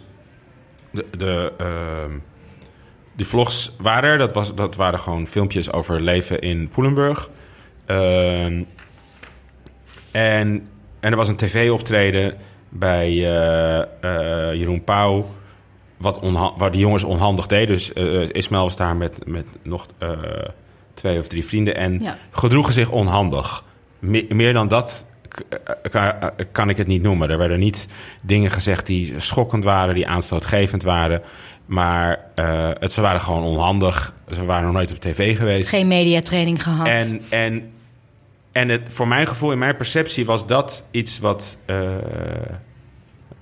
de, 0.92 1.06
de, 1.18 1.54
uh, 1.62 1.68
die 3.16 3.26
vlogs 3.26 3.72
waren 3.78 4.10
er. 4.10 4.18
Dat, 4.18 4.34
was, 4.34 4.56
dat 4.56 4.76
waren 4.76 5.00
gewoon 5.00 5.28
filmpjes 5.28 5.72
over 5.72 6.02
leven 6.02 6.40
in 6.40 6.70
Poelenburg. 6.70 7.30
Uh, 7.88 8.46
en, 8.46 8.68
en 10.12 10.68
er 11.00 11.16
was 11.16 11.28
een 11.28 11.36
tv-optreden 11.36 12.34
bij 12.70 13.10
uh, 13.12 14.54
Jeroen 14.54 14.84
Pauw... 14.84 15.26
Wat 15.98 16.20
waar 16.58 16.72
die 16.72 16.82
jongens 16.82 17.04
onhandig 17.04 17.48
deden. 17.48 17.68
Dus 17.68 17.92
Ismaël 18.32 18.64
was 18.64 18.76
daar 18.78 18.96
met, 18.96 19.26
met 19.26 19.46
nog 19.64 19.88
twee 20.94 21.20
of 21.20 21.28
drie 21.28 21.46
vrienden... 21.46 21.76
en 21.76 22.00
Ja. 22.00 22.18
gedroegen 22.32 22.74
zich 22.74 22.90
onhandig. 22.92 23.64
Me- 24.00 24.26
meer 24.30 24.54
dan 24.54 24.68
dat 24.68 25.08
kan, 25.92 26.14
kan 26.52 26.70
ik 26.70 26.78
het 26.78 26.88
niet 26.88 27.02
noemen. 27.02 27.30
Er 27.30 27.38
werden 27.38 27.60
niet 27.60 27.88
dingen 28.24 28.52
gezegd 28.52 28.86
die 28.86 29.20
schokkend 29.20 29.64
waren... 29.64 29.96
die 29.96 30.08
aanstootgevend 30.08 30.84
waren... 30.84 31.22
Maar 31.66 32.20
uh, 32.36 32.70
het, 32.80 32.92
ze 32.92 33.02
waren 33.02 33.22
gewoon 33.22 33.44
onhandig. 33.44 34.14
Ze 34.34 34.46
waren 34.46 34.64
nog 34.64 34.74
nooit 34.74 34.92
op 34.92 35.00
tv 35.00 35.38
geweest. 35.38 35.70
Geen 35.70 35.88
mediatraining 35.88 36.64
gehad. 36.64 36.88
En, 36.88 37.22
en, 37.30 37.72
en 38.56 38.70
het, 38.70 38.82
voor 38.88 39.08
mijn 39.08 39.28
gevoel, 39.28 39.52
in 39.52 39.58
mijn 39.58 39.76
perceptie, 39.76 40.26
was 40.26 40.48
dat 40.48 40.88
iets 40.92 41.20
wat, 41.20 41.58
uh, 41.66 41.96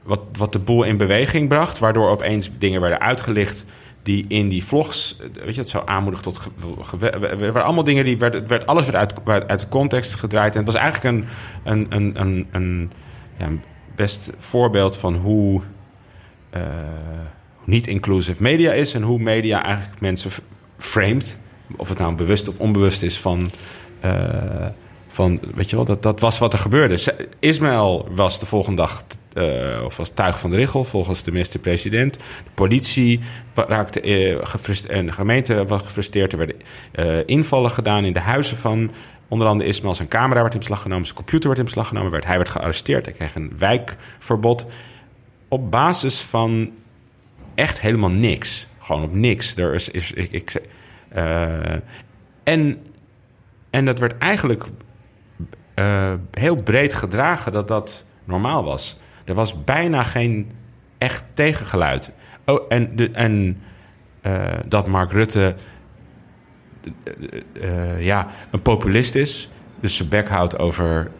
wat, 0.03 0.21
wat 0.37 0.51
de 0.51 0.59
boel 0.59 0.83
in 0.83 0.97
beweging 0.97 1.47
bracht. 1.47 1.79
Waardoor 1.79 2.09
opeens 2.09 2.49
dingen 2.57 2.81
werden 2.81 3.01
uitgelicht 3.01 3.65
die 4.01 4.25
in 4.27 4.49
die 4.49 4.63
vlogs, 4.63 5.17
weet 5.45 5.55
je, 5.55 5.61
het 5.61 5.69
zou 5.69 5.83
aanmoedigen 5.87 6.23
tot. 6.23 6.49
Er 7.39 7.61
allemaal 7.61 7.83
dingen 7.83 8.05
die 8.05 8.17
werd, 8.17 8.47
werd 8.47 8.65
alles 8.65 8.85
werd 8.85 8.95
uit, 8.95 9.47
uit 9.47 9.59
de 9.59 9.67
context 9.67 10.13
gedraaid. 10.13 10.51
En 10.55 10.63
het 10.63 10.73
was 10.73 10.81
eigenlijk 10.81 11.15
een, 11.15 11.25
een, 11.63 11.85
een, 11.89 12.21
een, 12.21 12.47
een 12.51 12.91
ja, 13.37 13.49
best 13.95 14.29
voorbeeld 14.37 14.97
van 14.97 15.15
hoe. 15.15 15.61
Uh, 16.55 16.61
niet 17.65 17.87
inclusive 17.87 18.41
media 18.41 18.71
is 18.71 18.93
en 18.93 19.01
hoe 19.01 19.19
media 19.19 19.63
eigenlijk 19.63 20.01
mensen 20.01 20.31
framed. 20.77 21.39
Of 21.75 21.89
het 21.89 21.97
nou 21.97 22.15
bewust 22.15 22.47
of 22.47 22.59
onbewust 22.59 23.01
is 23.01 23.19
van. 23.19 23.51
Van 25.13 25.39
weet 25.55 25.69
je 25.69 25.75
wel, 25.75 25.85
dat, 25.85 26.03
dat 26.03 26.19
was 26.19 26.39
wat 26.39 26.53
er 26.53 26.59
gebeurde. 26.59 27.27
Ismaël 27.39 28.07
was 28.11 28.39
de 28.39 28.45
volgende 28.45 28.81
dag. 28.81 29.03
Uh, 29.33 29.83
of 29.85 29.97
was 29.97 30.09
tuig 30.09 30.39
van 30.39 30.49
de 30.49 30.55
richel, 30.55 30.83
volgens 30.83 31.23
de 31.23 31.31
minister-president. 31.31 32.13
De 32.13 32.51
politie 32.53 33.19
raakte 33.53 34.01
uh. 34.01 34.37
En 34.87 35.05
de 35.05 35.11
gemeente 35.11 35.65
was 35.65 35.81
gefrustreerd. 35.81 36.33
Er 36.33 36.37
werden 36.37 37.25
invallen 37.25 37.71
gedaan 37.71 38.05
in 38.05 38.13
de 38.13 38.19
huizen 38.19 38.57
van. 38.57 38.91
Onder 39.27 39.47
andere 39.47 39.69
Ismaël. 39.69 39.95
Zijn 39.95 40.07
camera 40.07 40.41
werd 40.41 40.53
in 40.53 40.59
beslag 40.59 40.81
genomen. 40.81 41.05
Zijn 41.05 41.17
computer 41.17 41.47
werd 41.47 41.59
in 41.59 41.65
beslag 41.65 41.87
genomen. 41.87 42.11
Werd, 42.11 42.25
hij 42.25 42.37
werd 42.37 42.49
gearresteerd. 42.49 43.05
Hij 43.05 43.13
kreeg 43.13 43.35
een 43.35 43.53
wijkverbod. 43.57 44.65
Op 45.47 45.71
basis 45.71 46.19
van 46.19 46.71
echt 47.55 47.81
helemaal 47.81 48.09
niks. 48.09 48.67
Gewoon 48.79 49.03
op 49.03 49.13
niks. 49.13 49.55
Er 49.55 49.73
is, 49.73 49.89
is 49.89 50.11
ik, 50.11 50.31
ik 50.31 50.61
en, 52.43 52.77
en 53.69 53.85
dat 53.85 53.99
werd 53.99 54.17
eigenlijk 54.17 54.63
uh, 55.75 56.13
heel 56.31 56.63
breed 56.63 56.93
gedragen 56.93 57.51
dat 57.51 57.67
dat 57.67 58.05
normaal 58.23 58.63
was. 58.63 58.99
Er 59.25 59.33
was 59.33 59.63
bijna 59.63 60.03
geen 60.03 60.51
echt 60.97 61.23
tegengeluid. 61.33 62.11
Oh, 62.45 62.65
en, 62.69 62.95
de, 62.95 63.11
en 63.11 63.61
uh, 64.21 64.41
dat 64.67 64.87
Mark 64.87 65.11
Rutte 65.11 65.55
ja, 67.97 68.27
een 68.51 68.61
populist 68.61 69.15
is. 69.15 69.49
Dus 69.79 69.95
zijn 69.95 70.09
bek 70.09 70.29
houdt 70.29 70.59
over 70.59 71.11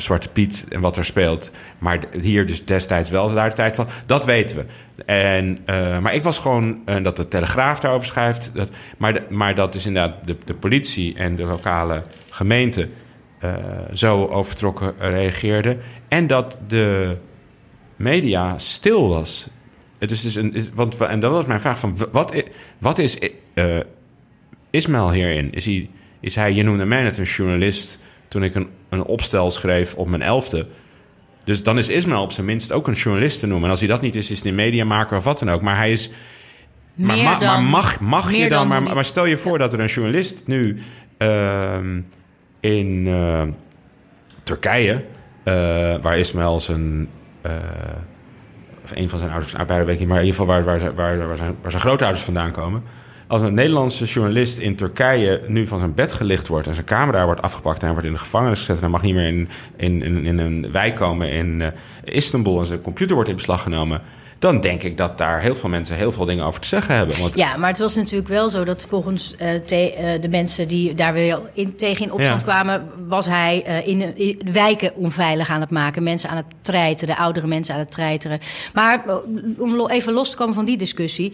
Zwarte 0.00 0.28
Piet 0.28 0.66
en 0.68 0.80
wat 0.80 0.96
er 0.96 1.04
speelt. 1.04 1.50
Maar 1.78 1.98
hier 2.20 2.46
dus 2.46 2.64
destijds 2.64 3.10
wel 3.10 3.28
de 3.28 3.52
tijd 3.54 3.76
van. 3.76 3.88
Dat 4.06 4.24
weten 4.24 4.56
we. 4.56 4.64
En, 5.04 5.58
uh, 5.66 5.98
maar 5.98 6.14
ik 6.14 6.22
was 6.22 6.38
gewoon... 6.38 6.78
Uh, 6.86 7.02
dat 7.02 7.16
de 7.16 7.28
Telegraaf 7.28 7.80
daarover 7.80 8.06
schrijft. 8.06 8.50
Dat, 8.54 8.68
maar, 8.98 9.22
maar 9.28 9.54
dat 9.54 9.74
is 9.74 9.86
inderdaad 9.86 10.26
de, 10.26 10.36
de 10.44 10.54
politie 10.54 11.14
en 11.14 11.36
de 11.36 11.44
lokale 11.44 12.02
gemeente... 12.30 12.88
Uh, 13.44 13.54
zo 13.92 14.26
overtrokken 14.26 14.94
reageerden. 14.98 15.80
En 16.08 16.26
dat 16.26 16.58
de 16.66 17.16
media 17.96 18.58
stil 18.58 19.08
was. 19.08 19.48
Het 19.98 20.10
is 20.10 20.22
dus 20.22 20.34
een, 20.34 20.68
want, 20.74 21.00
en 21.00 21.20
dat 21.20 21.32
was 21.32 21.46
mijn 21.46 21.60
vraag 21.60 21.78
van... 21.78 21.96
Wat, 22.12 22.34
is, 22.34 22.42
wat 22.78 22.98
is 22.98 23.18
Ismaël 24.70 25.12
hierin? 25.12 25.52
Is 25.52 25.64
hij, 25.64 25.90
is 26.20 26.34
hij 26.34 26.52
je 26.52 26.62
noemde 26.62 26.84
mij 26.84 27.02
net 27.02 27.16
een 27.16 27.24
journalist 27.24 27.98
toen 28.30 28.42
ik 28.42 28.54
een, 28.54 28.68
een 28.88 29.02
opstel 29.04 29.50
schreef 29.50 29.94
op 29.94 30.08
mijn 30.08 30.22
elfde. 30.22 30.66
Dus 31.44 31.62
dan 31.62 31.78
is 31.78 31.88
Ismail 31.88 32.22
op 32.22 32.32
zijn 32.32 32.46
minst 32.46 32.72
ook 32.72 32.86
een 32.88 32.94
journalist 32.94 33.40
te 33.40 33.46
noemen. 33.46 33.64
En 33.64 33.70
als 33.70 33.80
hij 33.80 33.88
dat 33.88 34.00
niet 34.00 34.14
is, 34.14 34.30
is 34.30 34.40
hij 34.40 34.50
een 34.50 34.56
mediamaker 34.56 35.16
of 35.16 35.24
wat 35.24 35.38
dan 35.38 35.50
ook. 35.50 35.62
Maar 35.62 35.76
hij 35.76 35.92
is... 35.92 36.10
Maar, 36.94 37.16
ma- 37.18 37.38
dan- 37.38 37.48
maar 37.52 37.62
mag, 37.62 38.00
mag 38.00 38.32
je 38.32 38.48
dan... 38.48 38.68
dan- 38.68 38.82
Maar, 38.82 38.94
maar 38.94 39.04
stel 39.04 39.26
je 39.26 39.36
voor 39.36 39.58
dat 39.58 39.72
er 39.72 39.80
een 39.80 39.86
journalist 39.86 40.42
nu 40.46 40.82
ehm, 41.18 42.00
in 42.60 43.04
eh, 43.06 43.42
Turkije... 44.42 45.04
eh, 45.42 45.54
waar 46.02 46.18
Ismail 46.18 46.60
zijn... 46.60 47.08
eh, 47.42 47.52
of 48.84 48.90
een 48.94 49.08
van 49.08 49.18
zijn 49.18 49.30
ouders, 49.30 49.52
nou, 49.52 49.66
weet 49.84 49.88
ik 49.88 49.98
niet, 49.98 50.08
maar 50.08 50.18
in 50.20 50.24
ieder 50.26 50.40
geval 50.40 50.54
waar, 50.54 50.64
waar, 50.64 50.94
waar, 50.94 51.26
waar, 51.26 51.36
zijn, 51.36 51.56
waar 51.62 51.70
zijn 51.70 51.82
grootouders 51.82 52.22
vandaan 52.24 52.50
komen. 52.52 52.82
Als 53.30 53.42
een 53.42 53.54
Nederlandse 53.54 54.04
journalist 54.04 54.58
in 54.58 54.76
Turkije 54.76 55.40
nu 55.46 55.66
van 55.66 55.78
zijn 55.78 55.94
bed 55.94 56.12
gelicht 56.12 56.48
wordt 56.48 56.66
en 56.66 56.74
zijn 56.74 56.86
camera 56.86 57.24
wordt 57.24 57.42
afgepakt 57.42 57.78
en 57.78 57.84
hij 57.84 57.92
wordt 57.92 58.06
in 58.06 58.12
de 58.12 58.18
gevangenis 58.18 58.58
gezet 58.58 58.76
en 58.76 58.82
hij 58.82 58.90
mag 58.90 59.02
niet 59.02 59.14
meer 59.14 59.26
in, 59.26 59.48
in, 59.76 60.02
in, 60.02 60.24
in 60.24 60.38
een 60.38 60.72
wijk 60.72 60.94
komen 60.94 61.30
in 61.30 61.62
eh, 61.62 61.68
Istanbul 62.04 62.60
en 62.60 62.66
zijn 62.66 62.80
computer 62.80 63.14
wordt 63.14 63.30
in 63.30 63.36
beslag 63.36 63.62
genomen, 63.62 64.02
dan 64.40 64.60
denk 64.60 64.82
ik 64.82 64.96
dat 64.96 65.18
daar 65.18 65.40
heel 65.40 65.54
veel 65.54 65.68
mensen 65.68 65.96
heel 65.96 66.12
veel 66.12 66.24
dingen 66.24 66.44
over 66.44 66.60
te 66.60 66.68
zeggen 66.68 66.94
hebben. 66.94 67.20
Want 67.20 67.34
Ja, 67.34 67.56
maar 67.56 67.68
het 67.70 67.78
was 67.78 67.94
natuurlijk 67.94 68.28
wel 68.28 68.48
zo 68.48 68.64
dat 68.64 68.86
volgens 68.88 69.34
eh, 69.38 69.48
te- 69.66 69.92
eh, 69.94 70.20
de 70.20 70.28
mensen 70.28 70.68
die 70.68 70.94
daar 70.94 71.12
weer 71.12 71.40
in, 71.54 71.74
tegen 71.76 72.04
in 72.04 72.12
opstand 72.12 72.40
Ja. 72.40 72.46
kwamen, 72.46 72.88
was 73.08 73.26
hij 73.26 73.62
eh, 73.66 73.86
in, 73.86 74.14
wijken 74.52 74.94
onveilig 74.94 75.50
aan 75.50 75.60
het 75.60 75.70
maken. 75.70 76.02
Mensen 76.02 76.30
aan 76.30 76.36
het 76.36 76.46
treiteren, 76.62 77.16
oudere 77.16 77.46
mensen 77.46 77.74
aan 77.74 77.80
het 77.80 77.90
treiteren. 77.90 78.38
Maar 78.74 79.04
om 79.58 79.88
even 79.88 80.12
los 80.12 80.30
te 80.30 80.36
komen 80.36 80.54
van 80.54 80.64
die 80.64 80.76
discussie. 80.78 81.32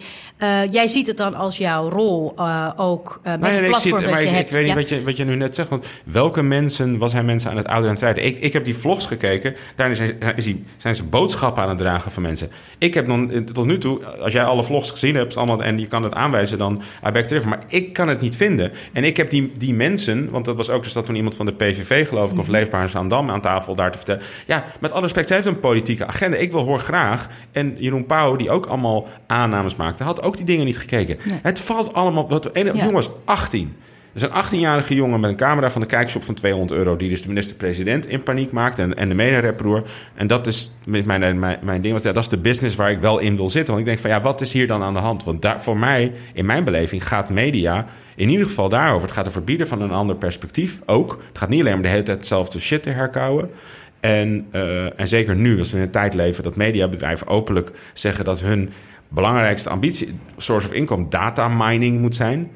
jij 0.71 0.87
ziet 0.87 1.07
het 1.07 1.17
dan 1.17 1.35
als 1.35 1.57
jouw 1.57 1.89
rol 1.89 2.33
ook 2.75 3.19
met 3.23 3.39
Nee, 3.39 3.51
het 3.51 3.61
nee, 3.61 3.69
ik, 3.69 3.77
zie 3.77 3.89
platform 3.91 3.95
het, 3.95 4.11
maar 4.11 4.21
ik, 4.21 4.45
ik 4.45 4.51
weet 4.51 4.61
niet 4.61 4.69
Ja. 4.69 4.75
wat, 4.75 4.89
je, 4.89 5.03
wat 5.03 5.17
je 5.17 5.25
nu 5.25 5.35
net 5.35 5.55
zegt. 5.55 5.69
Want 5.69 5.85
welke 6.03 6.41
mensen 6.43 6.97
was 6.97 7.13
hij 7.13 7.23
mensen 7.23 7.49
aan 7.51 7.57
het 7.57 7.67
ouderen 7.67 7.89
aan 7.97 8.03
het 8.07 8.15
rijden? 8.17 8.23
Ik, 8.25 8.43
ik 8.43 8.53
heb 8.53 8.65
die 8.65 8.75
vlogs 8.75 9.05
gekeken. 9.05 9.55
Daarin 9.75 9.95
zijn, 9.95 10.15
hij, 10.19 10.59
zijn 10.77 10.95
ze 10.95 11.03
boodschappen 11.03 11.63
aan 11.63 11.69
het 11.69 11.77
dragen 11.77 12.11
van 12.11 12.21
mensen. 12.21 12.51
Ik 12.77 12.93
heb 12.97 13.07
nog, 13.07 13.29
tot 13.53 13.65
nu 13.65 13.77
toe, 13.77 14.05
als 14.05 14.33
jij 14.33 14.43
alle 14.43 14.63
vlogs 14.63 14.91
gezien 14.91 15.15
hebt 15.15 15.37
allemaal, 15.37 15.63
en 15.63 15.79
je 15.79 15.87
kan 15.87 16.03
het 16.03 16.13
aanwijzen, 16.13 16.57
dan 16.57 16.81
I 17.07 17.11
beg 17.11 17.25
to 17.27 17.33
differ. 17.33 17.49
Maar 17.49 17.63
ik 17.67 17.93
kan 17.93 18.07
het 18.07 18.21
niet 18.21 18.35
vinden. 18.35 18.71
En 18.93 19.03
ik 19.03 19.17
heb 19.17 19.29
die, 19.29 19.51
die 19.57 19.73
mensen, 19.73 20.29
want 20.29 20.45
dat 20.45 20.55
was 20.55 20.69
ook 20.69 20.83
dus 20.83 20.93
dat 20.93 21.05
van 21.05 21.15
iemand 21.15 21.35
van 21.35 21.45
de 21.45 21.53
PVV, 21.53 22.07
geloof 22.07 22.31
ik, 22.31 22.39
of 22.39 22.47
Leefbaar 22.47 22.81
in 22.81 22.89
Zaandam 22.89 23.29
aan 23.29 23.41
tafel 23.41 23.75
daar 23.75 23.91
te 23.91 23.97
vertellen. 23.97 24.21
Ja, 24.47 24.63
met 24.79 24.91
alle 24.91 25.01
respect, 25.01 25.27
zij 25.27 25.35
heeft 25.35 25.47
een 25.49 25.59
politieke 25.59 26.05
agenda. 26.05 26.37
Ik 26.37 26.51
wil 26.51 26.63
hoor 26.63 26.79
graag. 26.79 27.27
En 27.51 27.75
Jeroen 27.77 28.05
Pauw, 28.05 28.35
die 28.35 28.49
ook 28.49 28.65
allemaal 28.65 29.07
aannames 29.27 29.75
maakte, 29.75 30.03
had 30.03 30.21
ook 30.21 30.37
die 30.37 30.45
dingen 30.45 30.65
niet 30.65 30.77
gekeken. 30.77 31.17
Nee. 31.23 31.39
Het 31.41 31.59
valt 31.59 31.93
allemaal. 31.93 32.29
Wat, 32.29 32.49
een, 32.53 32.65
Ja. 32.65 32.73
jongen 32.73 32.93
was 32.93 33.09
18. 33.25 33.75
Dus 34.17 34.29
een 34.29 34.59
18-jarige 34.59 34.95
jongen 34.95 35.19
met 35.19 35.29
een 35.29 35.35
camera 35.35 35.71
van 35.71 35.81
de 35.81 35.87
kijkshop 35.87 36.23
van 36.23 36.33
200 36.33 36.79
euro... 36.79 36.95
die 36.95 37.09
dus 37.09 37.21
de 37.21 37.27
minister-president 37.27 38.07
in 38.07 38.23
paniek 38.23 38.51
maakt 38.51 38.79
en, 38.79 38.95
en 38.95 39.09
de 39.09 39.15
mede-reproer. 39.15 39.83
En 40.15 40.27
dat 40.27 40.47
is 40.47 40.71
mijn, 40.85 41.39
mijn, 41.39 41.59
mijn 41.61 41.81
ding. 41.81 41.93
Was, 41.93 42.03
ja, 42.03 42.11
dat 42.11 42.23
is 42.23 42.29
de 42.29 42.37
business 42.37 42.75
waar 42.75 42.91
ik 42.91 42.99
wel 42.99 43.19
in 43.19 43.35
wil 43.35 43.49
zitten. 43.49 43.73
Want 43.73 43.79
ik 43.79 43.85
denk 43.85 43.99
van 43.99 44.09
ja, 44.09 44.21
wat 44.21 44.41
is 44.41 44.53
hier 44.53 44.67
dan 44.67 44.83
aan 44.83 44.93
de 44.93 44.99
hand? 44.99 45.23
Want 45.23 45.41
daar, 45.41 45.63
voor 45.63 45.77
mij, 45.77 46.13
in 46.33 46.45
mijn 46.45 46.63
beleving, 46.63 47.07
gaat 47.07 47.29
media 47.29 47.85
in 48.15 48.29
ieder 48.29 48.45
geval 48.45 48.69
daarover. 48.69 49.07
Het 49.07 49.17
gaat 49.17 49.27
over 49.27 49.43
bieden 49.43 49.67
van 49.67 49.81
een 49.81 49.91
ander 49.91 50.15
perspectief 50.15 50.81
ook. 50.85 51.21
Het 51.27 51.37
gaat 51.37 51.49
niet 51.49 51.59
alleen 51.59 51.75
om 51.75 51.81
de 51.81 51.87
hele 51.87 52.03
tijd 52.03 52.17
hetzelfde 52.17 52.59
shit 52.59 52.83
te 52.83 52.89
herkauwen. 52.89 53.49
En, 53.99 54.47
eh, 54.51 54.99
en 54.99 55.07
zeker 55.07 55.35
nu, 55.35 55.59
als 55.59 55.71
we 55.71 55.77
in 55.77 55.83
een 55.83 55.91
tijd 55.91 56.13
leven 56.13 56.43
dat 56.43 56.55
mediabedrijven 56.55 57.27
openlijk 57.27 57.71
zeggen 57.93 58.25
dat 58.25 58.41
hun 58.41 58.69
belangrijkste 59.07 59.69
ambitie, 59.69 60.19
source 60.37 60.67
of 60.67 60.73
income, 60.73 61.05
data 61.09 61.47
mining 61.47 61.99
moet 61.99 62.15
zijn. 62.15 62.51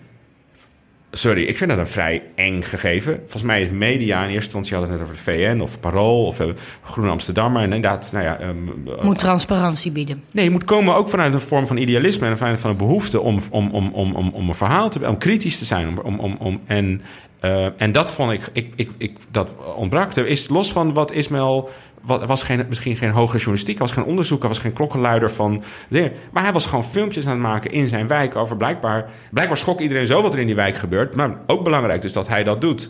Sorry, 1.13 1.43
ik 1.43 1.57
vind 1.57 1.69
dat 1.69 1.79
een 1.79 1.87
vrij 1.87 2.23
eng 2.35 2.61
gegeven. 2.61 3.15
Volgens 3.19 3.43
mij 3.43 3.61
is 3.61 3.69
media 3.69 4.17
in 4.17 4.23
eerste 4.23 4.43
instantie 4.43 4.75
hadden 4.75 4.91
het 4.91 4.99
net 4.99 5.09
over 5.09 5.23
de 5.23 5.31
VN 5.31 5.59
of 5.59 5.79
Parool 5.79 6.25
of 6.25 6.39
eh, 6.39 6.47
Groene 6.83 7.11
Amsterdammer. 7.11 7.61
En 7.61 7.73
inderdaad, 7.73 8.09
nou 8.13 8.25
ja. 8.25 8.39
ehm, 8.39 9.05
Moet 9.05 9.19
transparantie 9.19 9.91
bieden. 9.91 10.23
Nee, 10.31 10.45
je 10.45 10.51
moet 10.51 10.63
komen 10.63 10.95
ook 10.95 11.09
vanuit 11.09 11.33
een 11.33 11.39
vorm 11.39 11.67
van 11.67 11.77
idealisme 11.77 12.27
en 12.27 12.37
vanuit 12.37 12.59
van 12.59 12.69
een 12.69 12.77
behoefte 12.77 13.21
om, 13.21 13.39
om, 13.49 13.69
om, 13.71 13.91
om, 13.93 14.15
om, 14.15 14.29
om 14.29 14.49
een 14.49 14.55
verhaal 14.55 14.89
te 14.89 15.07
om 15.07 15.17
kritisch 15.17 15.57
te 15.57 15.65
zijn. 15.65 15.87
Om, 15.87 15.97
om, 15.97 16.19
om, 16.19 16.35
om, 16.39 16.61
en, 16.65 17.01
eh, 17.39 17.81
en 17.81 17.91
dat 17.91 18.13
vond 18.13 18.31
ik, 18.31 18.49
ik, 18.53 18.73
ik, 18.75 18.89
ik, 18.97 19.17
dat 19.31 19.53
ontbrak. 19.75 20.15
Er 20.15 20.27
is 20.27 20.49
los 20.49 20.71
van 20.71 20.93
wat 20.93 21.11
Ismail. 21.11 21.69
Was 22.03 22.43
geen, 22.43 22.65
misschien 22.69 22.97
geen 22.97 23.09
hogere 23.09 23.37
journalistiek, 23.37 23.79
was 23.79 23.91
geen 23.91 24.03
onderzoeker, 24.03 24.47
was 24.47 24.57
geen 24.57 24.73
klokkenluider 24.73 25.31
van 25.31 25.63
dingen. 25.89 26.11
Maar 26.31 26.43
hij 26.43 26.53
was 26.53 26.65
gewoon 26.65 26.83
filmpjes 26.83 27.25
aan 27.25 27.31
het 27.31 27.41
maken 27.41 27.71
in 27.71 27.87
zijn 27.87 28.07
wijk 28.07 28.35
over 28.35 28.55
blijkbaar. 28.55 29.09
Blijkbaar 29.31 29.57
schrok 29.57 29.79
iedereen 29.79 30.07
zo 30.07 30.21
wat 30.21 30.33
er 30.33 30.39
in 30.39 30.45
die 30.45 30.55
wijk 30.55 30.75
gebeurt. 30.75 31.15
Maar 31.15 31.37
ook 31.47 31.63
belangrijk 31.63 32.01
dus 32.01 32.13
dat 32.13 32.27
hij 32.27 32.43
dat 32.43 32.61
doet. 32.61 32.89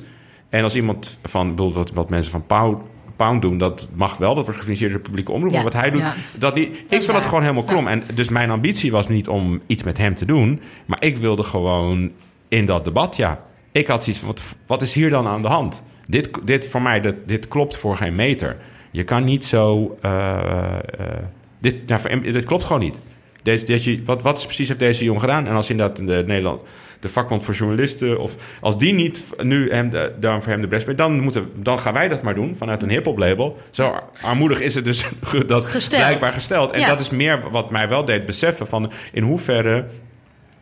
En 0.49 0.63
als 0.63 0.75
iemand 0.75 1.19
van, 1.23 1.47
bijvoorbeeld 1.55 1.87
wat, 1.87 1.95
wat 1.95 2.09
mensen 2.09 2.31
van 2.31 2.45
Pauw 2.45 2.87
Pound 3.15 3.41
doen, 3.41 3.57
dat 3.57 3.87
mag 3.93 4.17
wel. 4.17 4.35
Dat 4.35 4.43
wordt 4.43 4.59
gefinancierd 4.59 4.91
door 4.91 4.99
de 4.99 5.05
publieke 5.05 5.31
omroep. 5.31 5.51
Ja, 5.51 5.61
Maar 5.61 5.71
wat 5.71 5.81
hij 5.81 5.91
doet, 5.91 6.01
ja. 6.01 6.13
dat 6.37 6.55
niet. 6.55 6.67
ik 6.67 7.03
vind 7.03 7.07
dat 7.07 7.25
gewoon 7.25 7.41
helemaal 7.41 7.63
krom. 7.63 7.87
En 7.87 8.03
dus 8.13 8.29
mijn 8.29 8.49
ambitie 8.49 8.91
was 8.91 9.07
niet 9.07 9.27
om 9.27 9.61
iets 9.67 9.83
met 9.83 9.97
hem 9.97 10.15
te 10.15 10.25
doen. 10.25 10.61
Maar 10.85 11.03
ik 11.03 11.17
wilde 11.17 11.43
gewoon 11.43 12.11
in 12.47 12.65
dat 12.65 12.85
debat, 12.85 13.15
ja. 13.15 13.43
Ik 13.71 13.87
had 13.87 14.03
zoiets 14.03 14.21
van, 14.21 14.31
wat, 14.31 14.55
wat 14.65 14.81
is 14.81 14.93
hier 14.93 15.09
dan 15.09 15.27
aan 15.27 15.41
de 15.41 15.47
hand? 15.47 15.83
Dit, 16.05 16.29
dit 16.43 16.67
voor 16.67 16.81
mij, 16.81 17.01
dit, 17.01 17.15
dit 17.25 17.47
klopt 17.47 17.77
voor 17.77 17.97
geen 17.97 18.15
meter. 18.15 18.57
Je 18.91 19.03
kan 19.03 19.23
niet 19.23 19.45
zo... 19.45 19.97
eh, 20.01 20.37
eh, 20.99 21.05
dit, 21.59 21.87
nou, 21.87 22.31
dit 22.31 22.45
klopt 22.45 22.63
gewoon 22.63 22.81
niet. 22.81 23.01
Deze, 23.43 23.65
deze, 23.65 24.01
wat, 24.05 24.21
wat 24.21 24.43
precies 24.45 24.67
heeft 24.67 24.79
deze 24.79 25.03
jongen 25.03 25.21
gedaan? 25.21 25.47
En 25.47 25.55
als 25.55 25.69
inderdaad 25.69 25.95
de 25.97 26.23
Nederland, 26.25 26.61
de 26.99 27.09
vakbond 27.09 27.43
voor 27.43 27.53
journalisten... 27.53 28.19
of 28.19 28.35
als 28.61 28.77
die 28.77 28.93
niet 28.93 29.23
nu 29.43 29.71
hem 29.71 29.89
de, 29.89 30.13
daarom 30.19 30.41
voor 30.41 30.51
hem 30.51 30.61
de 30.61 30.67
best 30.67 30.85
bent... 30.85 30.97
Dan, 30.97 31.19
moeten, 31.19 31.49
dan 31.55 31.79
gaan 31.79 31.93
wij 31.93 32.07
dat 32.07 32.21
maar 32.21 32.35
doen 32.35 32.55
vanuit 32.55 32.81
een 32.83 32.89
hip-hop 32.89 33.17
label. 33.17 33.57
Zo 33.69 33.95
armoedig 34.21 34.59
is 34.59 34.75
het 34.75 34.85
dus 34.85 35.05
dat 35.45 35.65
Gesteld. 35.65 36.03
blijkbaar 36.03 36.31
gesteld. 36.31 36.71
En 36.71 36.79
Ja. 36.79 36.87
dat 36.87 36.99
is 36.99 37.09
meer 37.09 37.49
wat 37.51 37.71
mij 37.71 37.89
wel 37.89 38.05
deed 38.05 38.25
beseffen 38.25 38.67
van 38.67 38.91
in 39.13 39.23
hoeverre. 39.23 39.85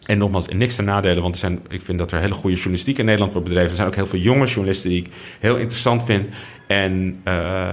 En 0.06 0.18
nogmaals, 0.18 0.48
niks 0.48 0.76
te 0.76 0.82
nadelen, 0.82 1.22
want 1.22 1.34
er 1.34 1.40
zijn, 1.40 1.60
ik 1.70 1.82
vind 1.82 1.98
dat 1.98 2.12
er 2.12 2.20
hele 2.20 2.34
goede 2.34 2.56
journalistiek 2.56 2.98
in 2.98 3.06
Nederland 3.06 3.32
wordt 3.34 3.48
bedreven. 3.48 3.70
Er 3.70 3.76
zijn 3.76 3.88
ook 3.88 3.96
heel 3.96 4.08
veel 4.08 4.20
jonge 4.20 4.46
journalisten 4.46 4.90
die 4.90 5.00
ik 5.00 5.14
heel 5.40 5.58
interessant 5.58 6.04
vind. 6.06 6.28
En 6.68 7.20
eh, 7.24 7.70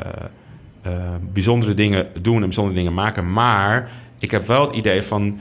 bijzondere 1.32 1.74
dingen 1.74 2.06
doen 2.20 2.34
en 2.34 2.40
bijzondere 2.40 2.76
dingen 2.76 2.94
maken. 2.94 3.32
Maar 3.32 3.90
ik 4.18 4.30
heb 4.30 4.46
wel 4.46 4.66
het 4.66 4.76
idee 4.76 5.02
van. 5.02 5.38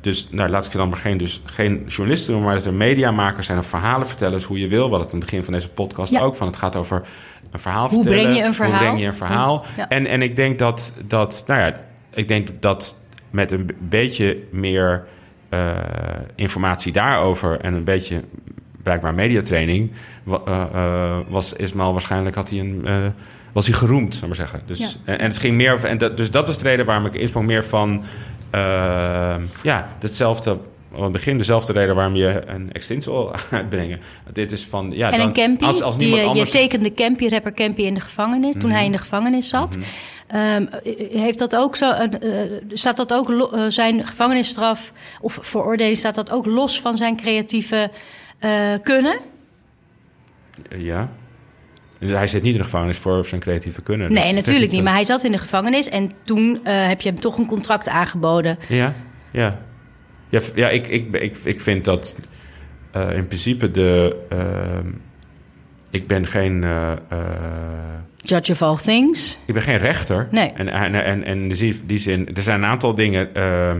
Dus 0.00 0.28
nou, 0.30 0.50
laat 0.50 0.66
ik 0.66 0.72
er 0.72 0.78
dan 0.78 0.88
maar 0.88 0.98
geen, 0.98 1.18
dus 1.18 1.42
geen 1.44 1.84
journalisten 1.86 2.32
noemen, 2.32 2.50
maar 2.50 2.58
dat 2.58 2.66
er 2.68 2.74
mediamakers 2.74 3.46
zijn 3.46 3.58
of 3.58 3.66
verhalenvertellers, 3.66 4.44
hoe 4.44 4.58
je 4.58 4.68
wil. 4.68 4.90
Wat 4.90 5.00
het 5.00 5.08
aan 5.12 5.16
het 5.18 5.24
begin 5.24 5.44
van 5.44 5.52
deze 5.52 5.68
podcast 5.68 6.12
Ja. 6.12 6.20
ook 6.20 6.34
van. 6.34 6.46
Het 6.46 6.56
gaat 6.56 6.76
over 6.76 7.02
een 7.50 7.58
verhaal 7.58 7.88
Hoe 7.88 8.02
vertellen. 8.02 8.18
breng 8.22 8.36
je 8.36 8.44
een 8.44 8.54
verhaal? 8.54 8.72
Hoe 8.74 8.80
breng 8.82 9.00
je 9.00 9.06
een 9.06 9.14
verhaal? 9.14 9.64
Ja. 9.76 9.88
En, 9.88 10.06
en 10.06 10.22
ik 10.22 10.36
denk 10.36 10.58
dat, 10.58 10.92
dat, 11.06 11.44
nou 11.46 11.60
ja, 11.60 11.80
ik 12.14 12.28
denk 12.28 12.48
dat 12.60 13.00
met 13.30 13.50
een 13.50 13.70
beetje 13.78 14.38
meer 14.50 15.04
eh, 15.48 15.70
informatie 16.34 16.92
daarover 16.92 17.60
en 17.60 17.74
een 17.74 17.84
beetje 17.84 18.24
blijkbaar 18.82 19.14
mediatraining, 19.14 19.90
eh, 20.26 20.62
eh, 20.72 21.18
was 21.28 21.52
Ismail 21.52 21.92
waarschijnlijk 21.92 22.34
had 22.36 22.50
hij 22.50 22.58
een. 22.60 22.86
Eh, 23.52 23.54
was 23.58 23.66
hij 23.66 23.76
geroemd, 23.76 24.14
zou 24.14 24.30
ik 24.30 24.38
maar 24.38 24.48
zeggen. 24.48 24.62
Dus, 24.66 24.78
Ja. 24.78 24.88
en, 25.04 25.18
en 25.18 25.26
het 25.28 25.38
ging 25.38 25.56
meer. 25.56 25.72
over- 25.72 25.88
En 25.88 25.98
dat, 25.98 26.16
dus 26.16 26.30
dat 26.30 26.46
was 26.46 26.56
de 26.58 26.62
reden 26.62 26.86
waarom 26.86 27.06
ik 27.06 27.14
insprong 27.14 27.46
meer 27.46 27.64
van. 27.64 28.02
eh, 28.50 28.60
ja, 29.62 29.88
hetzelfde. 30.00 30.58
Aan 30.96 31.02
het 31.02 31.12
begin 31.12 31.38
dezelfde 31.38 31.72
reden 31.72 31.94
waarom 31.94 32.14
je 32.14 32.42
een 32.46 32.72
extins 32.72 33.04
wil 33.04 33.34
uitbrengen. 33.50 34.00
Dit 34.32 34.52
is 34.52 34.64
van. 34.66 34.90
Ja, 34.94 35.10
en 35.12 35.18
dan, 35.18 35.26
een 35.26 35.32
Campy, 35.32 35.64
Als, 35.64 35.82
als 35.82 35.96
die, 35.96 36.02
niemand 36.06 36.22
je- 36.22 36.28
anders. 36.28 36.48
Mhm. 36.52 36.58
je 36.58 36.64
tekende 36.68 36.94
Campy, 36.94 37.28
rapper 37.28 37.52
Campy 37.54 37.82
in 37.82 37.94
de 37.94 38.00
gevangenis, 38.00 38.54
toen 38.58 38.70
hij 38.70 38.84
in 38.84 38.92
de 38.92 38.98
gevangenis 38.98 39.48
zat. 39.48 39.78
Ehm, 40.26 40.66
heeft 41.12 41.38
dat 41.38 41.56
ook 41.56 41.76
zo, 41.76 41.90
eh, 41.90 42.42
eh, 42.44 42.50
staat 42.72 42.96
dat 42.96 43.12
ook 43.12 43.30
eh, 43.52 43.64
zijn 43.68 44.06
gevangenisstraf 44.06 44.92
of 45.20 45.38
veroordeling, 45.40 45.96
staat 45.98 46.14
dat 46.14 46.30
ook 46.30 46.46
los 46.46 46.80
van 46.80 46.96
zijn 46.96 47.16
creatieve 47.16 47.90
eh, 48.38 48.50
kunnen? 48.82 49.18
Ja. 50.76 51.08
Hij 52.06 52.28
zit 52.28 52.42
niet 52.42 52.52
in 52.52 52.58
de 52.58 52.64
gevangenis 52.64 52.96
voor 52.98 53.24
zijn 53.26 53.40
creatieve 53.40 53.82
kunnen. 53.82 54.08
Dus 54.08 54.18
Nee, 54.18 54.32
natuurlijk 54.32 54.70
niet. 54.72 54.82
Maar 54.82 54.92
hij 54.94 55.04
zat 55.04 55.24
in 55.24 55.32
de 55.32 55.38
gevangenis 55.38 55.88
en 55.88 56.12
toen 56.24 56.60
eh, 56.64 56.86
heb 56.88 57.00
je 57.00 57.08
hem 57.08 57.20
toch 57.20 57.38
een 57.38 57.46
contract 57.46 57.88
aangeboden. 57.88 58.58
Ja, 58.68 58.94
ja. 59.30 59.58
Ja, 60.28 60.40
ja 60.54 60.68
ik, 60.68 60.86
ik, 60.88 61.12
ik, 61.16 61.36
ik 61.44 61.60
vind 61.60 61.84
dat 61.84 62.16
eh, 62.90 63.16
in 63.16 63.26
principe 63.26 63.70
de... 63.70 64.16
ehm, 64.28 64.86
ik 65.90 66.06
ben 66.06 66.26
geen... 66.26 66.64
eh, 66.64 66.92
eh, 66.92 66.98
Judge 68.16 68.52
of 68.52 68.62
all 68.62 68.76
things. 68.76 69.38
ik 69.46 69.54
ben 69.54 69.62
geen 69.62 69.78
rechter. 69.78 70.28
Nee. 70.30 70.52
En, 70.54 70.68
en, 70.68 70.94
en, 70.94 71.24
en 71.24 71.24
in 71.24 71.48
die 71.48 71.56
zin- 71.56 71.80
die 71.86 71.98
zin, 71.98 72.34
er 72.34 72.42
zijn 72.42 72.62
een 72.62 72.68
aantal 72.68 72.94
dingen. 72.94 73.34
ehm, 73.34 73.78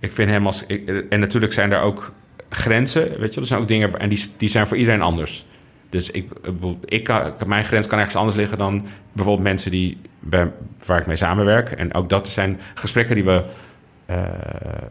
ik 0.00 0.12
vind 0.12 0.30
hem 0.30 0.46
als. 0.46 0.64
ik- 0.66 1.04
en 1.08 1.20
natuurlijk 1.20 1.52
zijn 1.52 1.72
er 1.72 1.80
ook 1.80 2.12
grenzen. 2.48 3.20
Weet 3.20 3.34
je, 3.34 3.40
er 3.40 3.46
zijn 3.46 3.60
ook 3.60 3.68
dingen. 3.68 3.98
En 3.98 4.08
die, 4.08 4.24
die 4.36 4.48
zijn 4.48 4.66
voor 4.66 4.76
iedereen 4.76 5.02
anders. 5.02 5.46
Dus 5.94 6.10
ik, 6.10 6.30
ik, 6.32 6.42
bedoel, 6.42 6.78
ik 6.84 7.04
kan, 7.04 7.32
mijn 7.46 7.64
grens 7.64 7.86
kan 7.86 7.98
ergens 7.98 8.16
anders 8.16 8.36
liggen 8.36 8.58
dan 8.58 8.86
bijvoorbeeld 9.12 9.46
mensen 9.46 9.70
die, 9.70 9.98
bij, 10.20 10.52
waar 10.86 11.00
ik 11.00 11.06
mee 11.06 11.16
samenwerk. 11.16 11.70
En 11.70 11.94
ook 11.94 12.08
dat 12.08 12.28
zijn 12.28 12.60
gesprekken 12.74 13.14
die 13.14 13.24
we 13.24 13.44
eh, 14.06 14.18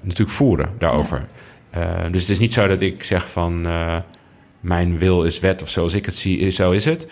natuurlijk 0.02 0.38
voeren 0.38 0.70
daarover. 0.78 1.26
Eh, 1.70 1.82
dus 2.12 2.22
het 2.22 2.32
is 2.32 2.40
niet 2.40 2.54
zo 2.54 2.68
dat 2.68 2.82
ik 2.82 3.04
zeg 3.04 3.30
van. 3.30 3.66
eh, 3.66 3.98
mijn 4.60 4.98
wil 4.98 5.24
is 5.24 5.40
wet 5.40 5.62
of 5.62 5.70
zoals 5.70 5.94
ik 5.94 6.06
het 6.06 6.16
zie, 6.16 6.50
zo 6.50 6.72
is 6.72 6.86
het. 6.86 7.08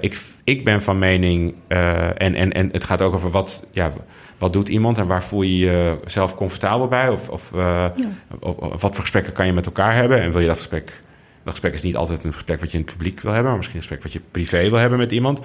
Ik, 0.00 0.18
ik 0.44 0.64
ben 0.64 0.82
van 0.82 0.98
mening, 0.98 1.54
en, 1.68 2.34
en, 2.34 2.52
en 2.52 2.68
het 2.72 2.84
gaat 2.84 3.02
ook 3.02 3.14
over 3.14 3.30
wat, 3.30 3.66
ja, 3.72 3.92
wat 4.38 4.52
doet 4.52 4.68
iemand 4.68 4.98
en 4.98 5.06
waar 5.06 5.22
voel 5.22 5.42
je 5.42 5.98
jezelf 6.02 6.34
comfortabel 6.34 6.88
bij? 6.88 7.08
Of, 7.08 7.28
of, 7.28 7.50
ja. 7.54 7.92
of, 8.40 8.56
of, 8.56 8.80
wat 8.80 8.94
voor 8.94 9.00
gesprekken 9.00 9.32
kan 9.32 9.46
je 9.46 9.52
met 9.52 9.66
elkaar 9.66 9.94
hebben? 9.94 10.20
En 10.20 10.30
wil 10.30 10.40
je 10.40 10.46
dat 10.46 10.56
gesprek, 10.56 11.00
dat 11.46 11.54
gesprek 11.54 11.74
is 11.74 11.82
niet 11.82 11.96
altijd 11.96 12.24
een 12.24 12.32
gesprek 12.32 12.60
wat 12.60 12.70
je 12.72 12.78
in 12.78 12.84
het 12.84 12.92
publiek 12.92 13.20
wil 13.20 13.32
hebben, 13.32 13.48
maar 13.48 13.56
misschien 13.56 13.80
een 13.80 13.86
gesprek 13.86 14.02
wat 14.02 14.12
je 14.12 14.20
privé 14.30 14.68
wil 14.70 14.78
hebben 14.78 14.98
met 14.98 15.12
iemand. 15.12 15.40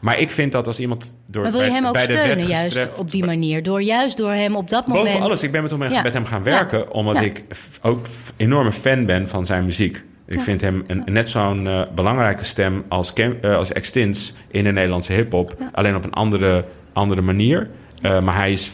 Maar 0.00 0.18
ik 0.18 0.30
vind 0.30 0.52
dat 0.52 0.66
als 0.66 0.80
iemand 0.80 1.16
door 1.26 1.42
maar 1.42 1.52
wil 1.52 1.60
je 1.60 1.66
bij, 1.66 1.76
hem 1.76 1.86
ook 1.86 1.98
steunen, 1.98 2.46
juist 2.46 2.88
op 2.96 3.10
die 3.10 3.24
manier? 3.24 3.62
Door 3.62 3.82
juist 3.82 4.16
door 4.16 4.32
hem 4.32 4.56
op 4.56 4.70
dat 4.70 4.86
moment... 4.86 5.06
Boven 5.06 5.22
alles, 5.22 5.42
ik 5.42 5.52
ben 5.52 5.62
met 5.62 5.70
hem, 5.70 5.82
Ja. 5.82 6.02
met 6.02 6.12
hem 6.12 6.24
gaan 6.24 6.42
werken... 6.42 6.78
Ja. 6.78 6.84
omdat 6.84 7.14
Ja. 7.14 7.20
ik 7.20 7.44
ook 7.82 8.06
enorme 8.36 8.72
fan 8.72 9.06
ben 9.06 9.28
van 9.28 9.46
zijn 9.46 9.64
muziek. 9.64 10.02
Ik 10.26 10.40
vind 10.40 10.60
hem 10.60 10.84
een, 10.86 11.02
net 11.04 11.28
zo'n 11.28 11.66
eh, 11.66 11.82
belangrijke 11.94 12.44
stem 12.44 12.84
als, 12.88 13.12
eh, 13.12 13.56
als 13.56 13.72
Extins 13.72 14.34
in 14.48 14.64
de 14.64 14.72
Nederlandse 14.72 15.12
hip-hop. 15.12 15.56
Alleen 15.72 15.96
op 15.96 16.04
een 16.04 16.12
andere, 16.12 16.64
andere 16.92 17.20
manier. 17.20 17.70
Eh, 18.02 18.20
maar 18.20 18.34
hij 18.36 18.52
is, 18.52 18.72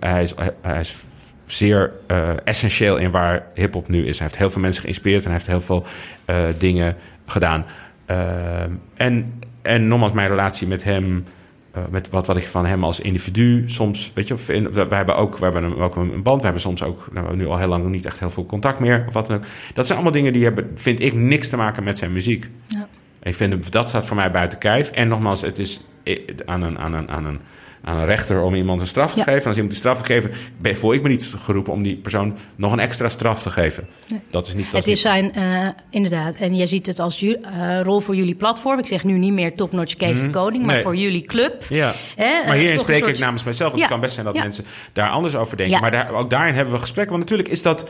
hij 0.00 0.22
is, 0.22 0.34
hij 0.62 0.80
is 0.80 0.94
zeer 1.46 1.92
eh, 2.06 2.28
essentieel 2.44 2.96
in 2.96 3.10
waar 3.10 3.46
hip-hop 3.54 3.88
nu 3.88 4.06
is. 4.06 4.18
Hij 4.18 4.26
heeft 4.26 4.38
heel 4.38 4.50
veel 4.50 4.60
mensen 4.60 4.82
geïnspireerd 4.82 5.24
en 5.24 5.30
hij 5.30 5.38
heeft 5.38 5.46
heel 5.46 5.60
veel 5.60 5.84
eh, 6.24 6.44
dingen 6.58 6.96
gedaan. 7.26 7.64
Eh, 8.06 8.62
en, 8.94 9.42
en 9.62 9.88
nogmaals, 9.88 10.12
mijn 10.12 10.28
relatie 10.28 10.66
met 10.66 10.84
hem. 10.84 11.24
met 11.90 12.10
wat, 12.10 12.26
wat 12.26 12.36
ik 12.36 12.46
van 12.46 12.66
hem 12.66 12.84
als 12.84 13.00
individu 13.00 13.64
soms, 13.66 14.12
weet 14.14 14.28
je, 14.28 14.34
we, 14.72 14.86
hebben 14.88 15.16
ook, 15.16 15.38
we 15.38 15.44
hebben 15.44 15.62
een, 15.62 15.76
ook 15.76 15.96
een 15.96 16.22
band, 16.22 16.38
we 16.38 16.44
hebben 16.44 16.62
soms 16.62 16.82
ook, 16.82 16.96
nou, 16.96 17.10
we 17.10 17.18
hebben 17.18 17.36
nu 17.36 17.46
al 17.46 17.58
heel 17.58 17.68
lang 17.68 17.86
niet 17.86 18.06
echt 18.06 18.20
heel 18.20 18.30
veel 18.30 18.46
contact 18.46 18.78
meer, 18.78 19.04
of 19.06 19.14
wat 19.14 19.26
dan 19.26 19.36
ook. 19.36 19.44
Dat 19.74 19.86
zijn 19.86 19.98
allemaal 19.98 20.16
dingen 20.16 20.32
die 20.32 20.44
hebben, 20.44 20.70
vind 20.74 21.00
ik, 21.00 21.12
niks 21.14 21.48
te 21.48 21.56
maken 21.56 21.84
met 21.84 21.98
zijn 21.98 22.12
muziek. 22.12 22.48
Ja. 22.66 22.88
Ik 23.22 23.34
vind 23.34 23.72
dat 23.72 23.88
staat 23.88 24.06
voor 24.06 24.16
mij 24.16 24.30
buiten 24.30 24.58
kijf. 24.58 24.90
En 24.90 25.08
nogmaals, 25.08 25.40
het 25.40 25.58
is 25.58 25.80
aan 26.44 26.62
een, 26.62 26.78
aan 26.78 26.94
een, 26.94 27.10
aan 27.10 27.24
een, 27.24 27.40
aan 27.86 27.96
een 27.98 28.06
rechter 28.06 28.42
om 28.42 28.54
iemand 28.54 28.80
een 28.80 28.86
straf 28.86 29.12
te 29.12 29.18
Ja. 29.18 29.24
geven. 29.24 29.40
En 29.40 29.46
als 29.46 29.54
iemand 29.54 29.72
die 29.72 29.80
straf 29.82 29.98
te 30.02 30.04
geven, 30.12 30.30
ben, 30.58 30.76
voel 30.76 30.92
ik 30.92 31.02
me 31.02 31.08
niet 31.08 31.34
geroepen 31.42 31.72
om 31.72 31.82
die 31.82 31.96
persoon 31.96 32.36
nog 32.56 32.72
een 32.72 32.78
extra 32.78 33.08
straf 33.08 33.42
te 33.42 33.50
geven. 33.50 33.86
Nee. 34.08 34.20
Dat 34.30 34.46
is 34.46 34.54
niet. 34.54 34.64
Dat 34.64 34.72
Het 34.72 34.82
is 34.82 34.88
niet- 34.88 34.98
zijn, 34.98 35.34
eh, 35.34 35.68
inderdaad, 35.90 36.34
en 36.34 36.56
jij 36.56 36.66
ziet 36.66 36.86
het 36.86 36.98
als 37.00 37.22
eh, 37.22 37.80
rol 37.82 38.00
voor 38.00 38.14
jullie 38.16 38.34
platform. 38.34 38.78
Ik 38.78 38.86
zeg 38.86 39.04
nu 39.04 39.18
niet 39.18 39.32
meer 39.32 39.54
Top 39.54 39.72
Notch 39.72 39.94
Kees 39.94 40.22
de 40.22 40.30
Koning, 40.30 40.64
maar 40.66 40.74
Nee. 40.74 40.82
voor 40.82 40.96
jullie 40.96 41.22
club. 41.22 41.64
Ja. 41.68 41.92
Hè, 42.16 42.24
eh, 42.24 42.46
Maar 42.46 42.54
hierin 42.56 42.62
toch 42.64 42.72
een 42.72 42.78
spreek 42.78 42.98
soort- 42.98 43.10
ik 43.12 43.18
namens. 43.18 43.42
Want 43.42 43.58
Ja. 43.58 43.70
het 43.72 43.86
kan 43.86 44.00
best 44.00 44.14
zijn 44.14 44.26
dat 44.26 44.34
mensen 44.34 44.64
daar 44.92 45.08
anders 45.10 45.36
over 45.36 45.56
denken. 45.56 45.80
Maar 45.80 45.90
daar, 45.90 46.10
ook 46.12 46.30
daarin 46.30 46.54
hebben 46.54 46.74
we 46.74 46.80
gesprekken. 46.80 47.12
Want 47.16 47.24
natuurlijk 47.30 47.48
is 47.54 47.62
dat... 47.62 47.88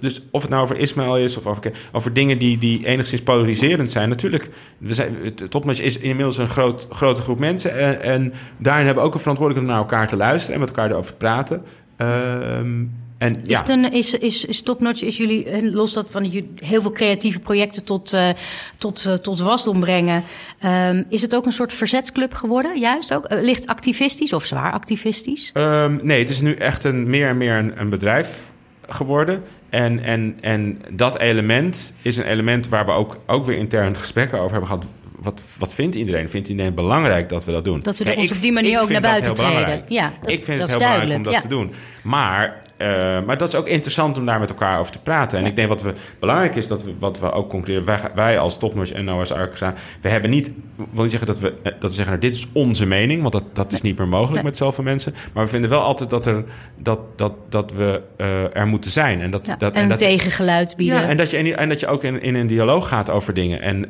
Dus 0.00 0.22
of 0.30 0.40
het 0.42 0.50
nou 0.50 0.62
over 0.62 0.76
Ismaël 0.78 1.18
is 1.18 1.36
of 1.36 1.46
over, 1.46 1.72
over 1.92 2.12
dingen 2.12 2.38
die, 2.38 2.58
die 2.58 2.86
enigszins 2.86 3.22
polariserend 3.22 3.90
zijn. 3.90 4.08
Natuurlijk, 4.08 4.48
we 4.78 4.94
zijn, 4.94 5.16
Topmatch 5.48 5.80
is 5.80 5.98
inmiddels 5.98 6.36
een 6.38 6.48
groot, 6.48 6.86
grote 6.90 7.20
groep 7.20 7.38
mensen. 7.38 7.76
En, 7.78 8.02
en 8.02 8.32
daarin 8.58 8.86
hebben 8.86 8.97
ook 9.00 9.14
een 9.14 9.20
verantwoordelijkheid 9.20 9.78
om 9.78 9.86
naar 9.86 9.98
elkaar 9.98 10.08
te 10.08 10.16
luisteren 10.16 10.54
en 10.54 10.60
met 10.60 10.68
elkaar 10.68 10.90
erover 10.90 11.10
te 11.10 11.16
praten. 11.16 11.62
Ehm, 11.96 12.84
en 13.18 13.36
Is, 13.44 13.48
ja, 13.48 13.68
een, 13.68 13.92
is, 13.92 14.14
is, 14.14 14.44
is 14.44 14.62
Topnotch, 14.62 15.02
is 15.02 15.16
jullie, 15.16 15.44
eh, 15.44 15.72
los 15.72 15.92
dat 15.92 16.10
van 16.10 16.44
heel 16.54 16.82
veel 16.82 16.92
creatieve 16.92 17.38
projecten 17.38 17.84
tot, 17.84 18.12
eh, 18.12 18.28
tot, 18.76 19.04
eh, 19.04 19.12
tot 19.14 19.40
wasdom 19.40 19.80
brengen, 19.80 20.22
ehm, 20.58 21.02
is 21.08 21.22
het 21.22 21.34
ook 21.34 21.46
een 21.46 21.52
soort 21.52 21.74
verzetsclub 21.74 22.34
geworden? 22.34 22.78
Juist 22.78 23.14
ook? 23.14 23.26
Licht 23.28 23.66
activistisch 23.66 24.32
of 24.32 24.44
zwaar 24.44 24.72
activistisch? 24.72 25.50
Ehm, 25.54 25.98
nee, 26.02 26.18
het 26.18 26.28
is 26.28 26.40
nu 26.40 26.54
echt 26.54 26.84
een, 26.84 27.10
meer 27.10 27.28
en 27.28 27.36
meer 27.36 27.54
een, 27.54 27.80
een 27.80 27.88
bedrijf 27.88 28.52
geworden. 28.88 29.42
En, 29.70 30.02
en, 30.02 30.36
en 30.40 30.82
dat 30.90 31.18
element 31.18 31.92
is 32.02 32.16
een 32.16 32.26
element 32.26 32.68
waar 32.68 32.84
we 32.86 32.92
ook, 32.92 33.16
ook 33.26 33.44
weer 33.44 33.56
intern 33.56 33.96
gesprekken 33.96 34.38
over 34.38 34.50
hebben 34.50 34.68
gehad. 34.68 34.84
Wat, 35.18 35.40
wat 35.58 35.74
vindt 35.74 35.94
iedereen? 35.96 36.28
Vindt 36.28 36.48
iedereen 36.48 36.74
belangrijk 36.74 37.28
dat 37.28 37.44
we 37.44 37.52
dat 37.52 37.64
doen? 37.64 37.80
Dat 37.80 37.98
we 37.98 38.04
Ja, 38.04 38.14
ons 38.14 38.30
ik- 38.30 38.36
op 38.36 38.42
die 38.42 38.52
manier 38.52 38.80
ook 38.80 38.88
naar 38.88 39.00
buiten 39.00 39.34
treden. 39.34 39.84
Ja, 39.88 40.12
dat- 40.20 40.30
ik 40.30 40.44
vind 40.44 40.60
dat 40.60 40.68
het 40.70 40.80
is 40.80 40.84
heel 40.86 40.94
belangrijk 40.96 41.26
om 41.26 41.32
dat 41.32 41.40
te 41.42 41.48
doen. 41.48 41.72
Maar, 42.02 42.62
eh, 42.78 42.88
maar 43.26 43.38
dat 43.38 43.48
is 43.48 43.54
ook 43.54 43.68
interessant 43.68 44.18
om 44.18 44.26
daar 44.26 44.40
met 44.40 44.48
elkaar 44.50 44.78
over 44.78 44.92
te 44.92 44.98
praten. 44.98 45.38
En 45.38 45.46
ik 45.46 45.56
denk 45.56 45.68
wat 45.68 45.82
we, 45.82 45.92
belangrijk 46.20 46.54
is, 46.54 46.66
dat 46.66 46.82
we, 46.82 46.94
wat 46.98 47.18
we 47.18 47.32
ook 47.32 47.48
concluderen... 47.48 47.86
wij, 47.86 48.10
wij 48.14 48.38
als 48.38 48.58
Topnotch 48.58 48.92
en 48.92 49.04
Noah's 49.04 49.30
Arca... 49.30 49.74
we 50.00 50.08
hebben 50.08 50.30
niet... 50.30 50.46
Ik 50.46 50.54
wil 50.90 51.02
niet 51.02 51.10
zeggen 51.10 51.28
dat 51.28 51.38
we, 51.38 51.54
eh, 51.62 51.72
dat 51.78 51.90
we 51.90 51.96
zeggen... 51.96 52.06
nou, 52.06 52.18
dit 52.18 52.36
is 52.36 52.46
onze 52.52 52.86
mening, 52.86 53.20
want 53.20 53.32
dat, 53.32 53.44
dat 53.52 53.72
is 53.72 53.82
niet 53.82 53.98
meer 53.98 54.08
mogelijk 54.08 54.34
Nee. 54.34 54.42
met 54.42 54.56
zoveel 54.56 54.84
mensen. 54.84 55.14
Maar 55.32 55.44
we 55.44 55.50
vinden 55.50 55.70
wel 55.70 55.80
altijd 55.80 56.10
dat, 56.10 56.26
er, 56.26 56.44
dat, 56.76 57.00
dat, 57.16 57.32
dat 57.48 57.72
we 57.72 58.02
eh, 58.16 58.56
er 58.56 58.66
moeten 58.66 58.90
zijn. 58.90 59.20
En, 59.20 59.30
dat, 59.30 59.46
Ja, 59.46 59.56
dat, 59.56 59.74
en 59.74 59.82
een 59.82 59.88
dat, 59.88 59.98
tegengeluid 59.98 60.76
bieden. 60.76 61.00
ja, 61.00 61.08
en 61.08 61.16
dat 61.16 61.30
je, 61.30 61.36
en, 61.36 61.58
en 61.58 61.68
dat 61.68 61.80
je 61.80 61.86
ook 61.86 62.02
in, 62.02 62.22
in 62.22 62.34
een 62.34 62.46
dialoog 62.46 62.88
gaat 62.88 63.10
over 63.10 63.34
dingen. 63.34 63.60
En, 63.60 63.88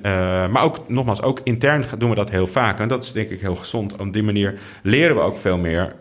maar 0.53 0.62
ook, 0.62 0.89
nogmaals, 0.89 1.22
ook 1.22 1.41
intern 1.45 1.84
doen 1.99 2.09
we 2.11 2.14
dat 2.16 2.30
heel 2.30 2.47
vaak. 2.47 2.80
En 2.80 2.89
dat 2.89 3.05
is 3.05 3.12
denk 3.12 3.28
ik 3.30 3.41
heel 3.41 3.57
gezond. 3.57 3.97
Op 3.97 4.12
die 4.12 4.22
manier 4.22 4.59
leren 4.82 5.16
we 5.16 5.22
ook 5.22 5.39
veel 5.39 5.59
meer 5.59 5.95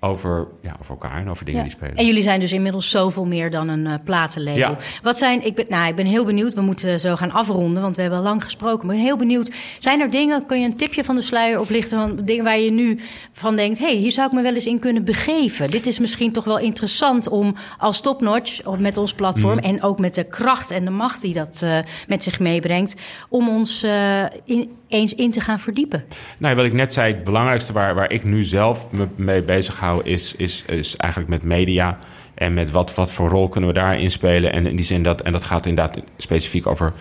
over, 0.00 0.48
ja, 0.62 0.76
over 0.80 0.90
elkaar 0.90 1.16
en 1.20 1.30
over 1.30 1.44
dingen 1.44 1.60
Ja. 1.60 1.66
die 1.66 1.76
spelen. 1.76 1.96
En 1.96 2.06
jullie 2.06 2.22
zijn 2.22 2.40
dus 2.40 2.52
inmiddels 2.52 2.90
zoveel 2.90 3.24
meer 3.26 3.50
dan 3.50 3.68
een 3.68 3.86
eh, 3.86 3.94
platenlabel. 4.04 4.58
Ja. 4.58 4.76
Wat 5.02 5.18
zijn, 5.18 5.46
ik 5.46 5.54
ben, 5.54 5.64
nou, 5.68 5.88
ik 5.88 5.94
ben 5.94 6.06
heel 6.06 6.24
benieuwd. 6.24 6.54
We 6.54 6.60
moeten 6.60 7.00
zo 7.00 7.16
gaan 7.16 7.30
afronden, 7.32 7.82
want 7.82 7.94
we 7.96 8.00
hebben 8.02 8.18
al 8.20 8.24
lang 8.24 8.44
gesproken. 8.44 8.86
Maar 8.86 8.94
ik 8.96 9.00
ben 9.00 9.10
heel 9.10 9.18
benieuwd. 9.18 9.52
Zijn 9.80 10.00
er 10.00 10.10
dingen, 10.10 10.46
kun 10.46 10.60
je 10.60 10.66
een 10.66 10.76
tipje 10.76 11.04
van 11.04 11.16
de 11.16 11.22
sluier 11.22 11.60
oplichten 11.60 11.98
van 11.98 12.24
dingen 12.24 12.44
waar 12.44 12.58
je 12.58 12.70
nu 12.70 13.00
van 13.32 13.56
denkt: 13.56 13.78
hé, 13.78 13.84
hey, 13.86 13.94
hier 13.94 14.12
zou 14.12 14.26
ik 14.26 14.32
me 14.32 14.42
wel 14.42 14.54
eens 14.54 14.66
in 14.66 14.78
kunnen 14.78 15.04
begeven? 15.04 15.70
Dit 15.70 15.86
is 15.86 15.98
misschien 15.98 16.32
toch 16.32 16.44
wel 16.44 16.58
interessant 16.58 17.28
om 17.28 17.54
als 17.78 18.00
topnotch 18.00 18.66
of 18.66 18.78
met 18.78 18.96
ons 18.96 19.12
platform 19.14 19.56
Mhm. 19.56 19.64
en 19.64 19.82
ook 19.82 19.98
met 19.98 20.14
de 20.14 20.24
kracht 20.24 20.70
en 20.70 20.84
de 20.84 20.90
macht 20.90 21.20
die 21.20 21.32
dat 21.34 21.60
eh, 21.62 21.78
met 22.08 22.22
zich 22.22 22.38
meebrengt, 22.40 22.94
om 23.28 23.48
ons 23.48 23.82
eh, 23.82 24.24
in, 24.44 24.75
eens 24.88 25.14
in 25.14 25.30
te 25.30 25.40
gaan 25.40 25.60
verdiepen. 25.60 26.04
Nou, 26.38 26.56
wat 26.56 26.64
ik 26.64 26.72
net 26.72 26.92
zei, 26.92 27.14
het 27.14 27.24
belangrijkste 27.24 27.72
waar, 27.72 27.94
waar 27.94 28.10
ik 28.12 28.24
nu 28.24 28.44
zelf 28.44 28.90
me 28.90 29.06
mee 29.16 29.42
bezig 29.42 29.78
hou, 29.78 30.00
is, 30.04 30.34
is, 30.34 30.64
is 30.66 30.96
eigenlijk 30.96 31.30
met 31.32 31.42
media. 31.42 31.98
En 32.34 32.54
met 32.54 32.70
wat, 32.70 32.94
wat 32.94 33.10
voor 33.12 33.28
rol 33.28 33.48
kunnen 33.48 33.70
we 33.70 33.74
daarin 33.76 34.10
spelen. 34.10 34.52
En 34.52 34.66
in 34.66 34.76
die 34.76 34.84
zin 34.84 35.02
dat, 35.02 35.20
en 35.20 35.32
dat 35.32 35.44
gaat 35.44 35.66
inderdaad 35.66 36.00
specifiek 36.16 36.66
over 36.66 36.92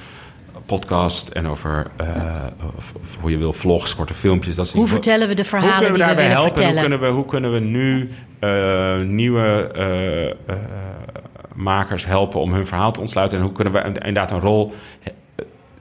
podcast 0.65 1.27
en 1.27 1.47
over 1.47 1.87
eh, 1.97 2.43
of- 2.77 2.93
of 3.01 3.15
hoe 3.19 3.31
je 3.31 3.37
wil 3.37 3.53
vlogs, 3.53 3.95
korte 3.95 4.13
filmpjes. 4.13 4.55
Dat 4.55 4.71
Hoe 4.71 4.87
vertellen 4.87 5.27
we 5.27 5.33
de 5.33 5.41
Hoe 5.41 5.49
verhalen 5.49 5.75
kunnen 5.77 5.91
we 5.93 5.97
die 5.97 6.07
we 6.07 6.15
willen 6.15 6.31
helpen? 6.31 6.55
vertellen? 6.57 6.79
Hoe 6.79 6.81
kunnen 6.89 6.99
we, 7.09 7.15
hoe 7.15 7.25
kunnen 7.25 7.53
we 7.53 7.59
nu 7.59 8.09
eh, 8.39 9.01
nieuwe 9.01 9.71
eh, 10.47 10.55
makers 11.53 12.05
helpen 12.05 12.39
om 12.39 12.53
hun 12.53 12.67
verhaal 12.67 12.91
te 12.91 12.99
ontsluiten? 12.99 13.37
En 13.37 13.43
hoe 13.43 13.53
kunnen 13.53 13.73
we 13.73 13.83
inderdaad 13.83 14.31
een 14.31 14.39
rol 14.39 14.73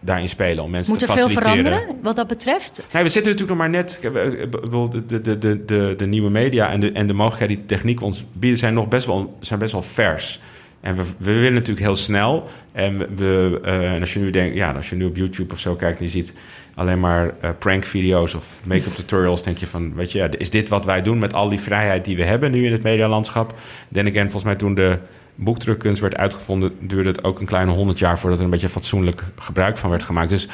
daarin 0.05 0.28
spelen 0.28 0.64
om 0.64 0.70
mensen 0.70 0.92
Moet 0.92 1.00
te 1.00 1.07
er 1.07 1.12
veel 1.12 1.28
faciliteren? 1.28 1.62
veranderen 1.62 2.02
wat 2.02 2.16
dat 2.16 2.26
betreft? 2.26 2.86
Nee, 2.92 3.02
we 3.02 3.09
zitten 3.09 3.32
natuurlijk 3.32 3.59
nog 3.59 3.68
maar 3.68 3.78
net. 3.78 4.00
ik 4.02 4.05
ik 4.05 5.09
De, 5.09 5.20
de, 5.20 5.38
de, 5.38 5.64
de, 5.64 5.94
de, 5.96 6.07
nieuwe 6.07 6.30
media 6.30 6.70
en 6.70 6.80
de, 6.80 6.92
en 6.92 7.07
de 7.07 7.12
mogelijkheden 7.12 7.57
die 7.57 7.66
techniek 7.66 8.00
ons 8.00 8.24
biedt, 8.32 8.59
zijn 8.59 8.74
nog 8.74 8.88
best 8.88 9.07
wel, 9.07 9.36
zijn 9.40 9.59
best 9.59 9.72
wel 9.72 9.82
vers. 9.82 10.40
En 10.80 10.96
we, 10.96 11.02
we 11.16 11.32
willen 11.32 11.52
natuurlijk 11.52 11.86
heel 11.86 11.96
snel. 11.96 12.48
En 12.72 13.14
we, 13.16 13.61
eh, 13.64 13.92
en 13.92 14.00
als 14.00 14.12
je 14.12 14.18
nu 14.18 14.30
denkt, 14.30 14.57
ja, 14.57 14.72
als 14.72 14.90
je 14.90 14.96
nu 14.96 15.05
op 15.05 15.16
YouTube 15.16 15.52
of 15.52 15.61
zo 15.61 15.74
kijkt 15.74 15.98
en 15.98 16.05
je 16.05 16.11
ziet 16.11 16.32
alleen 16.74 17.00
maar 17.00 17.34
eh, 17.40 17.50
prank-video's 17.59 18.34
of 18.34 18.61
make-up 18.64 18.92
tutorials, 18.92 19.42
denk 19.42 19.59
je 19.59 19.66
van, 19.66 19.94
weet 19.94 20.12
je, 20.12 20.18
ja, 20.18 20.28
is 20.38 20.50
dit 20.50 20.68
wat 20.68 20.84
wij 20.84 21.02
doen 21.02 21.18
met 21.18 21.34
al 21.34 21.48
die 21.48 21.61
vrijheid 21.61 22.05
die 22.05 22.16
we 22.16 22.24
hebben 22.24 22.50
nu 22.50 22.64
in 22.64 22.72
het 22.72 22.82
medialandschap? 22.82 23.55
Then 23.92 24.07
again, 24.07 24.22
volgens 24.22 24.44
mij 24.44 24.57
toen 24.57 24.74
de 24.74 24.98
boekdrukkunst 25.35 26.01
werd 26.01 26.16
uitgevonden, 26.16 26.72
duurde 26.80 27.09
het 27.09 27.24
ook 27.24 27.41
een 27.41 27.47
kleine 27.47 27.72
honderd 27.72 27.99
jaar 27.99 28.18
voordat 28.18 28.39
er 28.39 28.45
een 28.45 28.51
beetje 28.51 28.68
fatsoenlijk 28.68 29.22
gebruik 29.37 29.76
van 29.76 29.91
werd 29.91 30.03
gemaakt. 30.03 30.28
Dus 30.28 30.49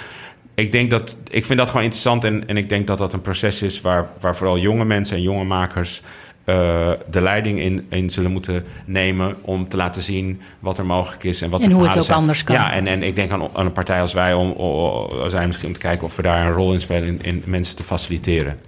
ik 0.54 0.72
denk 0.72 0.90
dat 0.90 1.16
ik 1.30 1.44
vind 1.44 1.58
dat 1.58 1.68
gewoon 1.68 1.82
interessant 1.82 2.24
en, 2.24 2.48
en 2.48 2.56
ik 2.56 2.68
denk 2.68 2.86
dat 2.86 2.98
dat 2.98 3.12
een 3.12 3.20
proces 3.20 3.62
is 3.62 3.80
waar, 3.80 4.08
waar 4.20 4.36
vooral 4.36 4.58
jonge 4.58 4.84
mensen 4.84 5.16
en 5.16 5.22
jonge 5.22 5.44
makers 5.44 6.02
eh, 6.44 6.90
de 7.10 7.20
leiding 7.20 7.60
in, 7.60 7.86
in 7.88 8.10
zullen 8.10 8.30
moeten 8.32 8.64
nemen 8.84 9.36
om 9.40 9.68
te 9.68 9.76
laten 9.76 10.02
zien 10.02 10.40
wat 10.60 10.78
er 10.78 10.86
mogelijk 10.86 11.24
is 11.24 11.42
en 11.42 11.50
wat 11.50 11.60
En 11.60 11.70
hoe 11.70 11.82
het 11.86 11.96
ook 11.96 12.02
zijn. 12.04 12.16
anders 12.18 12.44
kan. 12.44 12.54
Ja, 12.54 12.72
en, 12.72 12.86
en 12.86 13.02
ik 13.02 13.16
denk 13.16 13.30
aan, 13.30 13.48
aan 13.52 13.66
een 13.66 13.72
partij 13.72 14.00
als 14.00 14.12
wij 14.12 14.34
om, 14.34 14.54
o- 14.56 14.78
o- 14.80 15.28
zijn 15.28 15.46
misschien 15.46 15.68
om 15.68 15.74
te 15.74 15.80
kijken 15.80 16.06
of 16.06 16.16
we 16.16 16.22
daar 16.22 16.46
een 16.46 16.52
rol 16.52 16.72
in 16.72 16.80
spelen 16.80 17.08
in, 17.08 17.18
in 17.22 17.42
mensen 17.46 17.76
te 17.76 17.82
faciliteren. 17.84 18.58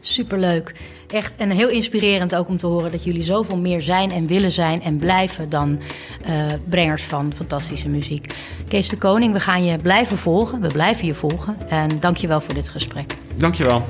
Superleuk. 0.00 0.72
Echt 1.12 1.36
en 1.36 1.50
heel 1.50 1.68
inspirerend 1.68 2.34
ook 2.34 2.48
om 2.48 2.56
te 2.56 2.66
horen 2.66 2.90
dat 2.90 3.04
jullie 3.04 3.22
zoveel 3.22 3.56
meer 3.56 3.82
zijn 3.82 4.10
en 4.10 4.26
willen 4.26 4.50
zijn 4.50 4.82
en 4.82 4.96
blijven 4.96 5.48
dan 5.48 5.78
eh, 6.24 6.32
brengers 6.68 7.02
van 7.02 7.32
fantastische 7.34 7.88
muziek. 7.88 8.34
Kees 8.68 8.88
de 8.88 8.98
Koning, 8.98 9.32
we 9.32 9.40
gaan 9.40 9.64
je 9.64 9.78
blijven 9.78 10.18
volgen. 10.18 10.60
We 10.60 10.68
blijven 10.68 11.06
je 11.06 11.14
volgen. 11.14 11.56
En 11.68 12.00
dank 12.00 12.16
je 12.16 12.26
wel 12.26 12.40
voor 12.40 12.54
dit 12.54 12.68
gesprek. 12.68 13.14
Dankjewel. 13.36 13.84